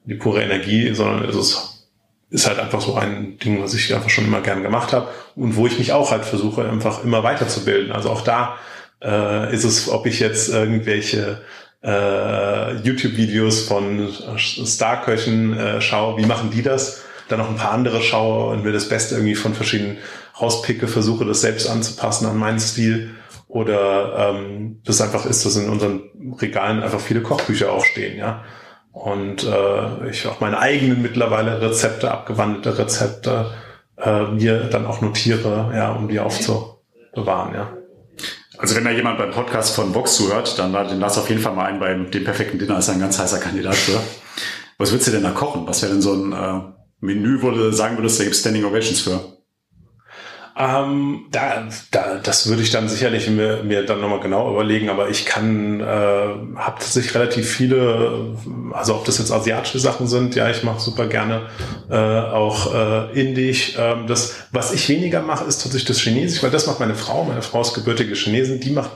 die 0.06 0.15
pure 0.15 0.41
Energie, 0.41 0.93
sondern 0.93 1.30
es 1.30 1.36
ist, 1.36 1.89
ist 2.30 2.48
halt 2.48 2.60
einfach 2.60 2.82
so 2.82 2.96
ein 2.96 3.38
Ding, 3.39 3.62
was 3.62 3.74
ich 3.74 3.93
einfach 3.93 4.10
schon 4.10 4.26
immer 4.26 4.41
gern 4.41 4.63
gemacht 4.63 4.93
habe 4.93 5.10
und 5.36 5.56
wo 5.56 5.67
ich 5.67 5.78
mich 5.80 5.93
auch 5.93 6.12
halt 6.12 6.26
versuche, 6.26 6.67
einfach 6.67 7.04
immer 7.04 7.24
weiterzubilden. 7.24 7.91
Also 7.91 8.10
auch 8.10 8.22
da 8.22 8.58
äh, 9.04 9.54
ist 9.54 9.63
es, 9.63 9.89
ob 9.89 10.06
ich 10.06 10.20
jetzt 10.20 10.50
irgendwelche 10.50 11.41
äh, 11.84 12.76
YouTube-Videos 12.78 13.62
von 13.62 14.10
Starköchen 14.38 15.58
äh, 15.58 15.82
schaue, 15.82 16.17
wie 16.17 16.26
machen 16.26 16.50
die 16.50 16.63
das? 16.63 17.04
Dann 17.30 17.39
noch 17.39 17.50
ein 17.50 17.58
paar 17.58 17.72
andere 17.72 18.02
schaue 18.02 18.52
und 18.52 18.63
mir 18.63 18.72
das 18.72 18.89
Beste 18.89 19.15
irgendwie 19.15 19.36
von 19.36 19.54
verschiedenen 19.54 19.98
rauspicke, 20.39 20.88
versuche 20.88 21.26
das 21.26 21.41
selbst 21.41 21.69
anzupassen 21.69 22.28
an 22.28 22.38
meinen 22.38 22.60
Stil. 22.60 23.15
Oder 23.47 24.34
ähm, 24.36 24.82
das 24.86 25.02
einfach 25.02 25.26
ist, 25.26 25.45
dass 25.45 25.56
in 25.56 25.69
unseren 25.69 26.02
Regalen 26.41 26.84
einfach 26.84 27.00
viele 27.00 27.21
Kochbücher 27.21 27.71
auch 27.71 27.86
stehen, 27.86 28.17
ja. 28.17 28.43
Und 28.91 29.43
äh, 29.43 30.10
ich 30.10 30.28
auch 30.28 30.39
meine 30.39 30.60
eigenen 30.60 31.02
mittlerweile 31.02 31.62
Rezepte, 31.62 32.12
abgewandelte 32.12 32.78
Rezepte, 32.78 33.52
äh, 33.97 34.23
mir 34.26 34.65
dann 34.65 34.86
auch 34.86 35.02
notiere, 35.02 35.71
ja, 35.73 35.91
um 35.91 36.08
die 36.08 36.19
aufzubewahren, 36.19 37.54
ja. 37.54 37.73
Also 38.58 38.76
wenn 38.76 38.84
da 38.84 38.91
jemand 38.91 39.19
beim 39.19 39.32
Podcast 39.32 39.76
von 39.76 39.93
Vox 39.93 40.15
zuhört, 40.15 40.58
dann 40.58 40.73
den 40.73 41.00
lass 41.00 41.17
auf 41.17 41.30
jeden 41.30 41.41
Fall 41.41 41.54
mal 41.54 41.65
ein 41.65 41.80
beim 41.80 42.10
dem 42.10 42.23
perfekten 42.23 42.58
Dinner 42.58 42.80
ist 42.80 42.89
ein 42.89 43.00
ganz 43.00 43.19
heißer 43.19 43.39
Kandidat 43.39 43.76
für. 43.76 44.00
Was 44.80 44.91
würdest 44.91 45.08
du 45.08 45.12
denn 45.12 45.23
da 45.23 45.32
kochen? 45.32 45.67
Was 45.67 45.84
wäre 45.84 45.93
denn 45.93 46.02
so 46.02 46.13
ein 46.13 46.34
äh, 46.34 46.62
Menü, 47.00 47.41
wo 47.41 47.52
du 47.52 47.71
sagen 47.71 47.97
würdest, 47.97 48.19
da 48.19 48.23
gibt 48.23 48.36
Standing 48.36 48.65
Ovations 48.65 49.00
für? 49.00 49.37
Ähm, 50.60 51.26
da, 51.32 51.67
da, 51.91 52.15
das 52.24 52.48
würde 52.48 52.63
ich 52.63 52.72
dann 52.72 52.89
sicherlich 52.89 53.30
mir, 53.30 53.62
mir 53.63 53.86
dann 53.86 54.02
nochmal 54.02 54.22
genau 54.22 54.52
überlegen, 54.52 54.89
aber 54.89 55.10
ich 55.10 55.26
kann, 55.26 55.82
äh, 55.82 55.84
habe 55.84 56.80
tatsächlich 56.80 57.13
relativ 57.13 57.48
viele, 57.48 58.36
also 58.72 58.96
ob 58.96 59.06
das 59.06 59.20
jetzt 59.20 59.32
asiatische 59.32 59.78
Sachen 59.78 60.08
sind, 60.08 60.34
ja, 60.34 60.50
ich 60.50 60.63
mache 60.63 60.80
super 60.80 61.06
gerne 61.06 61.43
äh, 61.91 61.96
auch 61.96 62.74
äh, 62.74 63.22
indisch. 63.22 63.76
Ähm, 63.78 64.08
das, 64.08 64.36
was 64.52 64.74
ich 64.74 64.89
weniger 64.89 65.22
mache, 65.22 65.46
ist 65.46 65.62
tatsächlich 65.62 65.88
das 65.88 66.00
Chinesisch, 66.00 66.41
weil 66.41 66.52
das 66.52 66.65
macht 66.65 66.80
meine 66.80 66.96
Frau. 66.96 67.24
Meine 67.24 67.43
Frau 67.43 67.62
ist 67.62 67.76
gebürtige 67.76 68.15
Chinesin, 68.15 68.60
die 68.60 68.72
macht 68.72 68.89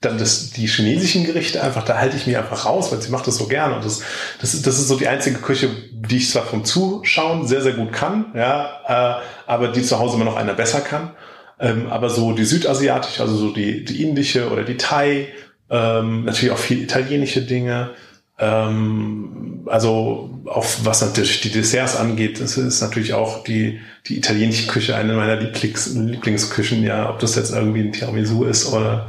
dann 0.00 0.18
das, 0.18 0.50
die 0.50 0.66
chinesischen 0.66 1.24
Gerichte 1.24 1.62
einfach, 1.62 1.82
da 1.82 1.98
halte 1.98 2.16
ich 2.16 2.26
mich 2.26 2.36
einfach 2.36 2.66
raus, 2.66 2.92
weil 2.92 3.00
sie 3.00 3.10
macht 3.10 3.26
das 3.26 3.36
so 3.36 3.46
gerne. 3.46 3.76
Und 3.76 3.84
das, 3.84 4.02
das, 4.40 4.60
das 4.60 4.78
ist 4.78 4.88
so 4.88 4.96
die 4.96 5.08
einzige 5.08 5.38
Küche, 5.38 5.70
die 5.90 6.18
ich 6.18 6.30
zwar 6.30 6.44
vom 6.44 6.64
Zuschauen 6.64 7.46
sehr, 7.46 7.62
sehr 7.62 7.72
gut 7.72 7.92
kann, 7.92 8.26
ja, 8.34 9.18
äh, 9.18 9.22
aber 9.46 9.68
die 9.68 9.82
zu 9.82 9.98
Hause 9.98 10.16
immer 10.16 10.26
noch 10.26 10.36
einer 10.36 10.54
besser 10.54 10.80
kann. 10.80 11.12
Ähm, 11.58 11.86
aber 11.88 12.10
so 12.10 12.32
die 12.32 12.44
südasiatische, 12.44 13.22
also 13.22 13.36
so 13.36 13.50
die, 13.50 13.84
die 13.84 14.02
indische 14.02 14.50
oder 14.50 14.64
die 14.64 14.76
Thai, 14.76 15.28
ähm, 15.70 16.24
natürlich 16.24 16.52
auch 16.52 16.58
viel 16.58 16.82
italienische 16.82 17.40
Dinge, 17.40 17.90
ähm, 18.38 19.62
also 19.66 20.38
auch 20.44 20.66
was 20.82 21.00
natürlich 21.00 21.40
die 21.40 21.50
Desserts 21.50 21.96
angeht, 21.96 22.40
das 22.40 22.58
ist 22.58 22.82
natürlich 22.82 23.14
auch 23.14 23.42
die, 23.42 23.80
die 24.08 24.16
italienische 24.18 24.66
Küche 24.66 24.96
eine 24.96 25.14
meiner 25.14 25.36
Lieblings, 25.36 25.94
Lieblingsküchen, 25.94 26.82
ja, 26.82 27.10
ob 27.10 27.18
das 27.18 27.34
jetzt 27.36 27.52
irgendwie 27.52 27.80
ein 27.80 27.92
Tiramisu 27.92 28.44
ist 28.44 28.72
oder 28.72 29.08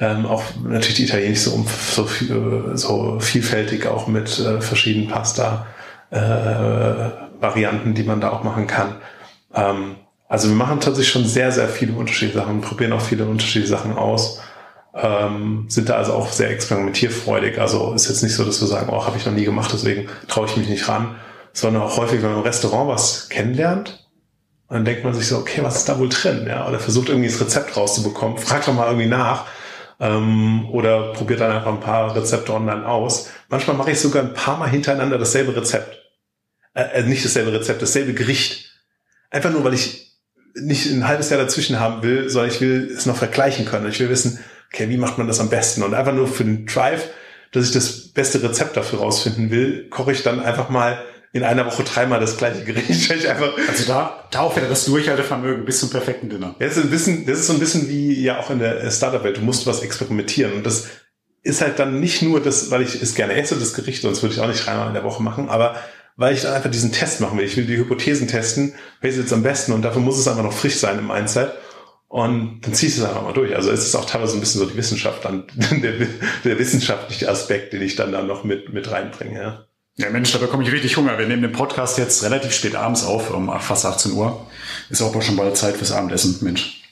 ähm, 0.00 0.26
auch 0.26 0.42
natürlich 0.62 0.94
die 0.94 1.04
italienische 1.04 1.50
so, 1.50 1.66
so, 1.66 2.76
so 2.76 3.20
vielfältig 3.20 3.86
auch 3.86 4.06
mit 4.06 4.38
äh, 4.38 4.60
verschiedenen 4.60 5.08
Pasta 5.08 5.66
äh, 6.10 6.18
Varianten, 7.40 7.94
die 7.94 8.02
man 8.02 8.20
da 8.20 8.30
auch 8.30 8.44
machen 8.44 8.66
kann. 8.66 8.96
Ähm, 9.54 9.96
also 10.28 10.48
wir 10.48 10.56
machen 10.56 10.80
tatsächlich 10.80 11.12
schon 11.12 11.26
sehr, 11.26 11.52
sehr 11.52 11.68
viele 11.68 11.94
unterschiedliche 11.94 12.38
Sachen, 12.38 12.60
probieren 12.60 12.92
auch 12.92 13.00
viele 13.00 13.24
unterschiedliche 13.24 13.68
Sachen 13.68 13.92
aus 13.92 14.40
ähm, 14.94 15.66
sind 15.68 15.88
da 15.88 15.96
also 15.96 16.12
auch 16.12 16.28
sehr 16.30 16.50
experimentierfreudig. 16.50 17.58
Also 17.60 17.92
ist 17.92 18.08
jetzt 18.08 18.22
nicht 18.22 18.34
so, 18.34 18.44
dass 18.44 18.60
wir 18.60 18.68
sagen, 18.68 18.88
oh, 18.90 19.06
habe 19.06 19.16
ich 19.16 19.26
noch 19.26 19.32
nie 19.32 19.44
gemacht, 19.44 19.70
deswegen 19.72 20.08
traue 20.26 20.46
ich 20.46 20.56
mich 20.56 20.68
nicht 20.68 20.88
ran, 20.88 21.16
sondern 21.52 21.82
auch 21.82 21.96
häufig, 21.96 22.22
wenn 22.22 22.30
man 22.30 22.38
im 22.38 22.44
Restaurant 22.44 22.88
was 22.88 23.28
kennenlernt, 23.28 24.07
dann 24.68 24.84
denkt 24.84 25.04
man 25.04 25.14
sich 25.14 25.26
so, 25.26 25.38
okay, 25.38 25.62
was 25.62 25.76
ist 25.76 25.88
da 25.88 25.98
wohl 25.98 26.08
drin? 26.08 26.46
Ja, 26.46 26.68
oder 26.68 26.78
versucht 26.78 27.08
irgendwie 27.08 27.28
das 27.28 27.40
Rezept 27.40 27.76
rauszubekommen, 27.76 28.38
fragt 28.38 28.68
doch 28.68 28.74
mal 28.74 28.86
irgendwie 28.86 29.06
nach 29.06 29.46
ähm, 30.00 30.68
oder 30.70 31.12
probiert 31.12 31.40
dann 31.40 31.52
einfach 31.52 31.72
ein 31.72 31.80
paar 31.80 32.14
Rezepte 32.14 32.52
online 32.52 32.86
aus. 32.86 33.30
Manchmal 33.48 33.76
mache 33.76 33.92
ich 33.92 34.00
sogar 34.00 34.22
ein 34.22 34.34
paar 34.34 34.58
Mal 34.58 34.68
hintereinander 34.68 35.18
dasselbe 35.18 35.56
Rezept. 35.56 35.98
Äh, 36.74 37.00
äh 37.00 37.02
nicht 37.02 37.24
dasselbe 37.24 37.52
Rezept, 37.52 37.80
dasselbe 37.80 38.12
Gericht. 38.14 38.70
Einfach 39.30 39.50
nur, 39.50 39.64
weil 39.64 39.74
ich 39.74 40.18
nicht 40.54 40.86
ein 40.86 41.06
halbes 41.06 41.30
Jahr 41.30 41.40
dazwischen 41.40 41.80
haben 41.80 42.02
will, 42.02 42.28
sondern 42.28 42.50
ich 42.50 42.60
will 42.60 42.90
es 42.94 43.06
noch 43.06 43.16
vergleichen 43.16 43.64
können. 43.64 43.88
Ich 43.88 44.00
will 44.00 44.08
wissen, 44.08 44.38
okay, 44.72 44.88
wie 44.88 44.96
macht 44.96 45.18
man 45.18 45.26
das 45.26 45.40
am 45.40 45.50
besten? 45.50 45.82
Und 45.82 45.94
einfach 45.94 46.12
nur 46.12 46.26
für 46.26 46.44
den 46.44 46.66
Drive, 46.66 47.08
dass 47.52 47.66
ich 47.66 47.72
das 47.72 48.08
beste 48.08 48.42
Rezept 48.42 48.76
dafür 48.76 49.00
rausfinden 49.00 49.50
will, 49.50 49.88
koche 49.88 50.12
ich 50.12 50.22
dann 50.22 50.40
einfach 50.40 50.68
mal 50.68 51.02
in 51.32 51.44
einer 51.44 51.66
Woche 51.66 51.82
dreimal 51.82 52.20
das 52.20 52.36
gleiche 52.36 52.64
Gericht. 52.64 53.10
Ich 53.10 53.28
einfach 53.28 53.52
also 53.68 53.84
da, 53.86 54.24
da 54.30 54.40
auch 54.40 54.56
wieder 54.56 54.68
das 54.68 54.86
Durchhaltevermögen 54.86 55.64
bis 55.64 55.80
zum 55.80 55.90
perfekten 55.90 56.28
Dinner. 56.30 56.54
Das 56.58 56.76
ist, 56.76 56.84
ein 56.84 56.90
bisschen, 56.90 57.26
das 57.26 57.40
ist 57.40 57.46
so 57.48 57.52
ein 57.52 57.58
bisschen 57.58 57.88
wie 57.88 58.20
ja 58.22 58.40
auch 58.40 58.50
in 58.50 58.58
der 58.58 58.90
Startup-Welt. 58.90 59.36
Du 59.36 59.42
musst 59.42 59.66
was 59.66 59.80
experimentieren. 59.80 60.54
Und 60.54 60.64
das 60.64 60.88
ist 61.42 61.60
halt 61.60 61.78
dann 61.78 62.00
nicht 62.00 62.22
nur 62.22 62.40
das, 62.40 62.70
weil 62.70 62.82
ich 62.82 63.00
es 63.00 63.14
gerne 63.14 63.34
esse, 63.34 63.56
das 63.56 63.74
Gericht, 63.74 64.02
sonst 64.02 64.22
würde 64.22 64.34
ich 64.34 64.40
auch 64.40 64.48
nicht 64.48 64.66
dreimal 64.66 64.88
in 64.88 64.94
der 64.94 65.04
Woche 65.04 65.22
machen, 65.22 65.48
aber 65.48 65.76
weil 66.16 66.34
ich 66.34 66.42
dann 66.42 66.52
einfach 66.52 66.70
diesen 66.70 66.92
Test 66.92 67.20
machen 67.20 67.38
will. 67.38 67.44
Ich 67.44 67.56
will 67.56 67.64
die 67.64 67.76
Hypothesen 67.76 68.26
testen, 68.26 68.74
welche 69.00 69.20
jetzt 69.20 69.32
am 69.32 69.42
besten 69.42 69.72
und 69.72 69.82
dafür 69.82 70.02
muss 70.02 70.18
es 70.18 70.26
einfach 70.26 70.42
noch 70.42 70.52
frisch 70.52 70.76
sein 70.76 70.98
im 70.98 71.06
Mindset. 71.06 71.52
Und 72.08 72.62
dann 72.62 72.74
ziehst 72.74 72.98
du 72.98 73.02
es 73.02 73.08
einfach 73.08 73.22
mal 73.22 73.34
durch. 73.34 73.54
Also 73.54 73.70
es 73.70 73.84
ist 73.84 73.94
auch 73.94 74.06
teilweise 74.06 74.36
ein 74.36 74.40
bisschen 74.40 74.60
so 74.60 74.66
die 74.66 74.76
Wissenschaft, 74.76 75.24
dann 75.24 75.44
der, 75.82 75.92
der 76.44 76.58
wissenschaftliche 76.58 77.28
Aspekt, 77.28 77.72
den 77.72 77.82
ich 77.82 77.96
dann 77.96 78.12
da 78.12 78.22
noch 78.22 78.44
mit, 78.44 78.72
mit 78.72 78.90
reinbringe. 78.90 79.40
Ja. 79.40 79.67
Ja, 80.00 80.10
Mensch, 80.10 80.30
da 80.30 80.38
bekomme 80.38 80.62
ich 80.62 80.70
richtig 80.70 80.96
Hunger. 80.96 81.18
Wir 81.18 81.26
nehmen 81.26 81.42
den 81.42 81.50
Podcast 81.50 81.98
jetzt 81.98 82.22
relativ 82.22 82.52
spät 82.52 82.76
abends 82.76 83.04
auf, 83.04 83.34
um 83.34 83.50
fast 83.58 83.84
18 83.84 84.12
Uhr. 84.12 84.46
Ist 84.90 85.02
auch 85.02 85.20
schon 85.20 85.34
bald 85.34 85.56
Zeit 85.56 85.76
fürs 85.76 85.90
Abendessen, 85.90 86.38
Mensch. 86.40 86.84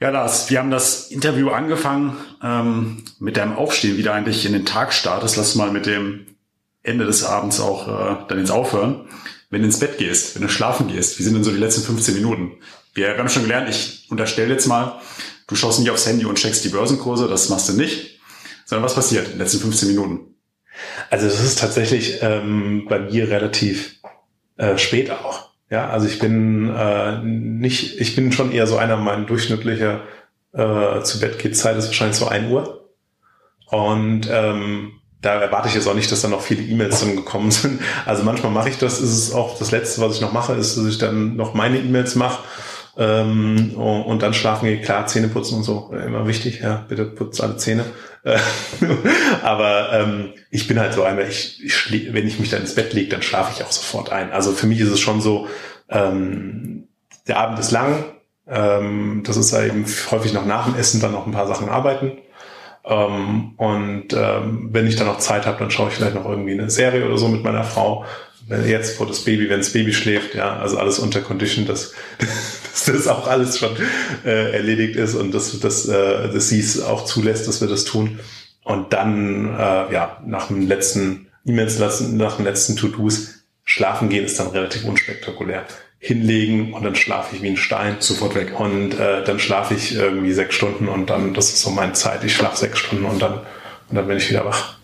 Ja, 0.00 0.08
Lars, 0.08 0.48
wir 0.48 0.60
haben 0.60 0.70
das 0.70 1.10
Interview 1.10 1.50
angefangen 1.50 2.16
ähm, 2.42 3.04
mit 3.18 3.36
deinem 3.36 3.54
Aufstehen, 3.54 3.98
wie 3.98 4.02
du 4.02 4.10
eigentlich 4.10 4.46
in 4.46 4.54
den 4.54 4.64
Tag 4.64 4.94
startest. 4.94 5.36
Lass 5.36 5.56
mal 5.56 5.70
mit 5.70 5.84
dem 5.84 6.26
Ende 6.82 7.04
des 7.04 7.22
Abends 7.22 7.60
auch 7.60 7.86
äh, 7.86 8.16
dann 8.28 8.38
ins 8.38 8.50
Aufhören. 8.50 9.06
Wenn 9.50 9.60
du 9.60 9.66
ins 9.66 9.78
Bett 9.78 9.98
gehst, 9.98 10.34
wenn 10.34 10.42
du 10.42 10.48
schlafen 10.48 10.88
gehst, 10.88 11.18
wie 11.18 11.22
sind 11.22 11.34
denn 11.34 11.44
so 11.44 11.50
die 11.50 11.58
letzten 11.58 11.82
15 11.82 12.14
Minuten? 12.14 12.52
wir 12.94 13.18
haben 13.18 13.28
schon 13.28 13.42
gelernt, 13.42 13.68
ich 13.68 14.06
unterstelle 14.08 14.52
jetzt 14.52 14.66
mal, 14.66 15.00
du 15.48 15.54
schaust 15.54 15.80
nicht 15.80 15.90
aufs 15.90 16.06
Handy 16.06 16.24
und 16.24 16.38
checkst 16.38 16.64
die 16.64 16.68
Börsenkurse, 16.70 17.28
das 17.28 17.48
machst 17.48 17.68
du 17.68 17.74
nicht, 17.74 18.20
sondern 18.64 18.84
was 18.84 18.94
passiert 18.94 19.26
in 19.26 19.32
den 19.32 19.40
letzten 19.40 19.60
15 19.60 19.88
Minuten? 19.88 20.33
Also 21.10 21.26
das 21.26 21.40
ist 21.40 21.58
tatsächlich 21.58 22.22
ähm, 22.22 22.86
bei 22.88 22.98
mir 22.98 23.30
relativ 23.30 23.96
äh, 24.56 24.78
spät 24.78 25.10
auch. 25.10 25.50
Ja, 25.70 25.88
also 25.88 26.06
ich 26.06 26.18
bin 26.18 26.72
äh, 26.74 27.18
nicht, 27.22 28.00
ich 28.00 28.14
bin 28.14 28.32
schon 28.32 28.52
eher 28.52 28.66
so 28.66 28.76
einer, 28.76 28.96
mein 28.96 29.26
durchschnittlicher 29.26 30.02
äh, 30.52 31.02
zu 31.02 31.20
Bett 31.20 31.38
geht 31.38 31.56
Zeit 31.56 31.76
ist 31.76 31.86
wahrscheinlich 31.86 32.16
so 32.16 32.28
ein 32.28 32.50
Uhr. 32.50 32.90
Und 33.66 34.28
ähm, 34.30 34.92
da 35.20 35.40
erwarte 35.40 35.68
ich 35.68 35.74
jetzt 35.74 35.88
auch 35.88 35.94
nicht, 35.94 36.12
dass 36.12 36.20
da 36.20 36.28
noch 36.28 36.42
viele 36.42 36.62
E-Mails 36.62 37.00
dann 37.00 37.16
gekommen 37.16 37.50
sind. 37.50 37.80
Also 38.04 38.22
manchmal 38.22 38.52
mache 38.52 38.68
ich 38.68 38.78
das, 38.78 39.00
ist 39.00 39.16
es 39.16 39.32
auch 39.32 39.58
das 39.58 39.70
Letzte, 39.70 40.00
was 40.02 40.16
ich 40.16 40.20
noch 40.20 40.32
mache, 40.32 40.52
ist, 40.52 40.76
dass 40.76 40.86
ich 40.86 40.98
dann 40.98 41.36
noch 41.36 41.54
meine 41.54 41.78
E-Mails 41.78 42.14
mache 42.14 42.44
ähm, 42.96 43.74
und 43.74 44.22
dann 44.22 44.34
schlafen 44.34 44.66
geht, 44.66 44.84
klar, 44.84 45.06
Zähne 45.06 45.28
putzen 45.28 45.56
und 45.56 45.62
so, 45.64 45.92
immer 45.92 46.26
wichtig, 46.26 46.60
ja, 46.60 46.84
bitte 46.88 47.04
putzt 47.04 47.42
alle 47.42 47.56
Zähne. 47.56 47.84
Aber 49.42 49.92
ähm, 49.92 50.32
ich 50.50 50.66
bin 50.66 50.80
halt 50.80 50.94
so 50.94 51.02
einer, 51.02 51.28
ich, 51.28 51.62
ich 51.62 52.12
wenn 52.14 52.26
ich 52.26 52.38
mich 52.38 52.50
dann 52.50 52.62
ins 52.62 52.74
Bett 52.74 52.92
lege, 52.94 53.10
dann 53.10 53.22
schlafe 53.22 53.52
ich 53.54 53.64
auch 53.64 53.72
sofort 53.72 54.12
ein. 54.12 54.32
Also 54.32 54.52
für 54.52 54.66
mich 54.66 54.80
ist 54.80 54.88
es 54.88 55.00
schon 55.00 55.20
so, 55.20 55.46
ähm, 55.90 56.88
der 57.26 57.38
Abend 57.38 57.58
ist 57.58 57.70
lang, 57.70 58.04
ähm, 58.46 59.22
das 59.26 59.36
ist 59.36 59.52
eben 59.52 59.84
häufig 60.10 60.32
noch 60.32 60.46
nach 60.46 60.66
dem 60.66 60.76
Essen 60.76 61.00
dann 61.00 61.12
noch 61.12 61.26
ein 61.26 61.32
paar 61.32 61.46
Sachen 61.46 61.68
arbeiten. 61.68 62.12
Ähm, 62.84 63.54
und 63.56 64.08
ähm, 64.12 64.68
wenn 64.72 64.86
ich 64.86 64.96
dann 64.96 65.06
noch 65.06 65.18
Zeit 65.18 65.46
habe, 65.46 65.58
dann 65.58 65.70
schaue 65.70 65.88
ich 65.88 65.94
vielleicht 65.94 66.14
noch 66.14 66.28
irgendwie 66.28 66.52
eine 66.52 66.70
Serie 66.70 67.06
oder 67.06 67.18
so 67.18 67.28
mit 67.28 67.42
meiner 67.42 67.64
Frau 67.64 68.04
jetzt 68.48 68.96
vor 68.96 69.06
das 69.06 69.24
Baby, 69.24 69.48
wenn 69.48 69.60
das 69.60 69.72
Baby 69.72 69.92
schläft, 69.92 70.34
ja, 70.34 70.58
also 70.58 70.78
alles 70.78 70.98
unter 70.98 71.20
Condition, 71.20 71.66
dass, 71.66 71.92
dass 72.18 72.84
das 72.84 73.08
auch 73.08 73.26
alles 73.26 73.58
schon 73.58 73.76
äh, 74.24 74.52
erledigt 74.52 74.96
ist 74.96 75.14
und 75.14 75.32
dass, 75.32 75.58
dass, 75.60 75.88
äh, 75.88 76.32
dass 76.32 76.48
sie 76.48 76.60
es 76.60 76.82
auch 76.82 77.04
zulässt, 77.04 77.48
dass 77.48 77.60
wir 77.60 77.68
das 77.68 77.84
tun. 77.84 78.20
Und 78.64 78.92
dann, 78.92 79.54
äh, 79.54 79.92
ja, 79.92 80.22
nach 80.26 80.48
dem 80.48 80.66
letzten 80.66 81.28
E-Mails, 81.46 81.78
nach 81.78 82.36
dem 82.36 82.44
letzten 82.44 82.76
To-Dos, 82.76 83.44
schlafen 83.64 84.08
gehen 84.08 84.24
ist 84.24 84.38
dann 84.38 84.48
relativ 84.48 84.84
unspektakulär. 84.84 85.64
Hinlegen 85.98 86.74
und 86.74 86.84
dann 86.84 86.94
schlafe 86.94 87.34
ich 87.34 87.42
wie 87.42 87.48
ein 87.48 87.56
Stein. 87.56 87.96
Sofort 88.00 88.34
weg. 88.34 88.58
Und 88.58 88.92
äh, 88.98 89.24
dann 89.24 89.38
schlafe 89.38 89.74
ich 89.74 89.94
irgendwie 89.94 90.32
sechs 90.32 90.54
Stunden 90.54 90.88
und 90.88 91.08
dann, 91.08 91.32
das 91.32 91.48
ist 91.48 91.62
so 91.62 91.70
meine 91.70 91.94
Zeit, 91.94 92.24
ich 92.24 92.34
schlafe 92.34 92.58
sechs 92.58 92.78
Stunden 92.78 93.06
und 93.06 93.22
dann, 93.22 93.40
und 93.88 93.96
dann 93.96 94.06
bin 94.06 94.18
ich 94.18 94.28
wieder 94.28 94.44
wach. 94.44 94.76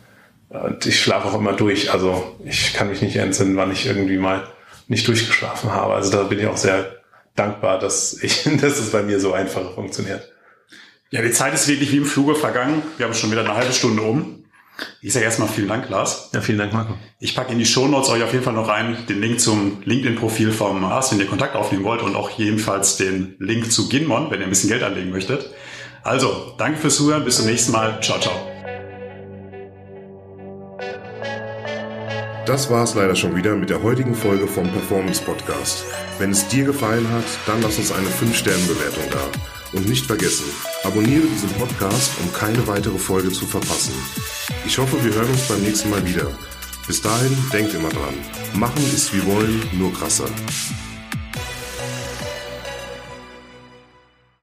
Und 0.51 0.85
ich 0.85 1.01
schlafe 1.01 1.29
auch 1.29 1.35
immer 1.35 1.53
durch. 1.53 1.93
Also 1.93 2.37
ich 2.45 2.75
kann 2.75 2.89
mich 2.89 3.01
nicht 3.01 3.17
entsinnen, 3.17 3.57
wann 3.57 3.71
ich 3.71 3.87
irgendwie 3.87 4.19
mal 4.19 4.49
nicht 4.89 5.07
durchgeschlafen 5.07 5.73
habe. 5.73 5.95
Also 5.95 6.11
da 6.11 6.25
bin 6.25 6.41
ich 6.41 6.47
auch 6.47 6.57
sehr 6.57 6.97
dankbar, 7.37 7.79
dass 7.79 8.21
ich, 8.23 8.43
dass 8.61 8.79
es 8.79 8.91
bei 8.91 9.03
mir 9.03 9.21
so 9.21 9.33
einfach 9.33 9.75
funktioniert. 9.75 10.33
Ja, 11.11 11.23
die 11.23 11.31
Zeit 11.31 11.55
ist 11.55 11.69
wirklich 11.69 11.93
wie 11.93 11.99
im 11.99 12.05
Fluge 12.05 12.35
vergangen. 12.35 12.83
Wir 12.97 13.07
haben 13.07 13.15
schon 13.15 13.31
wieder 13.31 13.41
eine 13.41 13.55
halbe 13.55 13.73
Stunde 13.73 14.03
um. 14.03 14.45
Ich 15.03 15.13
sage 15.13 15.25
erstmal 15.25 15.49
vielen 15.49 15.69
Dank, 15.69 15.89
Lars. 15.89 16.31
Ja, 16.33 16.41
vielen 16.41 16.59
Dank, 16.59 16.73
Marco. 16.73 16.95
Ich 17.19 17.35
packe 17.35 17.53
in 17.53 17.59
die 17.59 17.67
Show 17.67 17.87
Notes 17.87 18.09
euch 18.11 18.23
auf 18.23 18.33
jeden 18.33 18.45
Fall 18.45 18.55
noch 18.55 18.69
rein, 18.69 18.97
den 19.09 19.21
Link 19.21 19.41
zum 19.41 19.83
LinkedIn-Profil 19.85 20.53
vom 20.53 20.83
Lars, 20.83 21.13
wenn 21.13 21.21
ihr 21.21 21.27
Kontakt 21.27 21.55
aufnehmen 21.55 21.85
wollt 21.85 22.03
und 22.03 22.17
auch 22.17 22.31
jedenfalls 22.31 22.97
den 22.97 23.37
Link 23.39 23.71
zu 23.71 23.89
Ginmon, 23.89 24.31
wenn 24.31 24.41
ihr 24.41 24.47
ein 24.47 24.51
bisschen 24.51 24.71
Geld 24.71 24.83
anlegen 24.83 25.11
möchtet. 25.11 25.51
Also, 26.03 26.55
danke 26.57 26.79
fürs 26.79 26.97
Zuhören, 26.97 27.25
bis 27.25 27.37
zum 27.37 27.47
nächsten 27.47 27.73
Mal. 27.73 28.01
Ciao, 28.01 28.19
ciao. 28.19 28.50
Das 32.47 32.71
war 32.71 32.85
es 32.85 32.95
leider 32.95 33.15
schon 33.15 33.37
wieder 33.37 33.55
mit 33.55 33.69
der 33.69 33.83
heutigen 33.83 34.15
Folge 34.15 34.47
vom 34.47 34.71
Performance 34.71 35.23
Podcast. 35.23 35.85
Wenn 36.19 36.31
es 36.31 36.49
dir 36.49 36.65
gefallen 36.65 37.07
hat, 37.11 37.25
dann 37.47 37.61
lass 37.61 37.79
uns 37.79 37.93
eine 37.93 38.09
5-Sterne-Bewertung 38.09 39.05
da. 39.11 39.77
Und 39.77 39.89
nicht 39.89 40.07
vergessen, 40.07 40.47
abonniere 40.83 41.27
diesen 41.27 41.51
Podcast, 41.51 42.11
um 42.21 42.33
keine 42.33 42.67
weitere 42.67 42.99
Folge 42.99 43.31
zu 43.31 43.47
verpassen. 43.47 43.93
Ich 44.67 44.79
hoffe, 44.79 45.05
wir 45.05 45.15
hören 45.15 45.31
uns 45.31 45.47
beim 45.49 45.61
nächsten 45.61 45.91
Mal 45.91 46.05
wieder. 46.07 46.29
Bis 46.87 47.03
dahin, 47.03 47.37
denkt 47.53 47.75
immer 47.75 47.91
dran. 47.91 48.15
Machen 48.55 48.83
ist 48.93 49.15
wie 49.15 49.25
wollen, 49.27 49.63
nur 49.73 49.93
krasser. 49.93 50.29